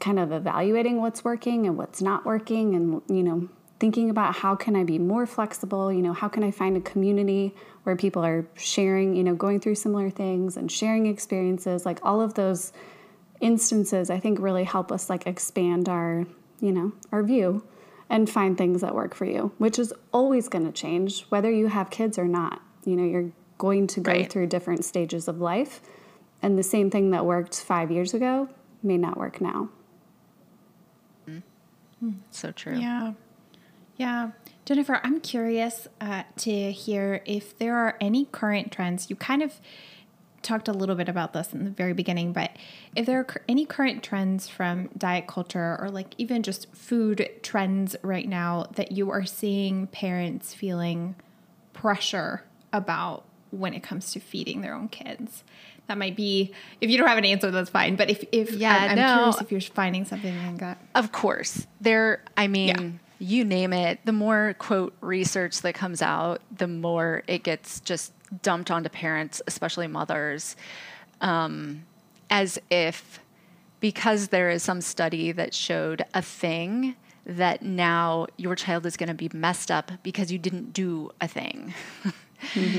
kind 0.00 0.18
of 0.18 0.32
evaluating 0.32 1.00
what's 1.00 1.24
working 1.24 1.66
and 1.66 1.76
what's 1.76 2.02
not 2.02 2.24
working 2.24 2.74
and, 2.74 3.02
you 3.08 3.22
know, 3.22 3.48
thinking 3.78 4.08
about 4.10 4.36
how 4.36 4.54
can 4.54 4.74
I 4.74 4.84
be 4.84 4.98
more 4.98 5.26
flexible, 5.26 5.92
you 5.92 6.00
know, 6.00 6.12
how 6.12 6.28
can 6.28 6.42
I 6.42 6.50
find 6.50 6.76
a 6.76 6.80
community 6.80 7.54
where 7.82 7.94
people 7.96 8.24
are 8.24 8.46
sharing, 8.54 9.14
you 9.14 9.22
know, 9.22 9.34
going 9.34 9.60
through 9.60 9.74
similar 9.74 10.08
things 10.10 10.56
and 10.56 10.72
sharing 10.72 11.06
experiences, 11.06 11.84
like 11.84 11.98
all 12.02 12.20
of 12.20 12.34
those 12.34 12.72
instances 13.40 14.08
I 14.08 14.18
think 14.18 14.38
really 14.40 14.64
help 14.64 14.90
us 14.90 15.10
like 15.10 15.26
expand 15.26 15.88
our, 15.88 16.26
you 16.60 16.72
know, 16.72 16.92
our 17.12 17.22
view 17.22 17.62
and 18.08 18.30
find 18.30 18.56
things 18.56 18.80
that 18.80 18.94
work 18.94 19.14
for 19.14 19.26
you, 19.26 19.52
which 19.58 19.78
is 19.78 19.92
always 20.12 20.48
going 20.48 20.64
to 20.64 20.72
change 20.72 21.24
whether 21.24 21.50
you 21.50 21.66
have 21.66 21.90
kids 21.90 22.18
or 22.18 22.26
not. 22.26 22.62
You 22.84 22.96
know, 22.96 23.04
you're 23.04 23.30
going 23.58 23.86
to 23.88 24.00
go 24.00 24.12
Right. 24.12 24.30
through 24.30 24.46
different 24.46 24.84
stages 24.84 25.28
of 25.28 25.40
life. 25.40 25.80
And 26.40 26.58
the 26.58 26.62
same 26.62 26.90
thing 26.90 27.10
that 27.10 27.26
worked 27.26 27.60
five 27.60 27.90
years 27.90 28.14
ago 28.14 28.48
may 28.82 28.96
not 28.96 29.16
work 29.18 29.40
now. 29.40 29.68
Mm-hmm. 31.28 32.10
So 32.30 32.52
true. 32.52 32.78
Yeah. 32.78 33.12
Yeah. 33.96 34.30
Jennifer, 34.64 35.00
I'm 35.04 35.20
curious 35.20 35.86
uh, 36.00 36.24
to 36.38 36.72
hear 36.72 37.22
if 37.24 37.56
there 37.58 37.76
are 37.76 37.96
any 38.00 38.24
current 38.26 38.72
trends. 38.72 39.08
You 39.08 39.16
kind 39.16 39.42
of 39.42 39.60
talked 40.42 40.68
a 40.68 40.72
little 40.72 40.94
bit 40.96 41.08
about 41.08 41.32
this 41.32 41.52
in 41.52 41.64
the 41.64 41.70
very 41.70 41.92
beginning, 41.92 42.32
but 42.32 42.50
if 42.94 43.06
there 43.06 43.18
are 43.20 43.26
any 43.48 43.64
current 43.64 44.02
trends 44.02 44.48
from 44.48 44.88
diet 44.96 45.26
culture 45.26 45.76
or 45.80 45.90
like 45.90 46.14
even 46.18 46.42
just 46.42 46.72
food 46.74 47.28
trends 47.42 47.96
right 48.02 48.28
now 48.28 48.66
that 48.74 48.92
you 48.92 49.10
are 49.10 49.24
seeing 49.24 49.86
parents 49.88 50.52
feeling 50.54 51.14
pressure 51.72 52.44
about 52.72 53.24
when 53.50 53.72
it 53.74 53.82
comes 53.82 54.12
to 54.12 54.20
feeding 54.20 54.60
their 54.60 54.74
own 54.74 54.88
kids. 54.88 55.42
That 55.86 55.98
might 55.98 56.16
be 56.16 56.52
if 56.80 56.90
you 56.90 56.98
don't 56.98 57.06
have 57.08 57.18
an 57.18 57.24
answer, 57.24 57.50
that's 57.52 57.70
fine. 57.70 57.94
But 57.96 58.10
if 58.10 58.24
if 58.32 58.50
Yeah, 58.52 58.74
I'm, 58.76 58.90
I'm 58.90 58.96
no. 58.96 59.14
curious 59.14 59.40
if 59.40 59.52
you're 59.52 59.60
finding 59.60 60.04
something 60.04 60.36
like 60.46 60.58
that. 60.58 60.78
Of 60.96 61.12
course. 61.12 61.66
There, 61.80 62.22
I 62.36 62.48
mean, 62.48 62.68
Yeah. 62.68 62.90
You 63.18 63.44
name 63.44 63.72
it, 63.72 64.00
the 64.04 64.12
more 64.12 64.54
quote 64.58 64.94
research 65.00 65.62
that 65.62 65.74
comes 65.74 66.02
out, 66.02 66.40
the 66.56 66.66
more 66.66 67.22
it 67.26 67.42
gets 67.42 67.80
just 67.80 68.12
dumped 68.42 68.70
onto 68.70 68.88
parents, 68.88 69.40
especially 69.46 69.86
mothers, 69.86 70.56
um, 71.20 71.84
as 72.30 72.58
if 72.70 73.20
because 73.80 74.28
there 74.28 74.50
is 74.50 74.62
some 74.62 74.80
study 74.80 75.32
that 75.32 75.54
showed 75.54 76.04
a 76.14 76.22
thing 76.22 76.96
that 77.24 77.62
now 77.62 78.26
your 78.36 78.54
child 78.54 78.86
is 78.86 78.96
going 78.96 79.08
to 79.08 79.14
be 79.14 79.30
messed 79.32 79.70
up 79.70 79.90
because 80.02 80.30
you 80.30 80.38
didn't 80.38 80.72
do 80.72 81.10
a 81.20 81.28
thing. 81.28 81.74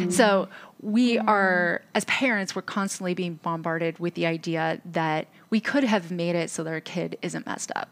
So 0.10 0.48
we 0.82 1.18
are, 1.18 1.82
as 1.96 2.06
parents, 2.06 2.56
we're 2.56 2.62
constantly 2.62 3.14
being 3.14 3.36
bombarded 3.36 4.00
with 4.00 4.14
the 4.14 4.26
idea 4.26 4.80
that 4.86 5.28
we 5.50 5.60
could 5.60 5.84
have 5.84 6.12
made 6.12 6.36
it 6.36 6.50
so 6.50 6.64
their 6.64 6.80
kid 6.80 7.18
isn't 7.22 7.46
messed 7.46 7.72
up. 7.76 7.90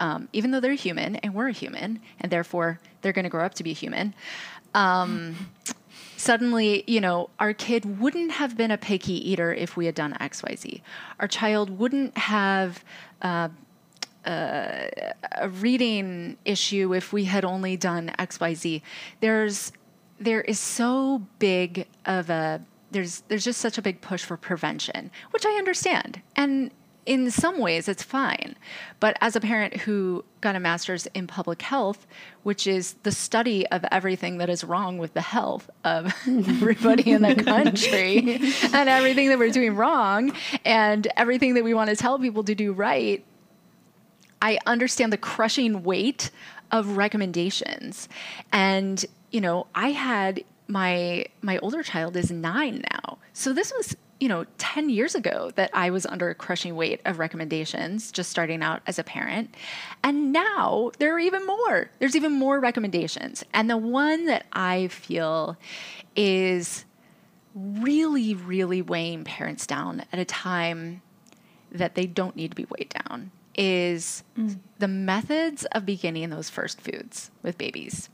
Um, 0.00 0.28
even 0.32 0.50
though 0.50 0.60
they're 0.60 0.74
human 0.74 1.16
and 1.16 1.34
we're 1.34 1.48
a 1.48 1.52
human, 1.52 2.00
and 2.20 2.30
therefore 2.32 2.80
they're 3.02 3.12
going 3.12 3.24
to 3.24 3.30
grow 3.30 3.44
up 3.44 3.54
to 3.54 3.62
be 3.62 3.72
human. 3.72 4.14
Um, 4.74 5.50
suddenly, 6.16 6.82
you 6.86 7.00
know, 7.00 7.30
our 7.38 7.52
kid 7.52 8.00
wouldn't 8.00 8.32
have 8.32 8.56
been 8.56 8.70
a 8.70 8.78
picky 8.78 9.30
eater 9.30 9.52
if 9.52 9.76
we 9.76 9.86
had 9.86 9.94
done 9.94 10.14
XYZ. 10.14 10.80
Our 11.20 11.28
child 11.28 11.78
wouldn't 11.78 12.16
have 12.18 12.84
uh, 13.22 13.48
uh, 14.24 14.86
a 15.32 15.48
reading 15.48 16.38
issue 16.44 16.94
if 16.94 17.12
we 17.12 17.24
had 17.24 17.44
only 17.44 17.76
done 17.76 18.10
XYZ. 18.18 18.82
There's 19.20 19.72
there 20.20 20.40
is 20.42 20.58
so 20.58 21.26
big 21.38 21.86
of 22.06 22.30
a 22.30 22.62
there's 22.90 23.22
there's 23.28 23.44
just 23.44 23.60
such 23.60 23.76
a 23.76 23.82
big 23.82 24.00
push 24.00 24.24
for 24.24 24.36
prevention, 24.36 25.10
which 25.30 25.44
I 25.44 25.50
understand. 25.58 26.22
And 26.36 26.70
in 27.06 27.30
some 27.30 27.58
ways 27.58 27.88
it's 27.88 28.02
fine. 28.02 28.56
But 29.00 29.16
as 29.20 29.36
a 29.36 29.40
parent 29.40 29.76
who 29.78 30.24
got 30.40 30.56
a 30.56 30.60
master's 30.60 31.06
in 31.08 31.26
public 31.26 31.62
health, 31.62 32.06
which 32.42 32.66
is 32.66 32.94
the 33.02 33.12
study 33.12 33.66
of 33.68 33.84
everything 33.90 34.38
that 34.38 34.48
is 34.48 34.64
wrong 34.64 34.98
with 34.98 35.14
the 35.14 35.20
health 35.20 35.68
of 35.84 36.14
everybody 36.26 37.10
in 37.12 37.22
the 37.22 37.34
country 37.44 38.38
and 38.72 38.88
everything 38.88 39.28
that 39.28 39.38
we're 39.38 39.50
doing 39.50 39.74
wrong 39.74 40.32
and 40.64 41.06
everything 41.16 41.54
that 41.54 41.64
we 41.64 41.74
want 41.74 41.90
to 41.90 41.96
tell 41.96 42.18
people 42.18 42.44
to 42.44 42.54
do 42.54 42.72
right, 42.72 43.24
I 44.40 44.58
understand 44.66 45.12
the 45.12 45.18
crushing 45.18 45.82
weight 45.84 46.30
of 46.70 46.96
recommendations. 46.96 48.08
And, 48.52 49.04
you 49.30 49.40
know, 49.40 49.66
I 49.74 49.90
had 49.90 50.44
my 50.66 51.26
my 51.42 51.58
older 51.58 51.82
child 51.82 52.16
is 52.16 52.30
9 52.30 52.84
now. 52.90 53.18
So 53.32 53.52
this 53.52 53.72
was, 53.76 53.96
you 54.20 54.28
know, 54.28 54.46
10 54.58 54.90
years 54.90 55.14
ago 55.14 55.50
that 55.56 55.70
I 55.74 55.90
was 55.90 56.06
under 56.06 56.30
a 56.30 56.34
crushing 56.34 56.76
weight 56.76 57.00
of 57.04 57.18
recommendations 57.18 58.12
just 58.12 58.30
starting 58.30 58.62
out 58.62 58.80
as 58.86 58.98
a 58.98 59.04
parent. 59.04 59.54
And 60.02 60.32
now 60.32 60.92
there 60.98 61.14
are 61.14 61.18
even 61.18 61.46
more. 61.46 61.90
There's 61.98 62.16
even 62.16 62.32
more 62.32 62.60
recommendations. 62.60 63.44
And 63.52 63.68
the 63.68 63.76
one 63.76 64.26
that 64.26 64.46
I 64.52 64.88
feel 64.88 65.56
is 66.16 66.84
really 67.54 68.34
really 68.34 68.82
weighing 68.82 69.24
parents 69.24 69.66
down 69.66 70.04
at 70.12 70.18
a 70.18 70.24
time 70.24 71.00
that 71.70 71.94
they 71.94 72.06
don't 72.06 72.34
need 72.36 72.50
to 72.50 72.56
be 72.56 72.66
weighed 72.76 72.92
down 73.06 73.30
is 73.56 74.24
mm. 74.36 74.58
the 74.78 74.88
methods 74.88 75.64
of 75.66 75.86
beginning 75.86 76.30
those 76.30 76.50
first 76.50 76.80
foods 76.80 77.30
with 77.42 77.56
babies. 77.56 78.08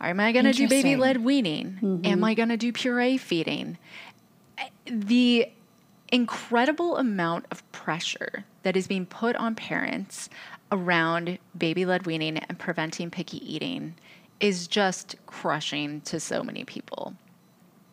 Am 0.00 0.18
I 0.18 0.32
going 0.32 0.46
to 0.46 0.52
do 0.52 0.68
baby 0.68 0.96
led 0.96 1.24
weaning? 1.24 1.78
Am 1.80 2.00
mm-hmm. 2.00 2.24
I 2.24 2.34
going 2.34 2.48
to 2.48 2.56
do 2.56 2.72
puree 2.72 3.18
feeding? 3.18 3.78
The 4.86 5.48
incredible 6.10 6.98
amount 6.98 7.46
of 7.50 7.70
pressure 7.72 8.44
that 8.62 8.76
is 8.76 8.86
being 8.86 9.06
put 9.06 9.34
on 9.36 9.54
parents 9.54 10.28
around 10.70 11.38
baby 11.56 11.84
led 11.84 12.06
weaning 12.06 12.38
and 12.38 12.58
preventing 12.58 13.10
picky 13.10 13.38
eating 13.54 13.94
is 14.40 14.66
just 14.66 15.16
crushing 15.26 16.00
to 16.02 16.20
so 16.20 16.42
many 16.42 16.64
people 16.64 17.14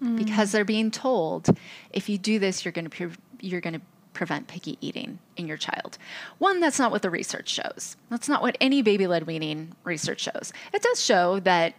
mm. 0.02 0.18
because 0.18 0.52
they're 0.52 0.66
being 0.66 0.92
told 0.92 1.48
if 1.92 2.10
you 2.10 2.18
do 2.18 2.40
this 2.40 2.66
you're 2.66 2.72
going 2.72 2.90
to 2.90 2.90
pre- 2.90 3.18
you're 3.42 3.62
going 3.62 3.74
to 3.74 3.82
prevent 4.14 4.48
picky 4.48 4.78
eating 4.82 5.18
in 5.38 5.48
your 5.48 5.56
child. 5.56 5.98
One 6.40 6.60
that's 6.60 6.80
not 6.80 6.92
what 6.92 7.04
the 7.04 7.10
research 7.10 7.48
shows. 7.48 7.96
That's 8.10 8.28
not 8.28 8.42
what 8.42 8.58
any 8.60 8.82
baby 8.82 9.08
led 9.08 9.28
weaning 9.28 9.76
research 9.86 10.20
shows. 10.20 10.52
It 10.74 10.82
does 10.82 11.02
show 11.02 11.40
that 11.42 11.76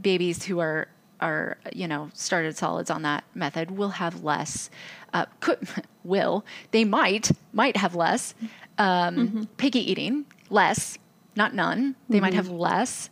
babies 0.00 0.44
who 0.44 0.60
are 0.60 0.86
are 1.22 1.56
you 1.72 1.88
know 1.88 2.10
started 2.12 2.56
solids 2.56 2.90
on 2.90 3.02
that 3.02 3.24
method 3.34 3.70
will 3.70 3.90
have 3.90 4.22
less 4.22 4.68
uh, 5.14 5.24
could 5.40 5.58
will 6.04 6.44
they 6.72 6.84
might 6.84 7.30
might 7.52 7.76
have 7.76 7.94
less 7.94 8.34
um, 8.78 9.48
picky 9.56 9.80
eating 9.90 10.26
less 10.50 10.98
not 11.36 11.54
none 11.54 11.94
they 12.08 12.20
might 12.20 12.34
have 12.34 12.48
less 12.48 13.08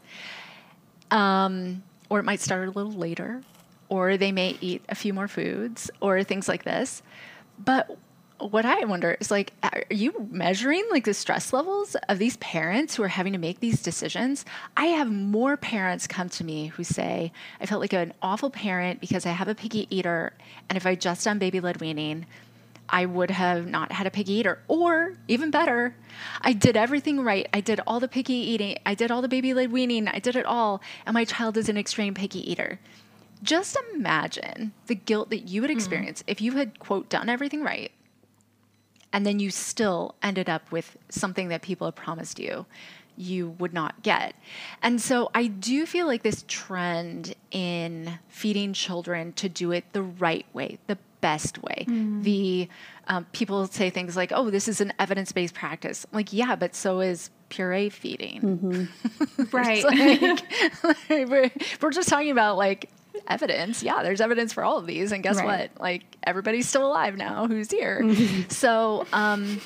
um, 1.11 1.83
or 2.09 2.21
it 2.21 2.25
might 2.25 2.41
start 2.41 2.69
a 2.69 2.71
little 2.71 2.93
later, 2.93 3.43
or 3.89 4.17
they 4.17 4.33
may 4.33 4.57
eat 4.61 4.83
a 4.89 4.95
few 4.95 5.13
more 5.13 5.29
foods, 5.29 5.91
or 6.01 6.23
things 6.23 6.49
like 6.49 6.65
this. 6.65 7.03
But 7.59 7.97
what 8.41 8.65
I 8.65 8.85
wonder 8.85 9.17
is 9.21 9.31
like, 9.31 9.53
are 9.63 9.85
you 9.91 10.29
measuring 10.31 10.85
like 10.91 11.05
the 11.05 11.15
stress 11.15 11.53
levels 11.53 11.97
of 12.09 12.19
these 12.19 12.37
parents 12.39 12.95
who 12.95 13.03
are 13.03 13.09
having 13.09 13.33
to 13.33 13.39
make 13.39 13.61
these 13.61 13.83
decisions? 13.83 14.45
I 14.77 14.87
have 14.87 15.11
more 15.11 15.57
parents 15.57 16.07
come 16.07 16.29
to 16.31 16.45
me 16.45 16.69
who 16.69 16.85
say, 16.85 17.33
I 17.61 17.67
felt 17.67 17.81
like 17.81 17.93
an 17.93 18.13
awful 18.23 18.51
parent 18.51 19.01
because 19.01 19.27
I 19.27 19.31
have 19.31 19.49
a 19.49 19.55
picky 19.55 19.87
eater, 19.95 20.33
and 20.69 20.77
if 20.77 20.87
I 20.87 20.95
just 20.95 21.25
done 21.25 21.39
baby 21.39 21.61
led 21.61 21.81
weaning, 21.81 22.27
I 22.89 23.07
would 23.07 23.31
have 23.31 23.67
not 23.67 23.93
had 23.93 24.07
a 24.07 24.11
picky 24.11 24.33
eater. 24.35 24.59
Or 24.67 25.15
even 25.29 25.51
better, 25.51 25.95
I 26.41 26.53
did 26.53 26.77
everything 26.77 27.21
right. 27.21 27.49
I 27.55 27.61
did 27.61 27.81
all 27.87 28.01
the 28.01 28.09
picky 28.09 28.35
eating, 28.35 28.79
I 28.85 28.95
did 28.95 29.11
all 29.11 29.23
the 29.23 29.29
baby 29.29 29.55
led 29.55 29.71
weaning, 29.71 30.09
I 30.09 30.19
did 30.19 30.37
it 30.37 30.47
all, 30.47 30.83
and 31.07 31.15
my 31.15 31.25
child 31.25 31.57
is 31.57 31.69
an 31.69 31.77
extreme 31.77 32.15
picky 32.15 32.51
eater. 32.51 32.81
Just 33.43 33.77
imagine 33.95 34.73
the 34.87 34.95
guilt 34.95 35.31
that 35.31 35.49
you 35.49 35.63
would 35.63 35.71
mm-hmm. 35.71 35.79
experience 35.79 36.25
if 36.27 36.41
you 36.41 36.53
had, 36.53 36.79
quote, 36.79 37.09
done 37.09 37.29
everything 37.29 37.63
right, 37.63 37.91
and 39.13 39.27
then 39.27 39.39
you 39.39 39.51
still 39.51 40.15
ended 40.23 40.49
up 40.49 40.71
with 40.71 40.97
something 41.09 41.49
that 41.49 41.63
people 41.63 41.87
had 41.87 41.97
promised 41.97 42.39
you 42.39 42.67
you 43.17 43.51
would 43.59 43.75
not 43.75 44.03
get. 44.03 44.35
And 44.83 45.01
so 45.01 45.31
I 45.35 45.47
do 45.47 45.85
feel 45.85 46.07
like 46.07 46.23
this 46.23 46.45
trend 46.49 47.35
in 47.51 48.19
feeding 48.29 48.73
children 48.73 49.35
to 49.35 49.49
do 49.49 49.73
it 49.73 49.85
the 49.93 50.03
right 50.03 50.47
way, 50.55 50.79
the 50.87 50.97
best 51.21 51.63
way. 51.63 51.85
The 52.23 52.69
um, 53.09 53.27
people 53.33 53.67
say 53.67 53.91
things 53.91 54.17
like, 54.17 54.33
"Oh, 54.35 54.49
this 54.49 54.69
is 54.69 54.81
an 54.81 54.93
evidence-based 54.99 55.53
practice." 55.55 56.07
I'm 56.11 56.17
like, 56.17 56.33
yeah, 56.33 56.57
but 56.57 56.75
so 56.75 57.01
is 57.01 57.31
puree 57.51 57.91
feeding. 57.91 58.89
Right. 59.53 59.85
Like, 60.83 61.29
we're, 61.29 61.51
we're 61.83 61.91
just 61.91 62.09
talking 62.09 62.31
about 62.31 62.57
like 62.57 62.89
evidence. 63.31 63.83
Yeah, 63.83 64.03
there's 64.03 64.21
evidence 64.21 64.53
for 64.53 64.63
all 64.65 64.77
of 64.77 64.87
these, 64.87 65.13
and 65.13 65.23
guess 65.23 65.37
Right. 65.37 65.71
what? 65.73 65.81
Like 65.81 66.03
everybody's 66.25 66.69
still 66.69 66.87
alive 66.87 67.17
now 67.17 67.47
who's 67.47 67.71
here. 67.71 68.03
so, 68.49 69.07
um, 69.13 69.61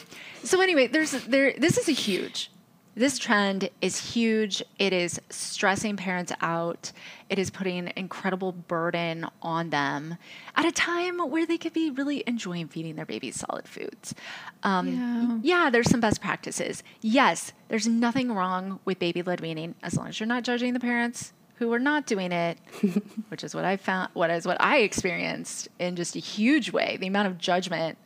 so 0.44 0.60
anyway, 0.60 0.86
there's 0.86 1.12
there. 1.24 1.54
This 1.58 1.78
is 1.78 1.88
a 1.88 1.92
huge. 1.92 2.50
This 2.96 3.18
trend 3.18 3.70
is 3.80 4.12
huge. 4.12 4.62
It 4.78 4.92
is 4.92 5.20
stressing 5.28 5.96
parents 5.96 6.32
out. 6.40 6.92
It 7.28 7.40
is 7.40 7.50
putting 7.50 7.92
incredible 7.96 8.52
burden 8.52 9.26
on 9.42 9.70
them 9.70 10.16
at 10.54 10.64
a 10.64 10.70
time 10.70 11.18
where 11.18 11.44
they 11.44 11.58
could 11.58 11.72
be 11.72 11.90
really 11.90 12.22
enjoying 12.24 12.68
feeding 12.68 12.94
their 12.94 13.04
babies 13.04 13.34
solid 13.34 13.66
foods. 13.66 14.14
Um, 14.62 15.40
yeah, 15.42 15.70
there's 15.70 15.90
some 15.90 15.98
best 15.98 16.20
practices. 16.20 16.84
Yes, 17.00 17.52
there's 17.66 17.88
nothing 17.88 18.30
wrong 18.32 18.78
with 18.84 19.00
baby 19.00 19.22
led 19.22 19.40
weaning 19.40 19.74
as 19.82 19.96
long 19.96 20.06
as 20.06 20.20
you're 20.20 20.28
not 20.28 20.44
judging 20.44 20.72
the 20.72 20.78
parents 20.78 21.32
who 21.64 21.72
are 21.72 21.78
not 21.78 22.04
doing 22.06 22.30
it, 22.30 22.58
which 23.28 23.42
is 23.42 23.54
what 23.54 23.64
I 23.64 23.76
found, 23.78 24.10
what 24.12 24.30
is 24.30 24.46
what 24.46 24.60
I 24.60 24.78
experienced 24.80 25.68
in 25.78 25.96
just 25.96 26.14
a 26.14 26.18
huge 26.18 26.70
way. 26.72 26.98
The 27.00 27.06
amount 27.06 27.28
of 27.28 27.38
judgment 27.38 27.96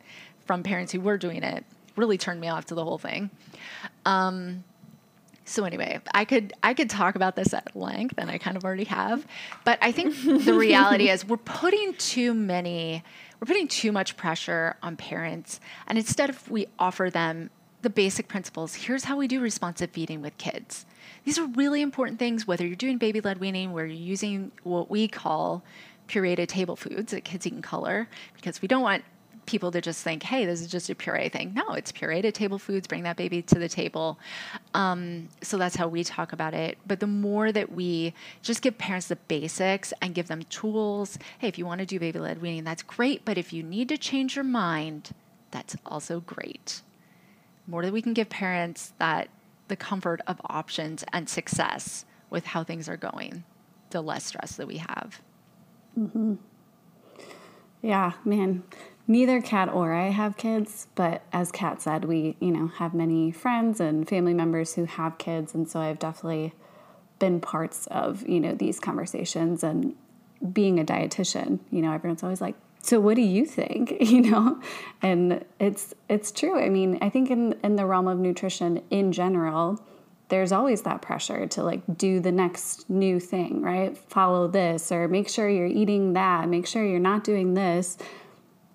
from 0.45 0.63
parents 0.63 0.93
who 0.93 1.01
were 1.01 1.17
doing 1.17 1.43
it 1.43 1.65
really 1.97 2.17
turned 2.17 2.39
me 2.39 2.47
off 2.47 2.65
to 2.67 2.75
the 2.75 2.83
whole 2.83 2.97
thing. 2.97 3.29
Um, 4.05 4.63
So 5.43 5.65
anyway, 5.65 5.99
I 6.13 6.25
could 6.25 6.53
I 6.63 6.73
could 6.73 6.89
talk 6.89 7.15
about 7.15 7.35
this 7.35 7.53
at 7.53 7.75
length, 7.75 8.15
and 8.17 8.29
I 8.29 8.37
kind 8.37 8.55
of 8.55 8.63
already 8.63 8.85
have. 8.85 9.25
But 9.65 9.79
I 9.81 9.91
think 9.91 10.15
the 10.23 10.53
reality 10.53 11.09
is 11.09 11.27
we're 11.27 11.37
putting 11.37 11.95
too 11.95 12.33
many, 12.35 13.03
we're 13.39 13.47
putting 13.47 13.67
too 13.67 13.91
much 13.91 14.15
pressure 14.15 14.75
on 14.83 14.95
parents, 14.95 15.59
and 15.87 15.97
instead 15.97 16.29
of 16.29 16.49
we 16.51 16.67
offer 16.77 17.09
them 17.09 17.49
the 17.81 17.89
basic 17.89 18.27
principles, 18.27 18.75
here's 18.75 19.05
how 19.05 19.17
we 19.17 19.27
do 19.27 19.39
responsive 19.39 19.91
feeding 19.91 20.21
with 20.21 20.37
kids. 20.37 20.85
These 21.23 21.39
are 21.39 21.45
really 21.47 21.81
important 21.81 22.19
things, 22.19 22.45
whether 22.45 22.65
you're 22.65 22.75
doing 22.75 22.97
baby 22.97 23.21
led 23.21 23.39
weaning, 23.39 23.71
where 23.71 23.85
you're 23.85 23.95
using 23.95 24.51
what 24.63 24.89
we 24.89 25.07
call 25.07 25.63
pureed 26.07 26.45
table 26.47 26.75
foods 26.75 27.11
that 27.11 27.23
Kids 27.23 27.45
Eat 27.47 27.53
in 27.53 27.61
Color, 27.61 28.09
because 28.33 28.61
we 28.61 28.67
don't 28.67 28.81
want 28.81 29.03
people 29.45 29.71
to 29.71 29.81
just 29.81 30.03
think, 30.03 30.21
hey, 30.21 30.45
this 30.45 30.61
is 30.61 30.67
just 30.67 30.89
a 30.89 30.95
puree 30.95 31.27
thing. 31.29 31.53
No, 31.55 31.69
it's 31.73 31.91
pureed 31.91 32.31
table 32.33 32.59
foods. 32.59 32.87
Bring 32.87 33.03
that 33.03 33.17
baby 33.17 33.41
to 33.43 33.57
the 33.57 33.67
table. 33.67 34.19
Um, 34.73 35.29
so 35.41 35.57
that's 35.57 35.75
how 35.75 35.87
we 35.87 36.03
talk 36.03 36.33
about 36.33 36.53
it. 36.53 36.77
But 36.85 36.99
the 36.99 37.07
more 37.07 37.51
that 37.51 37.71
we 37.71 38.13
just 38.43 38.61
give 38.61 38.77
parents 38.77 39.07
the 39.07 39.15
basics 39.15 39.91
and 40.01 40.13
give 40.13 40.27
them 40.27 40.43
tools, 40.43 41.17
hey, 41.39 41.47
if 41.47 41.57
you 41.57 41.65
want 41.65 41.79
to 41.79 41.85
do 41.85 41.99
baby 41.99 42.19
led 42.19 42.41
weaning, 42.41 42.63
that's 42.63 42.83
great. 42.83 43.25
But 43.25 43.37
if 43.37 43.51
you 43.51 43.63
need 43.63 43.89
to 43.89 43.97
change 43.97 44.35
your 44.35 44.45
mind, 44.45 45.11
that's 45.51 45.75
also 45.85 46.19
great. 46.19 46.81
More 47.69 47.83
that 47.83 47.93
we 47.93 48.01
can 48.01 48.13
give 48.13 48.29
parents 48.29 48.93
that 48.97 49.29
the 49.67 49.75
comfort 49.75 50.21
of 50.27 50.41
options 50.45 51.03
and 51.13 51.29
success 51.29 52.05
with 52.29 52.45
how 52.45 52.63
things 52.63 52.89
are 52.89 52.97
going, 52.97 53.43
the 53.91 54.01
less 54.01 54.25
stress 54.25 54.55
that 54.55 54.67
we 54.67 54.77
have. 54.77 55.21
Mm-hmm. 55.97 56.35
Yeah, 57.81 58.13
man 58.25 58.63
neither 59.09 59.41
Kat 59.41 59.73
or 59.73 59.91
I 59.91 60.09
have 60.09 60.37
kids, 60.37 60.87
but 60.93 61.23
as 61.33 61.51
Kat 61.51 61.81
said, 61.81 62.05
we, 62.05 62.37
you 62.39 62.51
know, 62.51 62.67
have 62.67 62.93
many 62.93 63.31
friends 63.31 63.81
and 63.81 64.07
family 64.07 64.35
members 64.35 64.75
who 64.75 64.85
have 64.85 65.17
kids. 65.17 65.55
And 65.55 65.67
so 65.67 65.79
I've 65.79 65.97
definitely 65.97 66.53
been 67.17 67.41
parts 67.41 67.87
of, 67.87 68.25
you 68.29 68.39
know, 68.39 68.53
these 68.53 68.79
conversations 68.79 69.63
and 69.63 69.95
being 70.53 70.79
a 70.79 70.85
dietitian, 70.85 71.59
you 71.71 71.81
know, 71.81 71.91
everyone's 71.91 72.23
always 72.23 72.39
like, 72.39 72.55
so 72.81 72.99
what 72.99 73.15
do 73.15 73.21
you 73.21 73.45
think? 73.45 73.93
You 73.99 74.21
know? 74.21 74.61
And 75.01 75.45
it's 75.59 75.93
it's 76.09 76.31
true. 76.31 76.59
I 76.59 76.69
mean, 76.69 76.97
I 77.01 77.09
think 77.09 77.29
in 77.29 77.53
in 77.63 77.75
the 77.75 77.85
realm 77.85 78.07
of 78.07 78.19
nutrition 78.19 78.81
in 78.89 79.11
general, 79.11 79.79
there's 80.29 80.51
always 80.51 80.81
that 80.83 81.01
pressure 81.01 81.47
to 81.47 81.63
like 81.63 81.81
do 81.97 82.19
the 82.19 82.31
next 82.31 82.89
new 82.89 83.19
thing, 83.19 83.61
right? 83.61 83.97
Follow 83.97 84.47
this 84.47 84.91
or 84.91 85.07
make 85.07 85.29
sure 85.29 85.49
you're 85.49 85.65
eating 85.65 86.13
that, 86.13 86.49
make 86.49 86.67
sure 86.67 86.85
you're 86.85 86.99
not 86.99 87.23
doing 87.23 87.53
this 87.53 87.97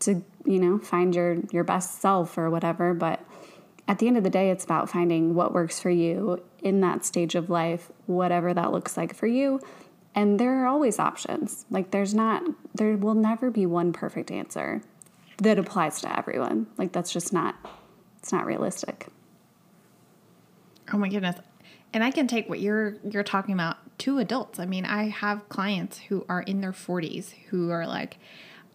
to 0.01 0.23
you 0.45 0.59
know 0.59 0.79
find 0.79 1.15
your 1.15 1.39
your 1.51 1.65
best 1.65 2.01
self 2.01 2.37
or 2.37 2.51
whatever 2.51 2.95
but 2.95 3.21
at 3.89 3.99
the 3.99 4.07
end 4.07 4.17
of 4.17 4.25
the 4.25 4.31
day 4.31 4.51
it's 4.51 4.65
about 4.65 4.89
finding 4.89 5.35
what 5.35 5.53
works 5.53 5.81
for 5.81 5.91
you 5.91 6.43
in 6.63 6.81
that 6.81 7.05
stage 7.05 7.35
of 7.35 7.51
life 7.51 7.91
whatever 8.07 8.53
that 8.53 8.73
looks 8.73 8.97
like 8.97 9.15
for 9.15 9.27
you 9.27 9.61
and 10.15 10.39
there 10.39 10.63
are 10.63 10.67
always 10.67 10.99
options. 10.99 11.67
Like 11.71 11.91
there's 11.91 12.15
not 12.15 12.43
there 12.75 12.97
will 12.97 13.15
never 13.15 13.51
be 13.51 13.67
one 13.67 13.93
perfect 13.93 14.31
answer 14.31 14.83
that 15.39 15.59
applies 15.59 16.01
to 16.03 16.19
everyone. 16.19 16.67
Like 16.79 16.93
that's 16.93 17.13
just 17.13 17.33
not 17.33 17.57
it's 18.19 18.33
not 18.33 18.47
realistic. 18.47 19.07
Oh 20.93 20.99
my 20.99 21.09
goodness. 21.09 21.37
And 21.93 22.03
i 22.03 22.11
can 22.11 22.27
take 22.27 22.49
what 22.49 22.61
you're 22.61 22.97
you're 23.09 23.23
talking 23.25 23.55
about 23.55 23.77
to 23.99 24.19
adults. 24.19 24.59
I 24.59 24.67
mean 24.67 24.85
i 24.85 25.09
have 25.09 25.49
clients 25.49 25.99
who 25.99 26.25
are 26.29 26.43
in 26.43 26.61
their 26.61 26.73
40s 26.73 27.33
who 27.51 27.71
are 27.71 27.87
like 27.87 28.19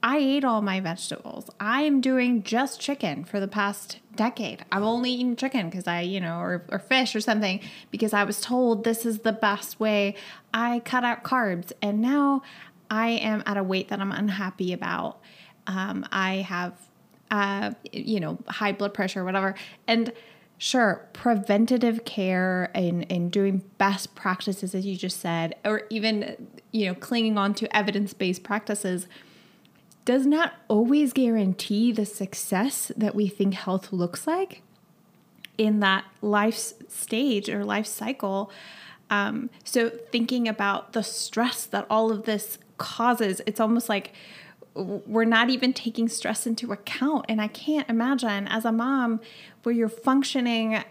I 0.02 0.18
ate 0.18 0.46
all 0.46 0.62
my 0.62 0.80
vegetables. 0.80 1.50
I 1.60 1.82
am 1.82 2.00
doing 2.00 2.44
just 2.44 2.80
chicken 2.80 3.26
for 3.26 3.40
the 3.40 3.48
past 3.48 4.00
decade. 4.16 4.64
I've 4.72 4.84
only 4.84 5.12
eaten 5.12 5.36
chicken 5.36 5.70
because 5.70 5.88
I, 5.88 6.02
you 6.02 6.22
know, 6.22 6.40
or, 6.40 6.64
or 6.70 6.80
fish 6.80 7.16
or 7.16 7.22
something 7.22 7.60
because 7.92 8.14
I 8.14 8.24
was 8.24 8.40
told 8.40 8.86
this 8.86 9.06
is 9.06 9.20
the 9.20 9.34
best 9.34 9.80
way. 9.80 10.16
I 10.54 10.80
cut 10.86 11.04
out 11.04 11.24
carbs 11.24 11.74
and 11.82 12.02
now 12.02 12.44
I 12.90 13.10
am 13.10 13.44
at 13.46 13.58
a 13.58 13.64
weight 13.64 13.90
that 13.90 14.00
I'm 14.00 14.12
unhappy 14.12 14.72
about. 14.72 15.20
Um, 15.68 16.06
I 16.12 16.38
have, 16.38 16.74
uh, 17.30 17.72
you 17.92 18.22
know, 18.22 18.40
high 18.48 18.72
blood 18.72 18.94
pressure, 18.94 19.26
whatever. 19.26 19.54
And 19.86 20.14
sure, 20.58 21.08
preventative 21.12 22.06
care 22.06 22.72
and, 22.74 23.06
and 23.12 23.32
doing 23.32 23.64
best 23.78 24.16
practices, 24.16 24.74
as 24.74 24.86
you 24.86 24.96
just 24.96 25.20
said, 25.20 25.56
or 25.66 25.84
even, 25.90 26.48
you 26.72 26.86
know, 26.86 26.96
clinging 26.96 27.38
on 27.38 27.54
to 27.56 27.76
evidence 27.76 28.14
based 28.14 28.44
practices 28.44 29.08
does 30.10 30.26
not 30.26 30.56
always 30.68 31.14
guarantee 31.14 31.92
the 31.92 32.04
success 32.04 32.92
that 32.98 33.14
we 33.14 33.28
think 33.28 33.54
health 33.54 33.94
looks 33.94 34.26
like 34.26 34.64
in 35.56 35.82
that 35.82 36.04
life 36.24 36.58
stage 36.88 37.48
or 37.48 37.64
life 37.64 37.86
cycle. 37.86 38.50
Um, 39.12 39.52
so, 39.64 39.92
thinking 40.12 40.48
about 40.48 40.94
the 40.94 41.04
stress 41.04 41.64
that 41.68 41.86
all 41.92 42.12
of 42.12 42.24
this 42.24 42.58
causes, 42.80 43.40
it's 43.46 43.60
almost 43.60 43.88
like 43.88 44.14
we're 44.74 45.26
not 45.26 45.52
even 45.52 45.74
taking 45.74 46.10
stress 46.10 46.48
into 46.48 46.72
account. 46.72 47.26
And 47.30 47.40
I 47.40 47.48
can't 47.48 47.88
imagine 47.88 48.48
as 48.48 48.66
a 48.66 48.72
mom 48.72 49.22
where 49.62 49.76
you're 49.76 49.90
functioning 49.90 50.84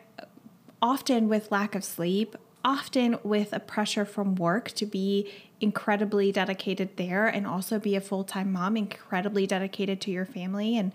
often 0.81 1.29
with 1.29 1.51
lack 1.51 1.75
of 1.75 1.83
sleep, 1.83 2.37
often 2.69 3.19
with 3.23 3.55
a 3.55 3.61
pressure 3.61 4.05
from 4.05 4.35
work 4.35 4.71
to 4.73 4.85
be 4.85 5.27
incredibly 5.59 6.31
dedicated 6.31 6.99
there 6.99 7.27
and 7.27 7.47
also 7.47 7.79
be 7.79 7.97
a 7.97 8.01
full-time 8.01 8.53
mom 8.53 8.77
incredibly 8.77 9.47
dedicated 9.47 10.03
to 10.03 10.11
your 10.11 10.27
family 10.27 10.77
and 10.77 10.93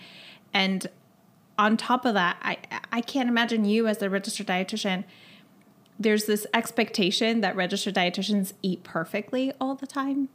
and 0.54 0.86
on 1.58 1.76
top 1.76 2.06
of 2.06 2.14
that 2.14 2.38
i 2.44 2.56
i 2.92 3.02
can't 3.02 3.28
imagine 3.28 3.66
you 3.66 3.88
as 3.88 4.04
a 4.04 4.10
registered 4.10 4.46
dietitian 4.46 5.04
there's 6.00 6.26
this 6.26 6.46
expectation 6.54 7.42
that 7.42 7.56
registered 7.56 7.96
dietitians 7.96 8.54
eat 8.62 8.84
perfectly 8.84 9.52
all 9.60 9.74
the 9.74 9.88
time 9.88 10.30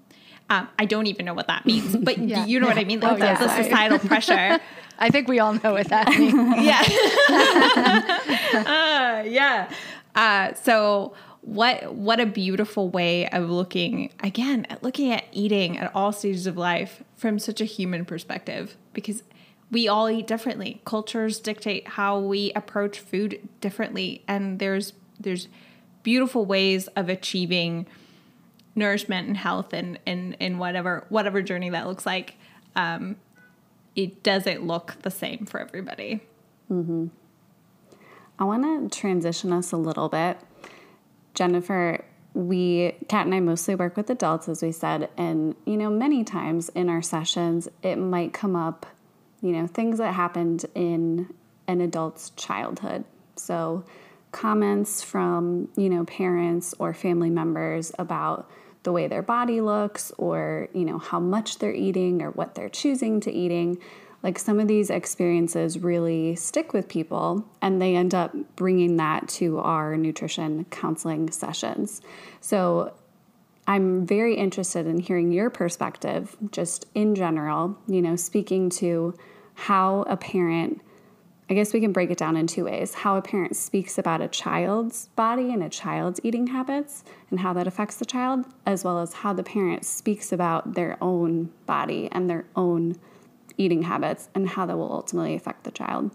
um, 0.51 0.67
I 0.79 0.87
don't 0.87 1.07
even 1.09 1.27
know 1.27 1.35
what 1.35 1.49
that 1.49 1.67
means, 1.67 1.95
but 1.95 2.17
yeah. 2.27 2.47
you 2.47 2.59
know 2.59 2.69
yeah. 2.69 2.75
what 2.75 2.81
I 2.81 2.85
mean? 2.85 3.01
Like 3.01 3.13
oh, 3.13 3.19
the, 3.19 3.25
yeah. 3.27 3.39
the, 3.39 3.63
societal 3.65 3.99
pressure. 3.99 4.59
I 4.99 5.11
think 5.11 5.29
we 5.29 5.41
all 5.41 5.53
know 5.53 5.75
what 5.75 5.89
that 5.89 6.09
means. 6.09 6.33
yeah. 6.65 6.81
uh, 8.67 9.29
yeah. 9.29 9.71
Uh, 10.15 10.53
so 10.55 11.15
what 11.49 11.95
what 11.95 12.21
a 12.21 12.27
beautiful 12.27 12.91
way 12.91 13.27
of 13.31 13.49
looking 13.49 14.11
again 14.21 14.67
at 14.69 14.83
looking 14.83 15.11
at 15.11 15.25
eating 15.33 15.79
at 15.79 15.91
all 15.95 16.13
stages 16.13 16.47
of 16.47 16.59
life 16.59 17.03
from 17.17 17.39
such 17.39 17.61
a 17.63 17.65
human 17.65 18.05
perspective 18.05 18.77
because 18.93 19.23
we 19.71 19.89
all 19.89 20.09
eat 20.11 20.27
differently. 20.27 20.81
Cultures 20.85 21.41
dictate 21.41 21.89
how 21.89 22.19
we 22.19 22.53
approach 22.55 23.01
food 23.01 23.49
differently 23.63 24.23
and 24.29 24.59
there's 24.59 24.93
there's 25.19 25.49
beautiful 26.03 26.45
ways 26.45 26.87
of 26.89 27.09
achieving 27.09 27.87
nourishment 28.75 29.27
and 29.27 29.39
health 29.39 29.73
and 29.73 29.99
in 30.05 30.35
in 30.35 30.59
whatever 30.59 31.07
whatever 31.09 31.41
journey 31.41 31.71
that 31.71 31.87
looks 31.87 32.05
like. 32.05 32.35
Um, 32.77 33.17
it 33.97 34.23
doesn't 34.23 34.67
look 34.67 34.97
the 35.01 35.11
same 35.11 35.47
for 35.47 35.59
everybody? 35.59 36.21
Mm-hmm. 36.71 37.07
i 38.39 38.45
want 38.45 38.93
to 38.93 38.99
transition 38.99 39.55
us 39.55 39.73
a 39.73 39.79
little 39.79 40.11
bit 40.11 40.37
Jennifer, 41.39 42.05
we, 42.35 42.97
Kat 43.07 43.27
and 43.27 43.33
I 43.33 43.39
mostly 43.39 43.77
work 43.77 43.97
with 43.97 44.11
adults, 44.11 44.49
as 44.49 44.61
we 44.61 44.73
said, 44.73 45.09
and, 45.17 45.55
you 45.67 45.77
know, 45.77 45.89
many 45.89 46.25
times 46.25 46.69
in 46.71 46.89
our 46.89 47.01
sessions, 47.01 47.69
it 47.81 47.95
might 47.95 48.33
come 48.33 48.57
up, 48.57 48.87
you 49.41 49.53
know, 49.53 49.69
things 49.69 49.99
that 49.99 50.15
happened 50.15 50.67
in 50.75 51.33
an 51.69 51.81
adult's 51.81 52.31
childhood. 52.31 53.05
So, 53.37 53.85
comments 54.33 55.01
from, 55.01 55.69
you 55.77 55.89
know, 55.89 56.05
parents 56.07 56.75
or 56.81 56.93
family 56.93 57.31
members 57.31 57.93
about 58.01 58.51
the 58.83 58.91
way 58.91 59.07
their 59.07 59.23
body 59.23 59.61
looks 59.61 60.11
or, 60.19 60.69
you 60.75 60.85
know, 60.85 60.99
how 60.99 61.21
much 61.21 61.61
they're 61.61 61.73
eating 61.73 62.21
or 62.21 62.33
what 62.33 62.57
they're 62.57 62.69
choosing 62.69 63.21
to 63.21 63.31
eating 63.31 63.79
like 64.23 64.39
some 64.39 64.59
of 64.59 64.67
these 64.67 64.91
experiences 64.91 65.79
really 65.79 66.35
stick 66.35 66.73
with 66.73 66.89
people 66.89 67.45
and 67.63 67.81
they 67.81 67.95
end 67.95 68.15
up 68.15 68.35
bringing 68.57 68.97
that 68.97 69.29
to 69.29 69.59
our 69.59 69.97
nutrition 69.97 70.65
counseling 70.71 71.31
sessions. 71.31 72.01
So 72.41 72.93
I'm 73.69 74.07
very 74.07 74.35
interested 74.35 74.87
in 74.87 74.99
hearing 74.99 75.31
your 75.31 75.51
perspective, 75.51 76.37
just 76.51 76.87
in 76.95 77.15
general, 77.15 77.79
you 77.87 78.03
know, 78.03 78.17
speaking 78.17 78.71
to 78.71 79.15
how 79.55 80.03
a 80.09 80.17
parent, 80.17 80.81
I 81.51 81.55
guess 81.55 81.73
we 81.73 81.81
can 81.81 81.93
break 81.93 82.11
it 82.11 82.19
down 82.19 82.37
in 82.37 82.47
two 82.47 82.65
ways 82.65 82.95
how 82.95 83.17
a 83.17 83.23
parent 83.23 83.57
speaks 83.57 83.99
about 83.99 84.21
a 84.21 84.29
child's 84.29 85.09
body 85.09 85.53
and 85.53 85.63
a 85.63 85.69
child's 85.69 86.19
eating 86.25 86.49
habits 86.49 87.05
and 87.31 87.41
how 87.41 87.53
that 87.53 87.67
affects 87.67 87.97
the 87.97 88.05
child, 88.05 88.47
as 88.67 88.85
well 88.85 88.99
as 89.01 89.13
how 89.13 89.33
the 89.33 89.43
parent 89.45 89.85
speaks 89.85 90.33
about 90.33 90.75
their 90.75 90.97
own 91.01 91.51
body 91.67 92.09
and 92.11 92.29
their 92.29 92.47
own 92.57 92.97
eating 93.59 93.83
habits 93.83 94.29
and 94.35 94.49
how 94.49 94.65
that 94.67 94.77
will 94.77 94.93
ultimately 94.93 95.35
affect 95.35 95.65
the 95.65 95.71
child? 95.71 96.11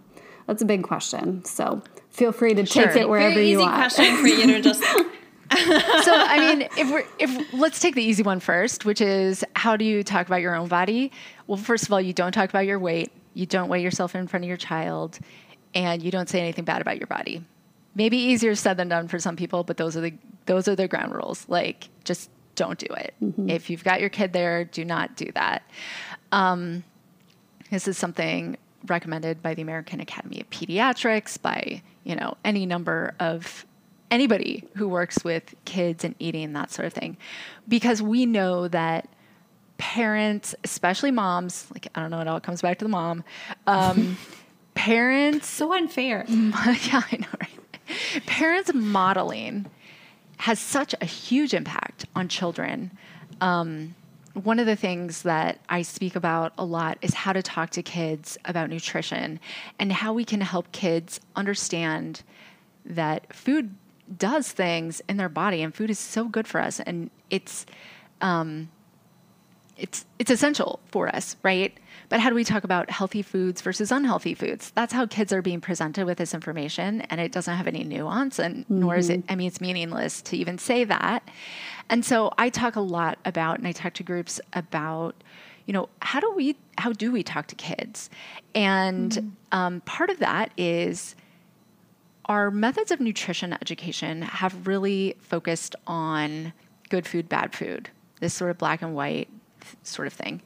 That's 0.47 0.61
a 0.61 0.65
big 0.65 0.83
question. 0.83 1.45
So 1.45 1.81
feel 2.09 2.31
free 2.31 2.53
to 2.55 2.65
take 2.65 2.95
it 2.95 3.07
wherever 3.07 3.35
Very 3.35 3.49
you 3.49 3.57
easy 3.59 3.65
want. 3.65 3.75
question 3.75 4.17
for 4.17 4.27
you 4.27 4.47
to 4.47 4.61
just. 4.61 4.83
so 4.83 4.97
I 5.53 6.37
mean, 6.39 6.67
if 6.77 6.89
we're 6.91 7.05
if 7.19 7.53
let's 7.53 7.79
take 7.79 7.95
the 7.95 8.03
easy 8.03 8.23
one 8.23 8.39
first, 8.39 8.85
which 8.85 8.99
is 9.01 9.45
how 9.55 9.77
do 9.77 9.85
you 9.85 10.03
talk 10.03 10.25
about 10.27 10.41
your 10.41 10.55
own 10.55 10.67
body? 10.67 11.11
Well, 11.47 11.57
first 11.57 11.85
of 11.85 11.93
all, 11.93 12.01
you 12.01 12.13
don't 12.13 12.31
talk 12.31 12.49
about 12.49 12.65
your 12.65 12.79
weight. 12.79 13.11
You 13.35 13.45
don't 13.45 13.69
weigh 13.69 13.81
yourself 13.81 14.15
in 14.15 14.27
front 14.27 14.43
of 14.45 14.47
your 14.47 14.57
child, 14.57 15.19
and 15.73 16.01
you 16.01 16.11
don't 16.11 16.27
say 16.27 16.39
anything 16.39 16.65
bad 16.65 16.81
about 16.81 16.97
your 16.97 17.07
body. 17.07 17.43
maybe 17.95 18.17
easier 18.17 18.55
said 18.55 18.77
than 18.77 18.89
done 18.89 19.07
for 19.07 19.19
some 19.19 19.35
people, 19.35 19.63
but 19.63 19.77
those 19.77 19.95
are 19.95 20.01
the 20.01 20.13
those 20.45 20.67
are 20.67 20.75
the 20.75 20.87
ground 20.87 21.13
rules. 21.15 21.45
Like, 21.47 21.87
just 22.03 22.29
don't 22.55 22.77
do 22.77 22.87
it. 22.95 23.13
Mm-hmm. 23.21 23.49
If 23.49 23.69
you've 23.69 23.83
got 23.83 24.01
your 24.01 24.09
kid 24.09 24.33
there, 24.33 24.65
do 24.65 24.83
not 24.83 25.15
do 25.15 25.31
that. 25.35 25.63
Um, 26.31 26.83
this 27.73 27.87
is 27.87 27.97
something 27.97 28.57
recommended 28.87 29.41
by 29.41 29.53
the 29.53 29.61
American 29.61 29.99
Academy 29.99 30.39
of 30.39 30.49
Pediatrics, 30.49 31.41
by 31.41 31.81
you 32.03 32.15
know 32.15 32.37
any 32.45 32.65
number 32.65 33.15
of 33.19 33.65
anybody 34.11 34.63
who 34.75 34.87
works 34.87 35.23
with 35.23 35.55
kids 35.65 36.03
and 36.03 36.15
eating 36.19 36.53
that 36.53 36.71
sort 36.71 36.85
of 36.85 36.93
thing, 36.93 37.17
because 37.67 38.01
we 38.01 38.25
know 38.25 38.67
that 38.67 39.09
parents, 39.77 40.53
especially 40.63 41.11
moms, 41.11 41.67
like 41.73 41.87
I 41.95 42.01
don't 42.01 42.11
know, 42.11 42.21
it 42.21 42.27
all 42.27 42.39
comes 42.39 42.61
back 42.61 42.79
to 42.79 42.85
the 42.85 42.89
mom. 42.89 43.23
Um, 43.67 44.17
parents, 44.75 45.47
so 45.47 45.73
unfair. 45.73 46.25
yeah, 46.29 47.01
I 47.11 47.17
know, 47.19 47.27
right? 47.41 48.25
Parents 48.25 48.71
modeling 48.73 49.65
has 50.37 50.59
such 50.59 50.93
a 51.01 51.05
huge 51.05 51.53
impact 51.53 52.05
on 52.15 52.27
children. 52.27 52.91
Um, 53.41 53.95
one 54.33 54.59
of 54.59 54.65
the 54.65 54.75
things 54.75 55.21
that 55.23 55.59
I 55.69 55.83
speak 55.83 56.15
about 56.15 56.53
a 56.57 56.65
lot 56.65 56.97
is 57.01 57.13
how 57.13 57.33
to 57.33 57.43
talk 57.43 57.69
to 57.71 57.83
kids 57.83 58.37
about 58.45 58.69
nutrition 58.69 59.39
and 59.77 59.91
how 59.91 60.13
we 60.13 60.25
can 60.25 60.41
help 60.41 60.71
kids 60.71 61.19
understand 61.35 62.23
that 62.85 63.33
food 63.33 63.75
does 64.17 64.51
things 64.51 65.01
in 65.07 65.17
their 65.17 65.29
body 65.29 65.61
and 65.61 65.73
food 65.73 65.89
is 65.89 65.99
so 65.99 66.25
good 66.25 66.47
for 66.47 66.59
us. 66.59 66.79
And 66.79 67.11
it's 67.29 67.65
um, 68.21 68.69
it's 69.77 70.05
it's 70.19 70.31
essential 70.31 70.79
for 70.91 71.13
us, 71.13 71.35
right? 71.43 71.75
But 72.09 72.19
how 72.19 72.29
do 72.29 72.35
we 72.35 72.43
talk 72.43 72.63
about 72.63 72.91
healthy 72.91 73.21
foods 73.21 73.61
versus 73.61 73.91
unhealthy 73.91 74.35
foods? 74.35 74.71
That's 74.75 74.93
how 74.93 75.07
kids 75.07 75.33
are 75.33 75.41
being 75.41 75.61
presented 75.61 76.05
with 76.05 76.17
this 76.17 76.33
information, 76.33 77.01
and 77.01 77.19
it 77.19 77.31
doesn't 77.31 77.55
have 77.55 77.67
any 77.67 77.83
nuance, 77.83 78.39
and 78.39 78.65
mm-hmm. 78.65 78.79
nor 78.79 78.95
is 78.95 79.09
it. 79.09 79.21
Mm-hmm. 79.21 79.31
I 79.31 79.35
mean, 79.35 79.47
it's 79.47 79.61
meaningless 79.61 80.21
to 80.23 80.37
even 80.37 80.57
say 80.57 80.83
that. 80.83 81.27
And 81.89 82.05
so 82.05 82.31
I 82.37 82.49
talk 82.49 82.75
a 82.75 82.81
lot 82.81 83.17
about, 83.25 83.57
and 83.57 83.67
I 83.67 83.71
talk 83.71 83.93
to 83.95 84.03
groups 84.03 84.39
about, 84.53 85.15
you 85.65 85.73
know, 85.73 85.89
how 86.01 86.19
do 86.19 86.31
we 86.33 86.55
how 86.77 86.93
do 86.93 87.11
we 87.11 87.23
talk 87.23 87.47
to 87.47 87.55
kids? 87.55 88.09
And 88.53 89.11
mm-hmm. 89.11 89.57
um, 89.57 89.81
part 89.81 90.09
of 90.09 90.19
that 90.19 90.51
is 90.55 91.15
our 92.25 92.51
methods 92.51 92.91
of 92.91 92.99
nutrition 92.99 93.53
education 93.53 94.21
have 94.21 94.67
really 94.67 95.15
focused 95.19 95.75
on 95.87 96.53
good 96.89 97.05
food, 97.05 97.27
bad 97.27 97.53
food, 97.53 97.89
this 98.19 98.33
sort 98.33 98.51
of 98.51 98.57
black 98.57 98.81
and 98.81 98.95
white 98.95 99.29
sort 99.83 100.07
of 100.07 100.13
thing. 100.13 100.41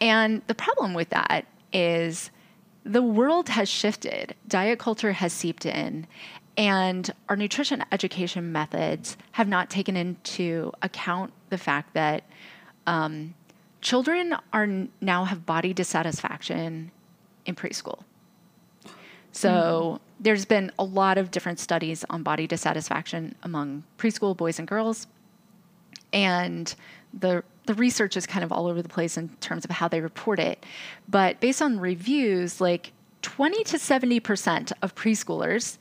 And 0.00 0.42
the 0.46 0.54
problem 0.54 0.94
with 0.94 1.10
that 1.10 1.46
is 1.72 2.30
the 2.84 3.02
world 3.02 3.48
has 3.48 3.68
shifted, 3.68 4.34
diet 4.46 4.78
culture 4.78 5.12
has 5.12 5.32
seeped 5.32 5.66
in, 5.66 6.06
and 6.56 7.10
our 7.28 7.36
nutrition 7.36 7.84
education 7.90 8.52
methods 8.52 9.16
have 9.32 9.48
not 9.48 9.70
taken 9.70 9.96
into 9.96 10.72
account 10.82 11.32
the 11.50 11.58
fact 11.58 11.94
that 11.94 12.24
um, 12.86 13.34
children 13.80 14.36
are 14.52 14.68
now 15.00 15.24
have 15.24 15.44
body 15.44 15.72
dissatisfaction 15.72 16.90
in 17.46 17.54
preschool. 17.54 18.02
So 19.32 19.50
mm. 19.50 20.00
there's 20.20 20.44
been 20.44 20.70
a 20.78 20.84
lot 20.84 21.18
of 21.18 21.30
different 21.30 21.58
studies 21.58 22.04
on 22.08 22.22
body 22.22 22.46
dissatisfaction 22.46 23.34
among 23.42 23.82
preschool 23.98 24.36
boys 24.36 24.58
and 24.58 24.68
girls. 24.68 25.06
And 26.12 26.72
the 27.12 27.42
the 27.66 27.74
research 27.74 28.16
is 28.16 28.26
kind 28.26 28.44
of 28.44 28.52
all 28.52 28.66
over 28.66 28.82
the 28.82 28.88
place 28.88 29.16
in 29.16 29.28
terms 29.40 29.64
of 29.64 29.70
how 29.70 29.88
they 29.88 30.00
report 30.00 30.38
it. 30.38 30.64
But 31.08 31.40
based 31.40 31.62
on 31.62 31.80
reviews, 31.80 32.60
like 32.60 32.92
20 33.22 33.64
to 33.64 33.76
70% 33.78 34.72
of 34.82 34.94
preschoolers 34.94 35.78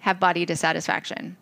have 0.00 0.18
body 0.18 0.44
dissatisfaction. 0.44 1.36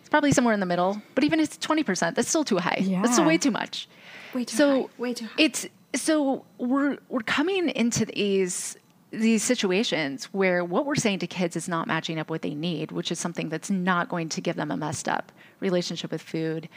It's 0.00 0.08
probably 0.08 0.30
somewhere 0.32 0.54
in 0.54 0.60
the 0.60 0.66
middle, 0.66 1.02
but 1.14 1.24
even 1.24 1.40
if 1.40 1.54
it's 1.54 1.66
20%, 1.66 2.14
that's 2.14 2.28
still 2.28 2.44
too 2.44 2.58
high. 2.58 2.78
Yeah. 2.80 3.02
That's 3.02 3.14
still 3.14 3.26
way 3.26 3.38
too 3.38 3.50
much. 3.50 3.88
Way 4.32 4.44
too 4.44 4.56
so 4.56 4.82
high. 4.82 4.88
Way 4.98 5.14
too 5.14 5.24
high. 5.26 5.32
It's 5.36 5.66
so 5.94 6.44
we're 6.58 6.98
we're 7.08 7.20
coming 7.20 7.70
into 7.70 8.04
these 8.04 8.76
these 9.20 9.42
situations 9.42 10.26
where 10.26 10.64
what 10.64 10.86
we're 10.86 10.94
saying 10.94 11.20
to 11.20 11.26
kids 11.26 11.56
is 11.56 11.68
not 11.68 11.86
matching 11.86 12.18
up 12.18 12.30
what 12.30 12.42
they 12.42 12.54
need, 12.54 12.92
which 12.92 13.10
is 13.10 13.18
something 13.18 13.48
that's 13.48 13.70
not 13.70 14.08
going 14.08 14.28
to 14.30 14.40
give 14.40 14.56
them 14.56 14.70
a 14.70 14.76
messed 14.76 15.08
up 15.08 15.32
relationship 15.60 16.10
with 16.10 16.22
food. 16.22 16.68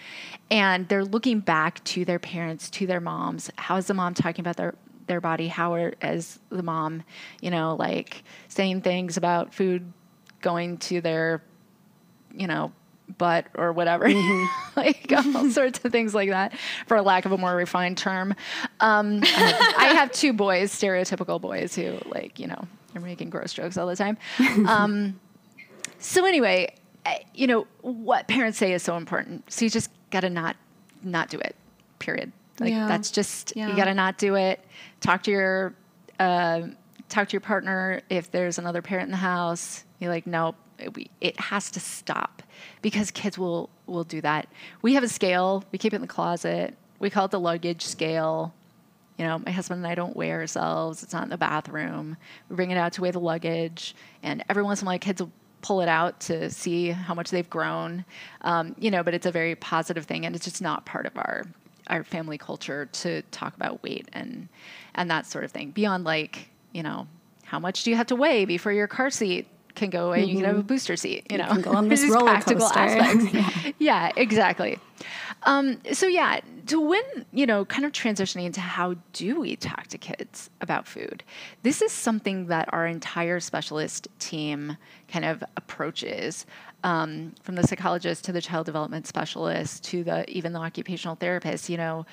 And 0.49 0.87
they're 0.87 1.05
looking 1.05 1.39
back 1.39 1.83
to 1.85 2.05
their 2.05 2.19
parents, 2.19 2.69
to 2.71 2.87
their 2.87 2.99
moms. 2.99 3.49
How 3.57 3.77
is 3.77 3.87
the 3.87 3.93
mom 3.93 4.13
talking 4.13 4.41
about 4.41 4.57
their 4.57 4.75
their 5.07 5.21
body? 5.21 5.47
How 5.47 5.73
are, 5.73 5.93
is 6.01 6.39
the 6.49 6.63
mom, 6.63 7.03
you 7.41 7.49
know, 7.49 7.75
like 7.75 8.23
saying 8.47 8.81
things 8.81 9.17
about 9.17 9.53
food 9.53 9.91
going 10.41 10.77
to 10.77 11.01
their, 11.01 11.43
you 12.31 12.47
know, 12.47 12.71
butt 13.17 13.45
or 13.55 13.71
whatever, 13.73 14.05
mm-hmm. 14.05 14.45
like 14.79 15.11
all 15.15 15.49
sorts 15.51 15.83
of 15.83 15.91
things 15.91 16.13
like 16.13 16.29
that, 16.29 16.53
for 16.87 17.01
lack 17.01 17.25
of 17.25 17.31
a 17.31 17.37
more 17.37 17.55
refined 17.55 17.97
term. 17.97 18.35
Um, 18.79 19.21
I 19.23 19.93
have 19.95 20.11
two 20.11 20.33
boys, 20.33 20.71
stereotypical 20.71 21.39
boys 21.41 21.75
who 21.75 21.99
like 22.05 22.39
you 22.39 22.47
know 22.47 22.67
are 22.95 23.01
making 23.01 23.29
gross 23.29 23.53
jokes 23.53 23.77
all 23.77 23.87
the 23.87 23.95
time. 23.95 24.17
Um, 24.67 25.19
so 25.99 26.25
anyway, 26.25 26.73
you 27.33 27.47
know 27.47 27.67
what 27.81 28.27
parents 28.27 28.57
say 28.57 28.73
is 28.73 28.83
so 28.83 28.97
important. 28.97 29.51
So 29.51 29.65
you 29.65 29.71
just 29.71 29.91
got 30.11 30.21
to 30.21 30.29
not 30.29 30.55
not 31.03 31.29
do 31.29 31.39
it. 31.39 31.55
Period. 31.99 32.31
Like 32.59 32.71
yeah. 32.71 32.87
that's 32.87 33.11
just 33.11 33.53
yeah. 33.55 33.69
you 33.69 33.75
got 33.75 33.85
to 33.85 33.93
not 33.93 34.17
do 34.17 34.35
it. 34.35 34.63
Talk 35.01 35.23
to 35.23 35.31
your 35.31 35.73
uh, 36.19 36.67
talk 37.07 37.29
to 37.29 37.33
your 37.33 37.41
partner 37.41 38.01
if 38.09 38.31
there's 38.31 38.57
another 38.57 38.81
parent 38.81 39.07
in 39.07 39.11
the 39.11 39.17
house. 39.17 39.83
You're 39.99 40.11
like, 40.11 40.27
nope, 40.27 40.55
it, 40.79 41.09
it 41.21 41.39
has 41.39 41.71
to 41.71 41.79
stop 41.79 42.41
because 42.81 43.11
kids 43.11 43.37
will 43.37 43.69
will 43.85 44.03
do 44.03 44.21
that. 44.21 44.47
We 44.81 44.93
have 44.93 45.03
a 45.03 45.09
scale. 45.09 45.63
We 45.71 45.79
keep 45.79 45.93
it 45.93 45.97
in 45.97 46.01
the 46.01 46.07
closet. 46.07 46.75
We 46.99 47.09
call 47.09 47.25
it 47.25 47.31
the 47.31 47.39
luggage 47.39 47.85
scale. 47.85 48.53
You 49.17 49.25
know, 49.25 49.39
my 49.39 49.51
husband 49.51 49.79
and 49.79 49.87
I 49.87 49.95
don't 49.95 50.15
weigh 50.15 50.31
ourselves. 50.31 51.03
It's 51.03 51.11
not 51.11 51.23
in 51.23 51.29
the 51.29 51.37
bathroom. 51.37 52.15
We 52.49 52.55
bring 52.55 52.71
it 52.71 52.77
out 52.77 52.93
to 52.93 53.01
weigh 53.01 53.11
the 53.11 53.19
luggage, 53.19 53.95
and 54.23 54.43
every 54.49 54.63
once 54.63 54.81
in 54.81 54.87
a 54.87 54.91
while, 54.91 54.99
kids 54.99 55.21
will 55.21 55.31
pull 55.61 55.81
it 55.81 55.89
out 55.89 56.21
to 56.21 56.49
see 56.49 56.89
how 56.89 57.13
much 57.13 57.31
they've 57.31 57.49
grown. 57.49 58.05
Um, 58.41 58.75
you 58.79 58.89
know, 58.91 59.03
but 59.03 59.13
it's 59.13 59.25
a 59.25 59.31
very 59.31 59.55
positive 59.55 60.05
thing, 60.05 60.25
and 60.25 60.35
it's 60.35 60.45
just 60.45 60.61
not 60.61 60.85
part 60.85 61.05
of 61.05 61.17
our 61.17 61.45
our 61.87 62.03
family 62.03 62.37
culture 62.37 62.85
to 62.85 63.21
talk 63.23 63.55
about 63.55 63.81
weight 63.83 64.07
and 64.13 64.47
and 64.95 65.09
that 65.09 65.25
sort 65.25 65.43
of 65.43 65.51
thing. 65.51 65.71
Beyond 65.71 66.03
like, 66.03 66.49
you 66.71 66.83
know, 66.83 67.07
how 67.43 67.59
much 67.59 67.83
do 67.83 67.89
you 67.89 67.97
have 67.97 68.07
to 68.07 68.15
weigh 68.15 68.45
before 68.45 68.71
your 68.71 68.87
car 68.87 69.09
seat 69.09 69.47
can 69.75 69.89
go 69.89 70.07
away. 70.07 70.21
Mm-hmm. 70.21 70.29
You 70.29 70.35
can 70.35 70.45
have 70.45 70.55
a 70.55 70.59
mm-hmm. 70.59 70.67
booster 70.67 70.95
seat. 70.95 71.27
You, 71.29 71.37
you 71.37 71.43
know, 71.43 71.49
can 71.49 71.61
go 71.61 71.71
on 71.73 71.89
this 71.89 72.07
roller 72.07 72.31
practical 72.31 72.67
coaster. 72.67 72.79
aspects. 72.79 73.33
yeah. 73.33 73.71
yeah, 73.79 74.11
exactly. 74.15 74.79
Um, 75.43 75.79
so 75.93 76.07
yeah, 76.07 76.41
to 76.67 76.79
when 76.79 77.03
you 77.31 77.45
know, 77.45 77.65
kind 77.65 77.85
of 77.85 77.91
transitioning 77.91 78.45
into 78.45 78.59
how 78.61 78.95
do 79.13 79.39
we 79.39 79.55
talk 79.55 79.87
to 79.87 79.97
kids 79.97 80.49
about 80.61 80.87
food? 80.87 81.23
This 81.63 81.81
is 81.81 81.91
something 81.91 82.47
that 82.47 82.71
our 82.73 82.85
entire 82.85 83.39
specialist 83.39 84.07
team 84.19 84.77
kind 85.07 85.25
of 85.25 85.43
approaches. 85.57 86.45
Um, 86.81 87.35
from 87.43 87.55
the 87.55 87.67
psychologist 87.67 88.23
to 88.25 88.31
the 88.31 88.41
child 88.41 88.65
development 88.65 89.05
specialist 89.05 89.83
to 89.85 90.01
the 90.01 90.29
even 90.29 90.53
the 90.53 90.59
occupational 90.59 91.15
therapist, 91.15 91.67
you 91.67 91.75
know, 91.75 92.05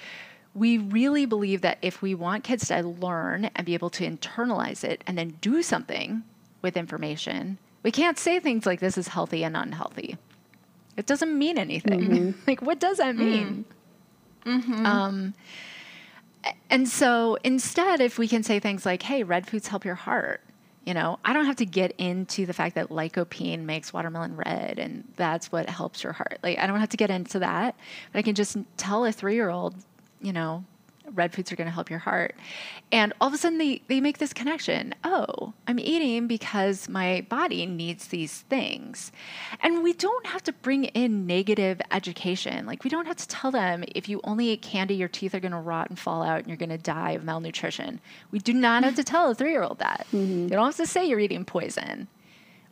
we 0.56 0.78
really 0.78 1.26
believe 1.26 1.60
that 1.60 1.78
if 1.82 2.02
we 2.02 2.14
want 2.14 2.42
kids 2.42 2.68
to 2.68 2.80
learn 2.82 3.50
and 3.54 3.64
be 3.64 3.74
able 3.74 3.90
to 3.90 4.10
internalize 4.10 4.82
it 4.82 5.04
and 5.06 5.16
then 5.16 5.36
do 5.40 5.62
something 5.62 6.24
with 6.66 6.76
information. 6.76 7.58
We 7.84 7.92
can't 7.92 8.18
say 8.18 8.40
things 8.40 8.66
like 8.66 8.80
this 8.80 8.98
is 8.98 9.06
healthy 9.06 9.44
and 9.44 9.56
unhealthy. 9.56 10.18
It 10.96 11.06
doesn't 11.06 11.38
mean 11.38 11.58
anything. 11.58 12.00
Mm-hmm. 12.00 12.40
like, 12.48 12.60
what 12.60 12.80
does 12.80 12.96
that 12.96 13.14
mean? 13.14 13.64
Mm-hmm. 14.44 14.84
Um, 14.84 15.34
and 16.68 16.88
so 16.88 17.38
instead, 17.44 18.00
if 18.00 18.18
we 18.18 18.26
can 18.26 18.42
say 18.42 18.58
things 18.58 18.84
like, 18.84 19.02
hey, 19.02 19.22
red 19.22 19.46
foods 19.46 19.68
help 19.68 19.84
your 19.84 19.94
heart, 19.94 20.40
you 20.84 20.94
know, 20.94 21.20
I 21.24 21.32
don't 21.32 21.46
have 21.46 21.56
to 21.56 21.66
get 21.66 21.92
into 21.98 22.46
the 22.46 22.52
fact 22.52 22.74
that 22.74 22.88
lycopene 22.88 23.60
makes 23.60 23.92
watermelon 23.92 24.36
red 24.36 24.80
and 24.80 25.04
that's 25.14 25.52
what 25.52 25.68
helps 25.68 26.02
your 26.02 26.12
heart. 26.12 26.40
Like, 26.42 26.58
I 26.58 26.66
don't 26.66 26.80
have 26.80 26.90
to 26.90 26.96
get 26.96 27.10
into 27.10 27.38
that, 27.38 27.76
but 28.12 28.18
I 28.18 28.22
can 28.22 28.34
just 28.34 28.56
tell 28.76 29.04
a 29.04 29.12
three 29.12 29.36
year 29.36 29.50
old, 29.50 29.76
you 30.20 30.32
know, 30.32 30.64
red 31.12 31.32
foods 31.32 31.52
are 31.52 31.56
going 31.56 31.66
to 31.66 31.72
help 31.72 31.90
your 31.90 31.98
heart. 31.98 32.34
And 32.92 33.12
all 33.20 33.28
of 33.28 33.34
a 33.34 33.38
sudden 33.38 33.58
they, 33.58 33.82
they 33.88 34.00
make 34.00 34.18
this 34.18 34.32
connection. 34.32 34.94
Oh, 35.04 35.52
I'm 35.66 35.78
eating 35.78 36.26
because 36.26 36.88
my 36.88 37.26
body 37.28 37.66
needs 37.66 38.08
these 38.08 38.42
things. 38.42 39.12
And 39.60 39.82
we 39.82 39.92
don't 39.92 40.26
have 40.26 40.42
to 40.44 40.52
bring 40.52 40.84
in 40.84 41.26
negative 41.26 41.80
education. 41.90 42.66
Like 42.66 42.84
we 42.84 42.90
don't 42.90 43.06
have 43.06 43.16
to 43.16 43.28
tell 43.28 43.50
them 43.50 43.84
if 43.94 44.08
you 44.08 44.20
only 44.24 44.48
eat 44.50 44.62
candy, 44.62 44.94
your 44.94 45.08
teeth 45.08 45.34
are 45.34 45.40
going 45.40 45.52
to 45.52 45.58
rot 45.58 45.88
and 45.88 45.98
fall 45.98 46.22
out 46.22 46.38
and 46.40 46.48
you're 46.48 46.56
going 46.56 46.70
to 46.70 46.78
die 46.78 47.12
of 47.12 47.24
malnutrition. 47.24 48.00
We 48.30 48.38
do 48.38 48.52
not 48.52 48.84
have 48.84 48.96
to 48.96 49.04
tell 49.04 49.30
a 49.30 49.34
three 49.34 49.50
year 49.50 49.62
old 49.62 49.78
that. 49.78 50.06
Mm-hmm. 50.12 50.44
You 50.44 50.48
don't 50.50 50.66
have 50.66 50.76
to 50.76 50.86
say 50.86 51.06
you're 51.06 51.20
eating 51.20 51.44
poison. 51.44 52.08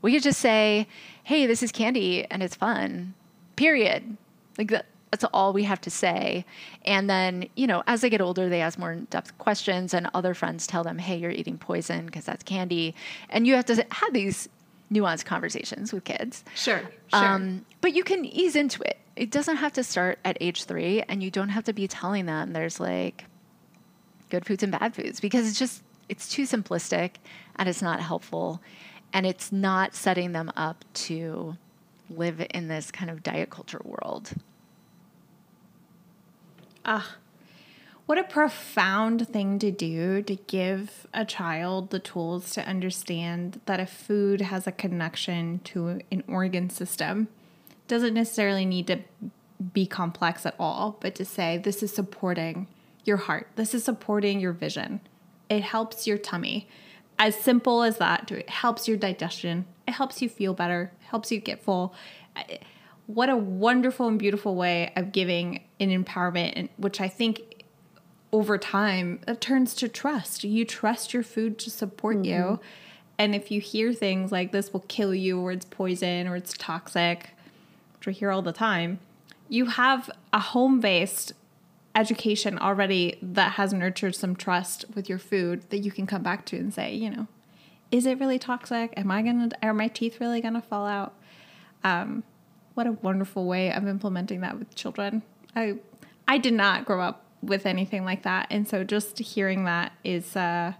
We 0.03 0.13
could 0.13 0.23
just 0.23 0.41
say, 0.41 0.87
hey, 1.23 1.47
this 1.47 1.63
is 1.63 1.73
candy 1.73 2.27
and 2.31 2.43
it's 2.43 2.55
fun, 2.55 3.15
period. 3.57 4.19
Like 4.59 4.71
that 4.71 4.87
that's 5.15 5.31
all 5.33 5.53
we 5.53 5.63
have 5.63 5.81
to 5.81 5.91
say. 5.91 6.45
And 6.85 7.09
then, 7.09 7.49
you 7.55 7.69
know, 7.69 7.85
as 7.87 8.01
they 8.01 8.11
get 8.11 8.21
older, 8.21 8.49
they 8.49 8.61
ask 8.61 8.77
more 8.77 8.91
in 8.91 9.05
depth 9.05 9.39
questions, 9.39 9.95
and 9.95 10.11
other 10.13 10.35
friends 10.35 10.67
tell 10.67 10.83
them, 10.83 10.99
hey, 10.99 11.17
you're 11.17 11.31
eating 11.31 11.57
poison 11.57 12.07
because 12.07 12.25
that's 12.25 12.43
candy. 12.43 12.97
And 13.31 13.47
you 13.47 13.55
have 13.55 13.65
to 13.67 13.87
have 13.93 14.13
these 14.13 14.49
nuanced 14.93 15.25
conversations 15.25 15.93
with 15.93 16.03
kids. 16.03 16.43
Sure, 16.57 16.81
sure. 16.81 16.91
Um, 17.13 17.65
but 17.81 17.95
you 17.95 18.03
can 18.03 18.25
ease 18.25 18.57
into 18.57 18.83
it. 18.83 18.99
It 19.15 19.31
doesn't 19.31 19.59
have 19.59 19.73
to 19.75 19.85
start 19.85 20.19
at 20.25 20.37
age 20.41 20.65
three, 20.65 21.03
and 21.03 21.23
you 21.23 21.31
don't 21.31 21.51
have 21.51 21.63
to 21.65 21.73
be 21.73 21.87
telling 21.87 22.27
them 22.27 22.53
there's 22.53 22.81
like 22.81 23.27
good 24.31 24.45
foods 24.45 24.65
and 24.65 24.73
bad 24.73 24.97
foods 24.97 25.21
because 25.21 25.49
it's 25.49 25.61
just 25.61 25.85
it's 26.09 26.29
too 26.29 26.43
simplistic 26.43 27.13
and 27.55 27.69
it's 27.69 27.81
not 27.81 28.01
helpful 28.01 28.61
and 29.13 29.27
it's 29.27 29.53
not 29.53 29.95
setting 29.95 30.33
them 30.33 30.51
up 30.57 30.85
to 30.93 31.57
live 32.11 32.45
in 32.51 32.67
this 32.67 32.91
kind 32.91 33.13
of 33.13 33.23
diet 33.23 33.49
culture 33.51 33.81
world. 33.85 34.33
Ah, 36.85 37.17
what 38.07 38.19
a 38.19 38.25
profound 38.25 39.27
thing 39.29 39.59
to 39.61 39.71
do 39.71 40.21
to 40.23 40.37
give 40.37 41.07
a 41.15 41.25
child 41.25 41.89
the 41.89 41.99
tools 41.99 42.51
to 42.51 42.69
understand 42.69 43.61
that 43.65 43.81
a 43.81 43.87
food 43.87 44.43
has 44.43 44.67
a 44.67 44.73
connection 44.73 45.61
to 45.65 46.01
an 46.13 46.23
organ 46.29 46.69
system. 46.69 47.29
Doesn't 47.89 48.13
necessarily 48.13 48.67
need 48.67 48.87
to 48.89 48.99
be 49.73 49.87
complex 49.87 50.45
at 50.45 50.55
all, 50.59 50.99
but 51.01 51.15
to 51.15 51.25
say 51.25 51.57
this 51.57 51.83
is 51.83 51.95
supporting 51.95 52.67
your 53.05 53.17
heart, 53.17 53.49
this 53.57 53.73
is 53.73 53.85
supporting 53.85 54.39
your 54.39 54.53
vision. 54.53 55.01
It 55.49 55.63
helps 55.63 56.07
your 56.07 56.19
tummy. 56.19 56.69
As 57.19 57.35
simple 57.37 57.83
as 57.83 57.97
that, 57.99 58.31
it 58.31 58.51
helps 58.51 58.87
your 58.87 58.99
digestion, 58.99 59.65
it 59.89 59.93
helps 59.93 60.21
you 60.21 60.29
feel 60.29 60.53
better, 60.53 60.93
helps 61.09 61.33
you 61.33 61.41
get 61.41 61.63
full 61.63 61.95
what 63.07 63.29
a 63.29 63.37
wonderful 63.37 64.09
and 64.09 64.19
beautiful 64.19 64.55
way 64.55 64.93
of 64.97 65.13
giving 65.13 65.63
an 65.79 65.91
empowerment, 65.91 66.71
which 66.77 67.01
I 67.01 67.09
think 67.09 67.65
over 68.33 68.59
time 68.59 69.21
it 69.29 69.41
turns 69.41 69.75
to 69.75 69.89
trust. 69.89 70.45
You 70.45 70.65
trust 70.65 71.13
your 71.13 71.23
food 71.23 71.59
to 71.61 71.71
support 71.71 72.17
mm-hmm. 72.17 72.25
you. 72.25 72.61
And 73.19 73.35
if 73.35 73.51
you 73.51 73.61
hear 73.61 73.93
things 73.93 74.33
like 74.33 74.51
this 74.51 74.73
will 74.73 74.85
kill 74.89 75.15
you, 75.15 75.39
or 75.39 75.53
it's 75.53 75.67
poison, 75.67 76.27
or 76.27 76.35
it's 76.35 76.55
toxic, 76.59 77.31
which 77.97 78.07
we 78.09 78.13
hear 78.13 78.31
all 78.31 78.43
the 78.43 78.53
time, 78.53 78.99
you 79.49 79.67
have 79.67 80.11
a 80.33 80.41
home 80.41 80.81
based 80.81 81.33
education 81.95 82.59
already 82.59 83.17
that 83.23 83.53
has 83.53 83.73
nurtured 83.73 84.17
some 84.17 84.35
trust 84.35 84.85
with 84.95 85.09
your 85.09 85.19
food 85.19 85.63
that 85.71 85.79
you 85.79 85.93
can 85.93 86.07
come 86.07 86.23
back 86.23 86.45
to 86.47 86.57
and 86.57 86.75
say, 86.75 86.93
you 86.93 87.09
know, 87.09 87.29
is 87.93 88.05
it 88.07 88.19
really 88.19 88.39
toxic? 88.39 88.93
Am 88.97 89.13
I 89.13 89.23
gonna, 89.23 89.51
are 89.63 89.73
my 89.73 89.87
teeth 89.87 90.19
really 90.21 90.41
gonna 90.41 90.63
fall 90.63 90.87
out? 90.87 91.15
Um, 91.85 92.25
what 92.75 92.87
a 92.87 92.93
wonderful 92.93 93.47
way 93.47 93.73
of 93.73 93.87
implementing 93.87 94.41
that 94.41 94.59
with 94.59 94.75
children. 94.75 95.23
I 95.55 95.77
I 96.27 96.39
did 96.39 96.55
not 96.55 96.85
grow 96.85 97.01
up 97.01 97.25
with 97.43 97.67
anything 97.67 98.05
like 98.05 98.23
that, 98.23 98.47
and 98.51 98.67
so 98.69 98.85
just 98.85 99.19
hearing 99.19 99.65
that 99.65 99.93
is. 100.03 100.37
Uh, 100.37 100.75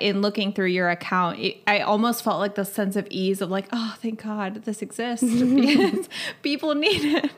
in 0.00 0.20
looking 0.20 0.52
through 0.52 0.66
your 0.66 0.90
account, 0.90 1.38
it, 1.38 1.58
I 1.64 1.78
almost 1.78 2.24
felt 2.24 2.40
like 2.40 2.56
the 2.56 2.64
sense 2.64 2.96
of 2.96 3.06
ease 3.08 3.40
of 3.40 3.50
like, 3.52 3.68
oh, 3.72 3.94
thank 4.02 4.20
God 4.20 4.64
this 4.64 4.82
exists 4.82 5.22
because 5.32 6.08
people 6.42 6.74
need 6.74 7.04
it. 7.04 7.30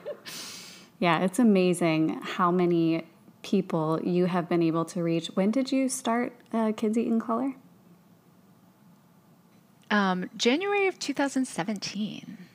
Yeah, 0.98 1.20
it's 1.24 1.38
amazing 1.38 2.20
how 2.22 2.50
many 2.50 3.04
people 3.42 4.00
you 4.02 4.26
have 4.26 4.48
been 4.48 4.62
able 4.62 4.84
to 4.86 5.02
reach. 5.02 5.28
When 5.28 5.50
did 5.50 5.70
you 5.70 5.88
start 5.88 6.32
uh, 6.52 6.72
Kids 6.76 6.98
Eat 6.98 7.06
in 7.06 7.20
Color? 7.20 7.54
Um, 9.90 10.28
January 10.36 10.88
of 10.88 10.98
2017. 10.98 12.47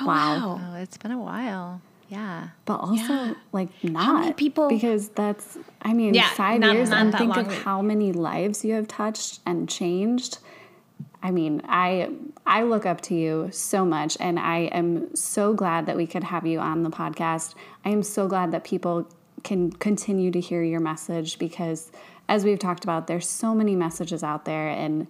Oh, 0.00 0.06
wow. 0.06 0.56
wow. 0.56 0.60
Oh, 0.62 0.74
it's 0.76 0.96
been 0.96 1.12
a 1.12 1.18
while. 1.18 1.80
Yeah. 2.08 2.48
But 2.66 2.76
also, 2.76 3.12
yeah. 3.12 3.34
like, 3.52 3.68
not 3.82 4.36
people 4.36 4.68
because 4.68 5.08
that's, 5.08 5.58
I 5.82 5.92
mean, 5.92 6.14
yeah, 6.14 6.30
five 6.30 6.60
not, 6.60 6.74
years 6.74 6.90
not 6.90 7.00
and 7.00 7.14
think 7.14 7.36
of 7.36 7.52
how 7.64 7.82
many 7.82 8.12
lives 8.12 8.64
you 8.64 8.74
have 8.74 8.86
touched 8.86 9.40
and 9.44 9.68
changed. 9.68 10.38
I 11.22 11.32
mean, 11.32 11.62
I 11.64 12.10
I 12.46 12.62
look 12.62 12.86
up 12.86 13.00
to 13.02 13.14
you 13.14 13.48
so 13.50 13.84
much, 13.84 14.16
and 14.20 14.38
I 14.38 14.58
am 14.72 15.14
so 15.16 15.54
glad 15.54 15.86
that 15.86 15.96
we 15.96 16.06
could 16.06 16.22
have 16.22 16.46
you 16.46 16.60
on 16.60 16.84
the 16.84 16.90
podcast. 16.90 17.54
I 17.84 17.88
am 17.90 18.04
so 18.04 18.28
glad 18.28 18.52
that 18.52 18.62
people 18.62 19.08
can 19.42 19.72
continue 19.72 20.30
to 20.30 20.40
hear 20.40 20.62
your 20.62 20.78
message 20.78 21.40
because, 21.40 21.90
as 22.28 22.44
we've 22.44 22.60
talked 22.60 22.84
about, 22.84 23.08
there's 23.08 23.28
so 23.28 23.54
many 23.54 23.74
messages 23.74 24.22
out 24.22 24.44
there, 24.44 24.68
and 24.68 25.08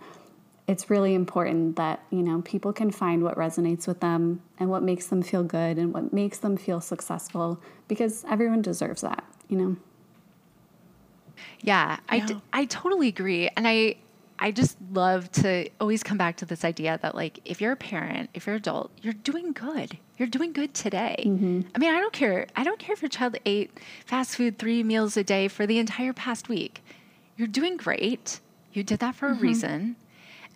it's 0.68 0.90
really 0.90 1.14
important 1.14 1.76
that 1.76 2.02
you 2.10 2.22
know 2.22 2.42
people 2.42 2.72
can 2.72 2.90
find 2.90 3.22
what 3.22 3.36
resonates 3.36 3.86
with 3.86 4.00
them 4.00 4.42
and 4.58 4.68
what 4.70 4.82
makes 4.82 5.06
them 5.06 5.22
feel 5.22 5.42
good 5.42 5.78
and 5.78 5.92
what 5.92 6.12
makes 6.12 6.38
them 6.38 6.56
feel 6.56 6.80
successful 6.80 7.60
because 7.88 8.24
everyone 8.28 8.62
deserves 8.62 9.02
that 9.02 9.24
you 9.48 9.56
know 9.56 9.76
yeah, 11.60 11.90
yeah. 11.90 11.98
I, 12.08 12.20
d- 12.20 12.40
I 12.52 12.64
totally 12.66 13.08
agree 13.08 13.48
and 13.56 13.66
i 13.68 13.96
i 14.38 14.50
just 14.50 14.76
love 14.92 15.30
to 15.32 15.68
always 15.80 16.02
come 16.02 16.18
back 16.18 16.36
to 16.36 16.44
this 16.44 16.64
idea 16.64 16.98
that 17.02 17.14
like 17.14 17.40
if 17.44 17.60
you're 17.60 17.72
a 17.72 17.76
parent 17.76 18.30
if 18.34 18.46
you're 18.46 18.54
an 18.54 18.60
adult 18.60 18.90
you're 19.02 19.12
doing 19.12 19.52
good 19.52 19.98
you're 20.18 20.28
doing 20.28 20.52
good 20.52 20.74
today 20.74 21.22
mm-hmm. 21.26 21.60
i 21.74 21.78
mean 21.78 21.94
i 21.94 22.00
don't 22.00 22.12
care 22.12 22.46
i 22.56 22.64
don't 22.64 22.78
care 22.78 22.92
if 22.92 23.02
your 23.02 23.08
child 23.08 23.36
ate 23.44 23.70
fast 24.04 24.36
food 24.36 24.58
three 24.58 24.82
meals 24.82 25.16
a 25.16 25.24
day 25.24 25.46
for 25.48 25.66
the 25.66 25.78
entire 25.78 26.12
past 26.12 26.48
week 26.48 26.82
you're 27.36 27.48
doing 27.48 27.76
great 27.76 28.40
you 28.72 28.82
did 28.82 28.98
that 28.98 29.14
for 29.14 29.28
mm-hmm. 29.28 29.38
a 29.38 29.42
reason 29.42 29.96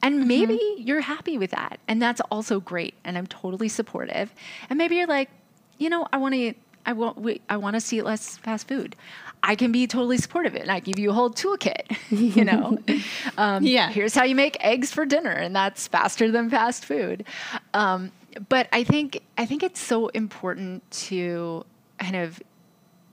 and 0.03 0.21
mm-hmm. 0.21 0.29
maybe 0.29 0.55
mm-hmm. 0.55 0.83
you're 0.83 1.01
happy 1.01 1.39
with 1.39 1.51
that. 1.51 1.79
And 1.89 2.01
that's 2.01 2.21
also 2.31 2.61
great. 2.61 2.95
And 3.05 3.19
I'm 3.19 3.27
totally 3.27 3.69
supportive. 3.69 4.33
And 4.69 4.79
maybe 4.79 4.97
you're 4.97 5.07
like, 5.07 5.31
you 5.79 5.91
know, 5.91 6.07
I 6.13 6.19
want 6.19 6.35
to 6.35 6.55
I 6.87 6.93
want 6.93 7.41
I 7.49 7.57
want 7.57 7.75
to 7.75 7.81
see 7.81 8.01
less 8.03 8.37
fast 8.39 8.67
food. 8.69 8.97
I 9.43 9.55
can 9.55 9.73
be 9.73 9.87
totally 9.87 10.19
supportive 10.19 10.53
of 10.53 10.57
it, 10.57 10.63
and 10.63 10.71
I 10.71 10.81
give 10.81 10.99
you 10.99 11.11
a 11.11 11.13
whole 11.13 11.31
toolkit. 11.31 11.97
You 12.11 12.45
know, 12.45 12.79
um, 13.39 13.65
yeah. 13.65 13.91
Here's 13.91 14.15
how 14.15 14.25
you 14.25 14.35
make 14.35 14.57
eggs 14.61 14.93
for 14.93 15.07
dinner, 15.07 15.31
and 15.31 15.55
that's 15.55 15.89
faster 15.89 16.31
than 16.31 16.51
fast 16.51 16.85
food. 16.85 17.25
Um, 17.73 18.13
but 18.49 18.69
I 18.73 18.85
think 18.85 19.23
I 19.39 19.47
think 19.47 19.63
it's 19.63 19.81
so 19.81 20.09
important 20.09 20.89
to 21.09 21.65
kind 21.99 22.17
of, 22.17 22.43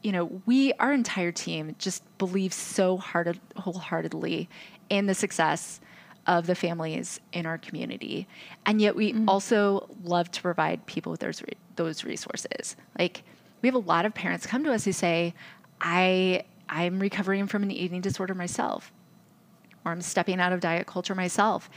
you 0.01 0.11
know, 0.11 0.41
we 0.45 0.73
our 0.73 0.93
entire 0.93 1.31
team 1.31 1.75
just 1.77 2.03
believes 2.17 2.55
so 2.55 2.97
hard 2.97 3.39
wholeheartedly 3.55 4.49
in 4.89 5.05
the 5.05 5.13
success 5.13 5.79
of 6.27 6.45
the 6.45 6.55
families 6.55 7.19
in 7.31 7.45
our 7.45 7.57
community. 7.57 8.27
And 8.65 8.81
yet 8.81 8.95
we 8.95 9.13
mm-hmm. 9.13 9.29
also 9.29 9.89
love 10.03 10.29
to 10.31 10.41
provide 10.41 10.85
people 10.85 11.11
with 11.11 11.21
those, 11.21 11.41
those 11.77 12.03
resources. 12.03 12.75
Like 12.99 13.23
we 13.61 13.67
have 13.67 13.75
a 13.75 13.79
lot 13.79 14.05
of 14.05 14.13
parents 14.13 14.45
come 14.45 14.63
to 14.65 14.73
us 14.73 14.85
who 14.85 14.91
say, 14.91 15.33
I, 15.79 16.43
I'm 16.69 16.99
recovering 16.99 17.47
from 17.47 17.63
an 17.63 17.71
eating 17.71 18.01
disorder 18.01 18.35
myself, 18.35 18.91
or 19.85 19.91
I'm 19.91 20.01
stepping 20.01 20.39
out 20.39 20.51
of 20.51 20.59
diet 20.59 20.85
culture 20.85 21.15
myself. 21.15 21.69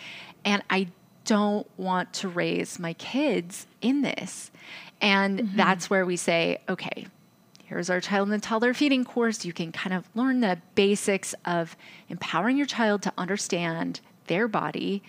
And 0.45 0.63
I 0.69 0.89
don't 1.25 1.69
want 1.79 2.13
to 2.15 2.29
raise 2.29 2.79
my 2.79 2.95
kids 2.95 3.67
in 3.81 4.03
this. 4.03 4.51
And 5.01 5.39
mm-hmm. 5.41 5.57
that's 5.57 5.89
where 5.89 6.05
we 6.05 6.17
say, 6.17 6.59
okay, 6.69 7.07
here's 7.65 7.89
our 7.89 8.01
child 8.01 8.31
and 8.31 8.43
toddler 8.43 8.75
feeding 8.75 9.05
course. 9.05 9.45
You 9.45 9.53
can 9.53 9.71
kind 9.71 9.95
of 9.95 10.09
learn 10.17 10.41
the 10.41 10.59
basics 10.75 11.35
of 11.45 11.77
empowering 12.09 12.57
your 12.57 12.67
child 12.67 13.03
to 13.03 13.13
understand 13.17 14.01
their 14.31 14.49
body 14.49 15.03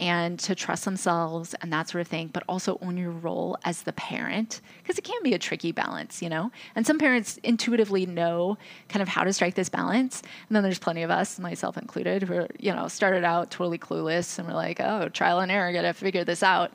and 0.00 0.38
to 0.38 0.54
trust 0.54 0.84
themselves 0.84 1.54
and 1.60 1.72
that 1.72 1.88
sort 1.88 2.00
of 2.00 2.06
thing, 2.06 2.28
but 2.32 2.44
also 2.48 2.78
own 2.82 2.96
your 2.96 3.10
role 3.10 3.58
as 3.64 3.82
the 3.82 3.92
parent 3.92 4.60
because 4.80 4.96
it 4.96 5.02
can 5.02 5.20
be 5.22 5.34
a 5.34 5.38
tricky 5.38 5.72
balance, 5.72 6.22
you 6.22 6.28
know? 6.28 6.52
And 6.76 6.86
some 6.86 6.98
parents 6.98 7.38
intuitively 7.42 8.06
know 8.06 8.58
kind 8.88 9.02
of 9.02 9.08
how 9.08 9.24
to 9.24 9.32
strike 9.32 9.54
this 9.54 9.68
balance. 9.68 10.22
And 10.48 10.54
then 10.54 10.62
there's 10.62 10.78
plenty 10.78 11.02
of 11.02 11.10
us, 11.10 11.38
myself 11.38 11.76
included, 11.76 12.22
who, 12.22 12.34
are, 12.34 12.48
you 12.58 12.72
know, 12.72 12.86
started 12.86 13.24
out 13.24 13.50
totally 13.50 13.78
clueless 13.78 14.38
and 14.38 14.46
we're 14.46 14.54
like, 14.54 14.78
oh, 14.80 15.08
trial 15.08 15.40
and 15.40 15.50
error, 15.50 15.72
gotta 15.72 15.92
figure 15.92 16.24
this 16.24 16.42
out. 16.42 16.72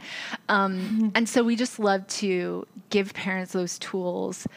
Um, 0.49 0.79
mm-hmm. 0.79 1.09
And 1.15 1.29
so 1.29 1.43
we 1.43 1.55
just 1.55 1.79
love 1.79 2.05
to 2.07 2.67
give 2.89 3.13
parents 3.13 3.53
those 3.53 3.79
tools 3.79 4.47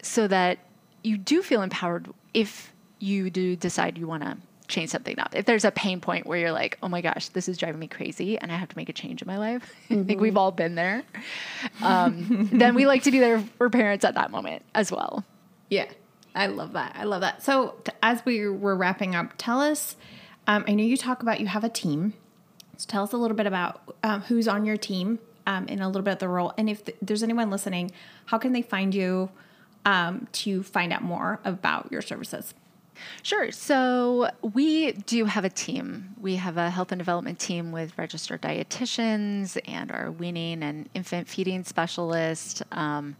so 0.00 0.26
that 0.28 0.58
you 1.02 1.18
do 1.18 1.42
feel 1.42 1.60
empowered 1.60 2.08
if 2.32 2.72
you 2.98 3.30
do 3.30 3.56
decide 3.56 3.98
you 3.98 4.06
wanna 4.06 4.38
change 4.72 4.90
something 4.90 5.18
up. 5.18 5.34
If 5.34 5.44
there's 5.44 5.64
a 5.64 5.70
pain 5.70 6.00
point 6.00 6.26
where 6.26 6.38
you're 6.38 6.52
like, 6.52 6.78
oh 6.82 6.88
my 6.88 7.00
gosh, 7.00 7.28
this 7.28 7.48
is 7.48 7.58
driving 7.58 7.78
me 7.78 7.86
crazy 7.86 8.38
and 8.38 8.50
I 8.50 8.56
have 8.56 8.68
to 8.68 8.76
make 8.76 8.88
a 8.88 8.92
change 8.92 9.22
in 9.22 9.26
my 9.26 9.38
life, 9.38 9.72
mm-hmm. 9.84 10.00
I 10.00 10.04
think 10.04 10.20
we've 10.20 10.36
all 10.36 10.50
been 10.50 10.74
there. 10.74 11.04
Um, 11.82 12.48
then 12.52 12.74
we 12.74 12.86
like 12.86 13.04
to 13.04 13.10
be 13.10 13.18
there 13.20 13.40
for 13.58 13.70
parents 13.70 14.04
at 14.04 14.14
that 14.14 14.30
moment 14.30 14.64
as 14.74 14.90
well. 14.90 15.24
Yeah, 15.68 15.86
I 16.34 16.46
love 16.46 16.72
that. 16.72 16.96
I 16.96 17.04
love 17.04 17.20
that. 17.20 17.42
So, 17.42 17.76
t- 17.84 17.92
as 18.02 18.24
we 18.24 18.48
were 18.48 18.74
wrapping 18.74 19.14
up, 19.14 19.34
tell 19.38 19.60
us 19.60 19.96
um, 20.46 20.64
I 20.66 20.72
know 20.72 20.82
you 20.82 20.96
talk 20.96 21.22
about 21.22 21.40
you 21.40 21.46
have 21.46 21.64
a 21.64 21.68
team. 21.68 22.14
So, 22.76 22.86
tell 22.88 23.04
us 23.04 23.12
a 23.12 23.16
little 23.16 23.36
bit 23.36 23.46
about 23.46 23.82
um, 24.02 24.22
who's 24.22 24.48
on 24.48 24.64
your 24.64 24.76
team 24.76 25.18
um, 25.46 25.66
and 25.68 25.80
a 25.80 25.86
little 25.86 26.02
bit 26.02 26.14
of 26.14 26.18
the 26.18 26.28
role. 26.28 26.52
And 26.58 26.68
if 26.68 26.84
th- 26.84 26.98
there's 27.00 27.22
anyone 27.22 27.50
listening, 27.50 27.90
how 28.26 28.38
can 28.38 28.52
they 28.52 28.62
find 28.62 28.94
you 28.94 29.30
um, 29.84 30.28
to 30.32 30.62
find 30.62 30.92
out 30.92 31.02
more 31.02 31.40
about 31.44 31.90
your 31.90 32.02
services? 32.02 32.54
Sure. 33.22 33.50
So 33.52 34.30
we 34.42 34.92
do 34.92 35.24
have 35.26 35.44
a 35.44 35.50
team. 35.50 36.14
We 36.20 36.36
have 36.36 36.56
a 36.56 36.70
health 36.70 36.92
and 36.92 36.98
development 36.98 37.38
team 37.38 37.72
with 37.72 37.96
registered 37.98 38.42
dietitians 38.42 39.58
and 39.66 39.90
our 39.90 40.10
weaning 40.10 40.62
and 40.62 40.88
infant 40.94 41.28
feeding 41.28 41.64
specialist, 41.64 42.62
um, 42.72 43.16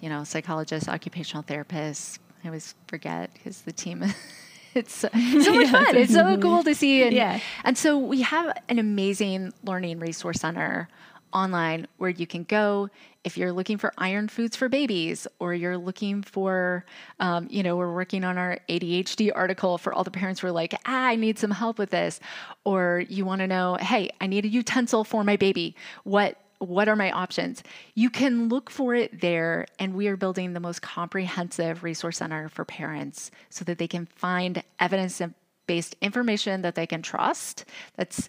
you 0.00 0.08
know, 0.08 0.24
psychologists, 0.24 0.88
occupational 0.88 1.42
therapists. 1.42 2.18
I 2.44 2.48
always 2.48 2.74
forget 2.86 3.32
because 3.34 3.62
the 3.62 3.72
team 3.72 4.04
it's 4.74 4.94
so 4.94 5.08
much 5.12 5.68
fun. 5.70 5.96
It's 5.96 6.12
so 6.12 6.36
cool 6.38 6.62
to 6.62 6.74
see. 6.74 7.02
And, 7.02 7.12
Yeah. 7.12 7.40
and 7.64 7.76
so 7.76 7.98
we 7.98 8.22
have 8.22 8.56
an 8.68 8.78
amazing 8.78 9.52
learning 9.64 9.98
resource 9.98 10.40
center 10.40 10.88
online 11.32 11.86
where 11.98 12.10
you 12.10 12.26
can 12.26 12.44
go 12.44 12.88
if 13.24 13.36
you're 13.36 13.52
looking 13.52 13.78
for 13.78 13.92
iron 13.98 14.28
foods 14.28 14.56
for 14.56 14.68
babies 14.68 15.26
or 15.38 15.54
you're 15.54 15.78
looking 15.78 16.22
for 16.22 16.84
um, 17.20 17.46
you 17.50 17.62
know 17.62 17.76
we're 17.76 17.92
working 17.92 18.24
on 18.24 18.38
our 18.38 18.58
adhd 18.68 19.30
article 19.34 19.78
for 19.78 19.92
all 19.92 20.04
the 20.04 20.10
parents 20.10 20.40
who 20.40 20.46
are 20.46 20.52
like 20.52 20.74
ah, 20.86 21.06
i 21.06 21.16
need 21.16 21.38
some 21.38 21.50
help 21.50 21.78
with 21.78 21.90
this 21.90 22.20
or 22.64 23.04
you 23.08 23.24
want 23.24 23.40
to 23.40 23.46
know 23.46 23.76
hey 23.80 24.10
i 24.20 24.26
need 24.26 24.44
a 24.44 24.48
utensil 24.48 25.04
for 25.04 25.24
my 25.24 25.36
baby 25.36 25.74
what 26.04 26.38
what 26.60 26.88
are 26.88 26.96
my 26.96 27.12
options? 27.12 27.62
You 27.94 28.10
can 28.10 28.48
look 28.48 28.68
for 28.68 28.94
it 28.94 29.20
there, 29.20 29.66
and 29.78 29.94
we 29.94 30.08
are 30.08 30.16
building 30.16 30.52
the 30.52 30.60
most 30.60 30.82
comprehensive 30.82 31.84
resource 31.84 32.18
center 32.18 32.48
for 32.48 32.64
parents 32.64 33.30
so 33.48 33.64
that 33.64 33.78
they 33.78 33.86
can 33.86 34.06
find 34.06 34.62
evidence 34.80 35.22
based 35.66 35.94
information 36.00 36.62
that 36.62 36.74
they 36.74 36.86
can 36.86 37.02
trust 37.02 37.64
that's 37.96 38.28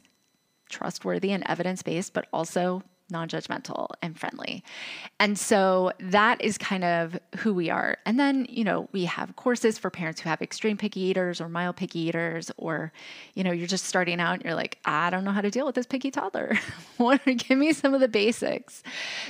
trustworthy 0.69 1.31
and 1.31 1.43
evidence 1.47 1.81
based, 1.81 2.13
but 2.13 2.27
also 2.31 2.83
non 3.09 3.27
judgmental 3.27 3.89
and 4.01 4.19
friendly. 4.19 4.63
And 5.19 5.37
so 5.37 5.91
that 5.99 6.41
is 6.41 6.57
kind 6.57 6.83
of 6.83 7.19
who 7.37 7.53
we 7.53 7.69
are. 7.69 7.97
And 8.05 8.19
then, 8.19 8.45
you 8.49 8.63
know, 8.63 8.89
we 8.91 9.05
have 9.05 9.35
courses 9.35 9.77
for 9.77 9.89
parents 9.89 10.21
who 10.21 10.29
have 10.29 10.41
extreme 10.41 10.77
picky 10.77 11.01
eaters 11.01 11.41
or 11.41 11.49
mild 11.49 11.75
picky 11.75 11.99
eaters, 11.99 12.51
or, 12.57 12.91
you 13.33 13.43
know, 13.43 13.51
you're 13.51 13.67
just 13.67 13.85
starting 13.85 14.19
out 14.19 14.35
and 14.35 14.43
you're 14.43 14.55
like, 14.55 14.77
I 14.85 15.09
don't 15.09 15.23
know 15.23 15.31
how 15.31 15.41
to 15.41 15.51
deal 15.51 15.65
with 15.65 15.75
this 15.75 15.87
picky 15.87 16.11
toddler. 16.11 16.57
Give 17.25 17.57
me 17.57 17.73
some 17.73 17.93
of 17.93 18.01
the 18.01 18.07
basics. 18.07 18.83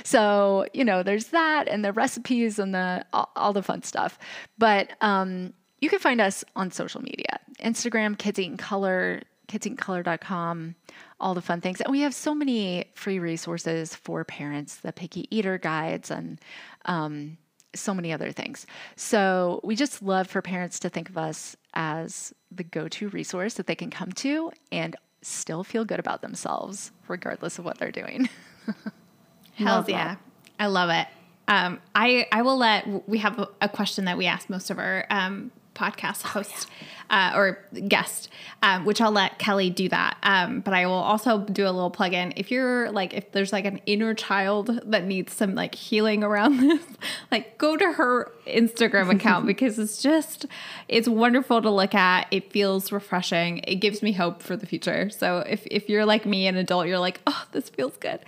So, 0.04 0.66
you 0.72 0.84
know, 0.84 1.02
there's 1.02 1.26
that 1.26 1.68
and 1.68 1.84
the 1.84 1.92
recipes 1.92 2.58
and 2.58 2.74
the 2.74 3.04
all, 3.12 3.30
all 3.36 3.52
the 3.52 3.62
fun 3.62 3.82
stuff. 3.82 4.18
But 4.58 4.90
um, 5.00 5.52
you 5.80 5.88
can 5.88 5.98
find 5.98 6.20
us 6.20 6.44
on 6.56 6.70
social 6.70 7.02
media 7.02 7.38
Instagram, 7.60 8.16
Kids 8.16 8.38
Eat 8.38 8.46
in 8.46 8.56
Color, 8.56 9.22
kidseatincolor.com, 9.50 10.74
all 11.18 11.34
the 11.34 11.42
fun 11.42 11.60
things. 11.60 11.80
And 11.80 11.90
we 11.90 12.00
have 12.00 12.14
so 12.14 12.34
many 12.34 12.86
free 12.94 13.18
resources 13.18 13.94
for 13.94 14.24
parents, 14.24 14.76
the 14.76 14.92
picky 14.92 15.26
eater 15.36 15.58
guides 15.58 16.10
and 16.10 16.40
um, 16.84 17.36
so 17.74 17.92
many 17.92 18.12
other 18.12 18.32
things. 18.32 18.66
So 18.96 19.60
we 19.64 19.76
just 19.76 20.02
love 20.02 20.28
for 20.28 20.42
parents 20.42 20.78
to 20.80 20.88
think 20.88 21.08
of 21.08 21.18
us 21.18 21.56
as 21.74 22.32
the 22.50 22.64
go-to 22.64 23.08
resource 23.08 23.54
that 23.54 23.66
they 23.66 23.74
can 23.74 23.90
come 23.90 24.12
to 24.12 24.52
and 24.72 24.96
still 25.22 25.64
feel 25.64 25.84
good 25.84 26.00
about 26.00 26.22
themselves, 26.22 26.92
regardless 27.08 27.58
of 27.58 27.64
what 27.64 27.78
they're 27.78 27.92
doing. 27.92 28.28
Hells 29.54 29.88
yeah. 29.88 30.16
I 30.58 30.66
love 30.66 30.90
it. 30.90 31.06
Um, 31.48 31.80
I, 31.94 32.26
I 32.30 32.42
will 32.42 32.56
let, 32.56 33.08
we 33.08 33.18
have 33.18 33.38
a, 33.38 33.48
a 33.60 33.68
question 33.68 34.04
that 34.04 34.16
we 34.16 34.26
ask 34.26 34.48
most 34.48 34.70
of 34.70 34.78
our 34.78 35.04
um, 35.10 35.50
podcast 35.74 36.22
host 36.22 36.68
uh, 37.10 37.32
or 37.34 37.64
guest, 37.88 38.28
um, 38.62 38.84
which 38.84 39.00
I'll 39.00 39.10
let 39.10 39.38
Kelly 39.38 39.70
do 39.70 39.88
that. 39.88 40.16
Um, 40.22 40.60
but 40.60 40.74
I 40.74 40.86
will 40.86 40.92
also 40.92 41.38
do 41.38 41.64
a 41.64 41.72
little 41.72 41.90
plug 41.90 42.12
in. 42.12 42.32
If 42.36 42.50
you're 42.50 42.90
like, 42.92 43.14
if 43.14 43.32
there's 43.32 43.52
like 43.52 43.64
an 43.64 43.80
inner 43.86 44.14
child 44.14 44.80
that 44.84 45.04
needs 45.04 45.34
some 45.34 45.54
like 45.54 45.74
healing 45.74 46.22
around 46.22 46.58
this, 46.60 46.84
like 47.30 47.58
go 47.58 47.76
to 47.76 47.92
her 47.92 48.30
Instagram 48.46 49.10
account 49.14 49.46
because 49.46 49.78
it's 49.78 50.00
just, 50.00 50.46
it's 50.88 51.08
wonderful 51.08 51.60
to 51.60 51.70
look 51.70 51.94
at. 51.94 52.26
It 52.30 52.52
feels 52.52 52.92
refreshing. 52.92 53.58
It 53.64 53.76
gives 53.76 54.02
me 54.02 54.12
hope 54.12 54.42
for 54.42 54.56
the 54.56 54.66
future. 54.66 55.10
So 55.10 55.38
if, 55.38 55.66
if 55.66 55.88
you're 55.88 56.04
like 56.04 56.26
me, 56.26 56.46
an 56.46 56.56
adult, 56.56 56.86
you're 56.86 56.98
like, 56.98 57.20
oh, 57.26 57.46
this 57.52 57.68
feels 57.68 57.96
good 57.96 58.20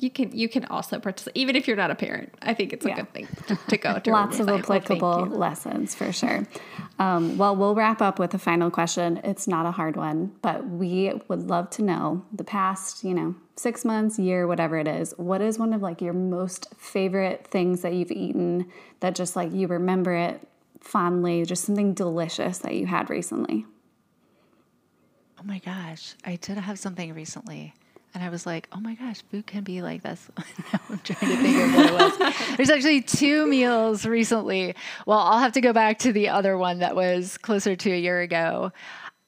you 0.00 0.10
can 0.10 0.30
you 0.36 0.48
can 0.48 0.64
also 0.66 0.98
participate 0.98 1.36
even 1.40 1.56
if 1.56 1.66
you're 1.66 1.76
not 1.76 1.90
a 1.90 1.94
parent 1.94 2.32
i 2.42 2.54
think 2.54 2.72
it's 2.72 2.84
a 2.84 2.88
Yeah. 2.88 2.96
good 2.96 3.12
thing 3.12 3.28
to, 3.48 3.56
to 3.56 3.76
go 3.76 3.98
to 4.04 4.10
Lots 4.10 4.38
of 4.38 4.48
applicable 4.48 5.26
lessons 5.26 5.94
for 5.94 6.12
sure. 6.12 6.46
Um, 7.00 7.38
well, 7.38 7.54
we'll 7.54 7.76
wrap 7.76 8.02
up 8.02 8.18
with 8.18 8.34
a 8.34 8.38
final 8.38 8.70
question. 8.72 9.20
It's 9.22 9.46
not 9.46 9.66
a 9.66 9.70
hard 9.70 9.94
one, 9.96 10.32
but 10.42 10.68
we 10.68 11.12
would 11.28 11.48
love 11.48 11.70
to 11.70 11.82
know 11.82 12.24
the 12.32 12.42
past, 12.42 13.04
you 13.04 13.14
know, 13.14 13.36
six 13.54 13.84
months, 13.84 14.18
year, 14.18 14.48
whatever 14.48 14.76
it 14.78 14.88
is. 14.88 15.14
What 15.16 15.40
is 15.40 15.60
one 15.60 15.72
of 15.72 15.80
like 15.80 16.00
your 16.00 16.12
most 16.12 16.66
favorite 16.76 17.46
things 17.46 17.82
that 17.82 17.92
you've 17.94 18.10
eaten 18.10 18.66
that 18.98 19.14
just 19.14 19.36
like 19.36 19.52
you 19.52 19.68
remember 19.68 20.12
it 20.14 20.40
fondly, 20.80 21.44
just 21.44 21.64
something 21.64 21.94
delicious 21.94 22.58
that 22.58 22.74
you 22.74 22.86
had 22.86 23.08
recently? 23.10 23.64
Oh 25.40 25.44
my 25.44 25.58
gosh, 25.60 26.14
I 26.24 26.34
did 26.36 26.58
have 26.58 26.78
something 26.80 27.14
recently. 27.14 27.74
And 28.14 28.24
I 28.24 28.30
was 28.30 28.46
like, 28.46 28.68
oh 28.72 28.80
my 28.80 28.94
gosh, 28.94 29.22
food 29.30 29.46
can 29.46 29.64
be 29.64 29.82
like 29.82 30.02
this. 30.02 30.28
now 30.72 30.80
I'm 30.88 30.98
trying 30.98 31.36
to 31.36 31.42
think 31.42 31.62
of 31.62 31.74
what 31.74 31.86
it 31.86 31.92
was. 31.92 32.56
There's 32.56 32.70
actually 32.70 33.02
two 33.02 33.46
meals 33.46 34.06
recently. 34.06 34.74
Well, 35.06 35.18
I'll 35.18 35.38
have 35.38 35.52
to 35.52 35.60
go 35.60 35.72
back 35.72 35.98
to 36.00 36.12
the 36.12 36.28
other 36.28 36.56
one 36.56 36.78
that 36.80 36.96
was 36.96 37.38
closer 37.38 37.76
to 37.76 37.90
a 37.90 37.98
year 37.98 38.20
ago. 38.20 38.72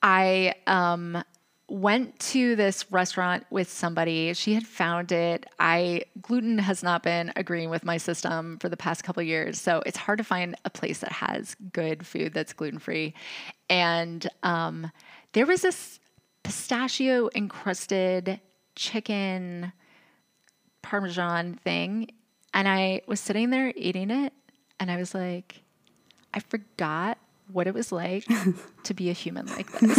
I 0.03 0.55
um, 0.67 1.23
went 1.69 2.19
to 2.19 2.57
this 2.57 2.91
restaurant 2.91 3.47
with 3.51 3.71
somebody. 3.71 4.35
She 4.35 4.55
had 4.55 4.67
found 4.67 5.13
it. 5.13 5.47
I 5.59 6.03
gluten 6.21 6.59
has 6.59 6.83
not 6.83 7.03
been 7.03 7.33
agreeing 7.37 7.71
with 7.71 7.85
my 7.85 7.97
system 7.97 8.59
for 8.59 8.69
the 8.69 8.77
past 8.77 9.05
couple 9.05 9.23
years, 9.23 9.61
so 9.61 9.83
it's 9.87 9.97
hard 9.97 10.19
to 10.19 10.25
find 10.25 10.57
a 10.65 10.71
place 10.71 10.99
that 10.99 11.13
has 11.13 11.55
good 11.73 12.05
food 12.07 12.35
that's 12.35 12.53
gluten 12.53 12.81
free. 12.81 13.15
And 13.69 14.29
um, 14.43 14.91
there 15.33 15.47
was 15.47 15.63
this 15.63 16.01
pistachio 16.43 17.31
encrusted 17.35 18.41
chicken 18.81 19.73
parmesan 20.81 21.55
thing, 21.55 22.11
and 22.55 22.67
I 22.67 23.03
was 23.07 23.21
sitting 23.21 23.51
there 23.51 23.73
eating 23.77 24.11
it, 24.11 24.33
and 24.81 24.91
I 24.91 24.97
was 24.97 25.15
like, 25.15 25.63
I 26.33 26.41
forgot 26.41 27.19
what 27.53 27.67
it 27.67 27.75
was 27.75 27.93
like 27.93 28.25
to 28.85 28.95
be 28.95 29.11
a 29.11 29.13
human 29.13 29.45
like 29.47 29.71
this. 29.81 29.99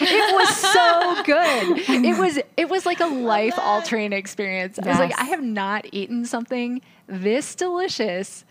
it 0.00 0.34
was 0.34 0.56
so 0.56 1.22
good. 1.24 2.04
It 2.04 2.18
was 2.18 2.38
it 2.56 2.68
was 2.68 2.86
like 2.86 3.00
a 3.00 3.06
life 3.32 3.58
altering 3.58 4.12
experience. 4.12 4.78
I 4.78 4.88
was 4.88 4.98
like, 4.98 5.18
I 5.18 5.24
have 5.24 5.42
not 5.42 5.86
eaten 5.90 6.24
something 6.24 6.82
this 7.08 7.56
delicious 7.56 8.44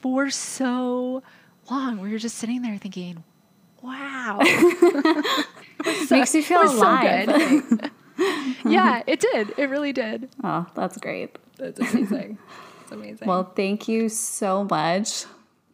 for 0.00 0.30
so 0.30 1.24
long. 1.68 2.00
We 2.00 2.12
were 2.12 2.18
just 2.18 2.36
sitting 2.36 2.62
there 2.62 2.78
thinking, 2.78 3.24
wow. 3.82 4.38
Makes 6.10 6.34
you 6.34 6.42
feel 6.42 6.60
it 6.60 6.64
was 6.64 6.72
so 6.72 6.82
alive. 6.82 7.26
good. 7.26 7.90
yeah, 8.64 9.02
it 9.06 9.20
did. 9.20 9.52
It 9.58 9.68
really 9.70 9.92
did. 9.92 10.28
oh, 10.44 10.66
that's 10.74 10.96
great. 10.98 11.36
That's 11.58 11.78
amazing. 11.80 12.38
It's 12.82 12.92
amazing. 12.92 13.26
Well, 13.28 13.44
thank 13.56 13.88
you 13.88 14.08
so 14.08 14.64
much 14.64 15.24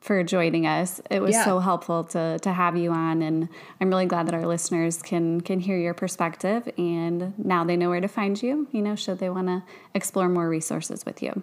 for 0.00 0.24
joining 0.24 0.66
us. 0.66 1.00
It 1.10 1.20
was 1.20 1.34
Yeah. 1.34 1.44
so 1.44 1.58
helpful 1.60 2.04
to 2.04 2.38
to 2.40 2.52
have 2.52 2.76
you 2.76 2.90
on 2.90 3.22
and 3.22 3.48
I'm 3.80 3.88
really 3.88 4.06
glad 4.06 4.26
that 4.26 4.34
our 4.34 4.46
listeners 4.46 5.00
can 5.02 5.40
can 5.40 5.60
hear 5.60 5.78
your 5.78 5.94
perspective 5.94 6.68
and 6.78 7.32
now 7.38 7.62
they 7.64 7.76
know 7.76 7.88
where 7.90 8.00
to 8.00 8.08
find 8.08 8.40
you, 8.42 8.66
you 8.72 8.82
know, 8.82 8.96
should 8.96 9.18
they 9.20 9.30
want 9.30 9.46
to 9.48 9.62
explore 9.94 10.28
more 10.28 10.48
resources 10.48 11.04
with 11.06 11.22
you. 11.22 11.42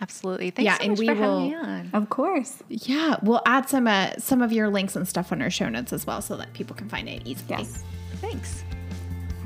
Absolutely. 0.00 0.50
Thanks 0.50 0.64
Yeah, 0.66 0.76
so 0.78 0.82
and 0.82 0.90
much 0.92 0.98
we 1.00 1.06
for 1.08 1.14
having 1.14 1.28
will- 1.30 1.40
me 1.48 1.54
on. 1.56 1.90
Of 1.92 2.08
course. 2.10 2.62
yeah, 2.68 3.16
we'll 3.22 3.42
add 3.44 3.68
some 3.68 3.86
uh, 3.86 4.12
some 4.18 4.40
of 4.40 4.52
your 4.52 4.68
links 4.68 4.94
and 4.96 5.06
stuff 5.06 5.32
on 5.32 5.42
our 5.42 5.50
show 5.50 5.68
notes 5.68 5.92
as 5.92 6.06
well, 6.06 6.22
so 6.22 6.36
that 6.36 6.52
people 6.52 6.74
can 6.76 6.88
find 6.88 7.08
it 7.08 7.22
easily. 7.26 7.46
Yes. 7.58 7.82
Thanks. 8.20 8.64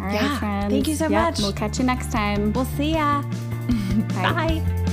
All 0.05 0.11
right, 0.11 0.21
Yeah. 0.21 0.39
friends. 0.39 0.71
Thank 0.73 0.87
you 0.89 0.97
so 0.97 1.09
Yep, 1.09 1.23
much. 1.23 1.39
We'll 1.41 1.53
catch 1.55 1.79
you 1.79 1.85
next 1.87 2.13
time. 2.13 2.53
We'll 2.53 2.67
see 2.77 2.93
ya. 2.93 3.23
Bye. 4.15 4.61
Bye. 4.63 4.85